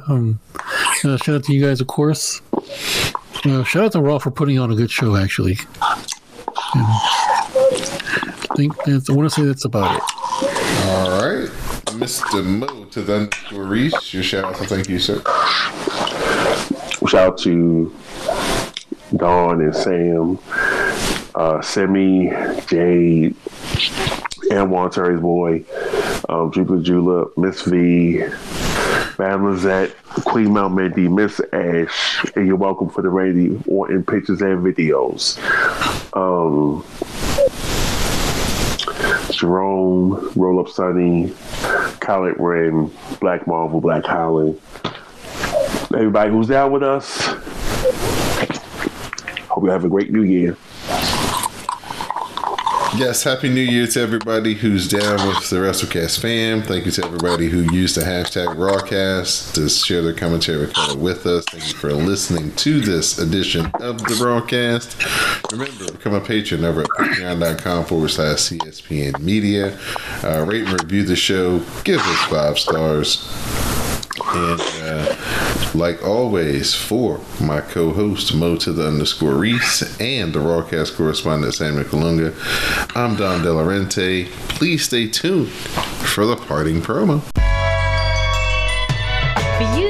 um, 0.09 0.41
uh, 1.05 1.17
shout 1.19 1.35
out 1.37 1.45
to 1.45 1.53
you 1.53 1.63
guys, 1.67 1.81
of 1.81 1.87
course. 1.89 2.41
Uh, 3.45 3.63
shout 3.65 3.85
out 3.85 3.93
to 3.93 4.01
Raw 4.01 4.19
for 4.19 4.31
putting 4.31 4.59
on 4.59 4.71
a 4.71 4.75
good 4.75 4.91
show, 4.91 5.17
actually. 5.17 5.59
Um, 6.75 6.85
think 8.59 8.75
that's, 8.85 9.09
I 9.09 9.13
want 9.13 9.31
to 9.31 9.35
say 9.35 9.47
that's 9.47 9.65
about 9.65 9.97
it. 9.97 10.03
All 10.89 11.11
right. 11.11 11.49
Mr. 11.95 12.45
Mo 12.45 12.85
to 12.87 13.03
then 13.03 13.23
underscore 13.23 13.65
Rease. 13.65 14.13
Your 14.15 14.23
shout 14.25 14.45
out. 14.45 14.57
So 14.57 14.65
thank 14.65 14.89
you, 14.89 14.99
sir. 14.99 15.23
Shout 17.09 17.15
out 17.15 17.39
to 17.39 17.95
Don 19.17 19.61
and 19.61 19.75
Sam, 19.75 20.39
uh, 21.37 21.63
Semi, 21.63 22.31
Jade, 22.67 23.37
and 24.51 24.71
Juan 24.71 24.91
Terry's 24.91 25.21
boy, 25.21 25.65
um, 26.29 26.51
Jupiter 26.51 26.83
Julep, 26.83 27.39
Miss 27.39 27.63
V, 27.63 28.25
Madam 29.19 29.67
at 29.67 29.97
Queen 30.05 30.53
Mount 30.53 30.75
Mindy, 30.75 31.09
Miss 31.09 31.41
Ash, 31.53 32.25
and 32.37 32.47
you're 32.47 32.55
welcome 32.55 32.89
for 32.89 33.03
the 33.03 33.09
radio 33.09 33.61
or 33.67 33.91
in 33.91 34.05
pictures 34.05 34.41
and 34.41 34.65
videos. 34.65 35.37
Um, 36.17 36.85
Jerome, 39.33 40.31
Roll 40.37 40.61
Up 40.61 40.69
Sunny, 40.69 41.33
Khaled 41.99 42.37
Wren, 42.39 42.93
Black 43.21 43.45
Marvel, 43.49 43.81
Black 43.81 44.05
Holland. 44.05 44.61
Everybody 45.93 46.31
who's 46.31 46.47
down 46.47 46.71
with 46.71 46.85
us, 46.85 47.27
hope 49.49 49.65
you 49.65 49.71
have 49.71 49.85
a 49.85 49.89
great 49.89 50.13
new 50.13 50.23
year. 50.23 50.57
Yes, 52.97 53.23
happy 53.23 53.49
new 53.49 53.61
year 53.61 53.87
to 53.87 54.01
everybody 54.01 54.55
who's 54.55 54.89
down 54.89 55.29
with 55.29 55.51
the 55.51 55.57
WrestleCast 55.57 56.21
fam. 56.21 56.63
Thank 56.63 56.87
you 56.87 56.93
to 56.93 57.05
everybody 57.05 57.49
who 57.49 57.61
used 57.73 57.97
the 57.97 58.01
hashtag 58.01 58.57
Rawcast 58.57 59.55
to 59.55 59.69
share 59.69 60.03
their 60.03 60.15
commentary 60.15 60.67
with 60.97 61.27
us. 61.27 61.45
Thank 61.51 61.69
you 61.69 61.75
for 61.75 61.93
listening 61.93 62.55
to 62.57 62.81
this 62.81 63.19
edition 63.19 63.67
of 63.75 63.99
the 63.99 64.15
Rawcast. 64.15 65.53
Remember, 65.53 65.93
become 65.93 66.15
a 66.15 66.21
patron 66.21 66.65
over 66.65 66.81
at 66.81 66.89
patreon.com 66.89 67.85
forward 67.85 68.09
slash 68.09 68.39
CSPN 68.39 69.21
Media. 69.21 69.79
Uh, 70.25 70.45
rate 70.45 70.65
and 70.67 70.81
review 70.81 71.05
the 71.05 71.17
show. 71.17 71.59
Give 71.85 72.01
us 72.01 72.21
five 72.25 72.59
stars. 72.59 73.23
And 74.35 74.61
uh, 74.83 75.17
like 75.75 76.05
always, 76.05 76.75
for 76.75 77.21
my 77.41 77.61
co-host 77.61 78.35
Mo 78.35 78.57
to 78.57 78.73
the 78.73 78.87
underscore 78.87 79.35
Rease 79.35 79.99
and 80.01 80.33
the 80.33 80.39
Rawcast 80.39 80.97
correspondent 80.97 81.55
Samuel 81.55 81.85
Kalunga, 81.85 82.35
I'm 82.95 83.17
Don 83.17 83.41
Delarente. 83.41 84.27
Please 84.51 84.85
stay 84.85 85.09
tuned 85.09 85.49
for 85.49 86.27
the 86.27 86.37
parting 86.37 86.83
promo. 86.83 87.23
For 89.57 89.81
you, 89.81 89.88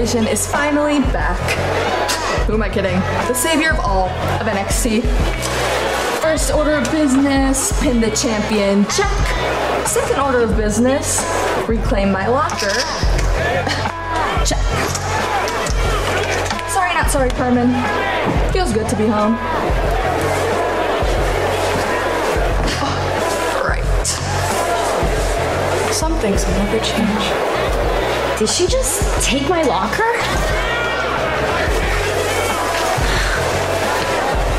Is 0.00 0.50
finally 0.50 1.00
back. 1.12 1.38
Who 2.46 2.54
am 2.54 2.62
I 2.62 2.70
kidding? 2.70 2.98
The 3.28 3.34
savior 3.34 3.72
of 3.72 3.80
all 3.80 4.08
of 4.08 4.46
NXT. 4.46 5.02
First 6.22 6.54
order 6.54 6.72
of 6.72 6.90
business, 6.90 7.78
pin 7.82 8.00
the 8.00 8.10
champion, 8.12 8.86
check. 8.86 9.86
Second 9.86 10.18
order 10.20 10.40
of 10.40 10.56
business, 10.56 11.22
reclaim 11.68 12.10
my 12.10 12.28
locker. 12.28 12.70
check. 14.46 14.64
Sorry, 16.70 16.94
not 16.94 17.10
sorry, 17.10 17.28
Carmen. 17.28 17.68
Feels 18.54 18.72
good 18.72 18.88
to 18.88 18.96
be 18.96 19.06
home. 19.06 19.34
Right. 23.62 24.06
Some 25.92 26.14
things 26.20 26.46
will 26.46 26.54
never 26.54 26.82
change. 26.82 27.89
Did 28.40 28.48
she 28.48 28.66
just 28.66 29.22
take 29.22 29.46
my 29.50 29.60
locker? 29.64 30.02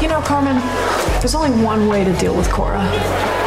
You 0.04 0.08
know, 0.08 0.22
Carmen, 0.22 0.58
there's 1.20 1.34
only 1.34 1.50
one 1.66 1.88
way 1.88 2.04
to 2.04 2.14
deal 2.18 2.36
with 2.38 2.48
Cora. 2.52 3.41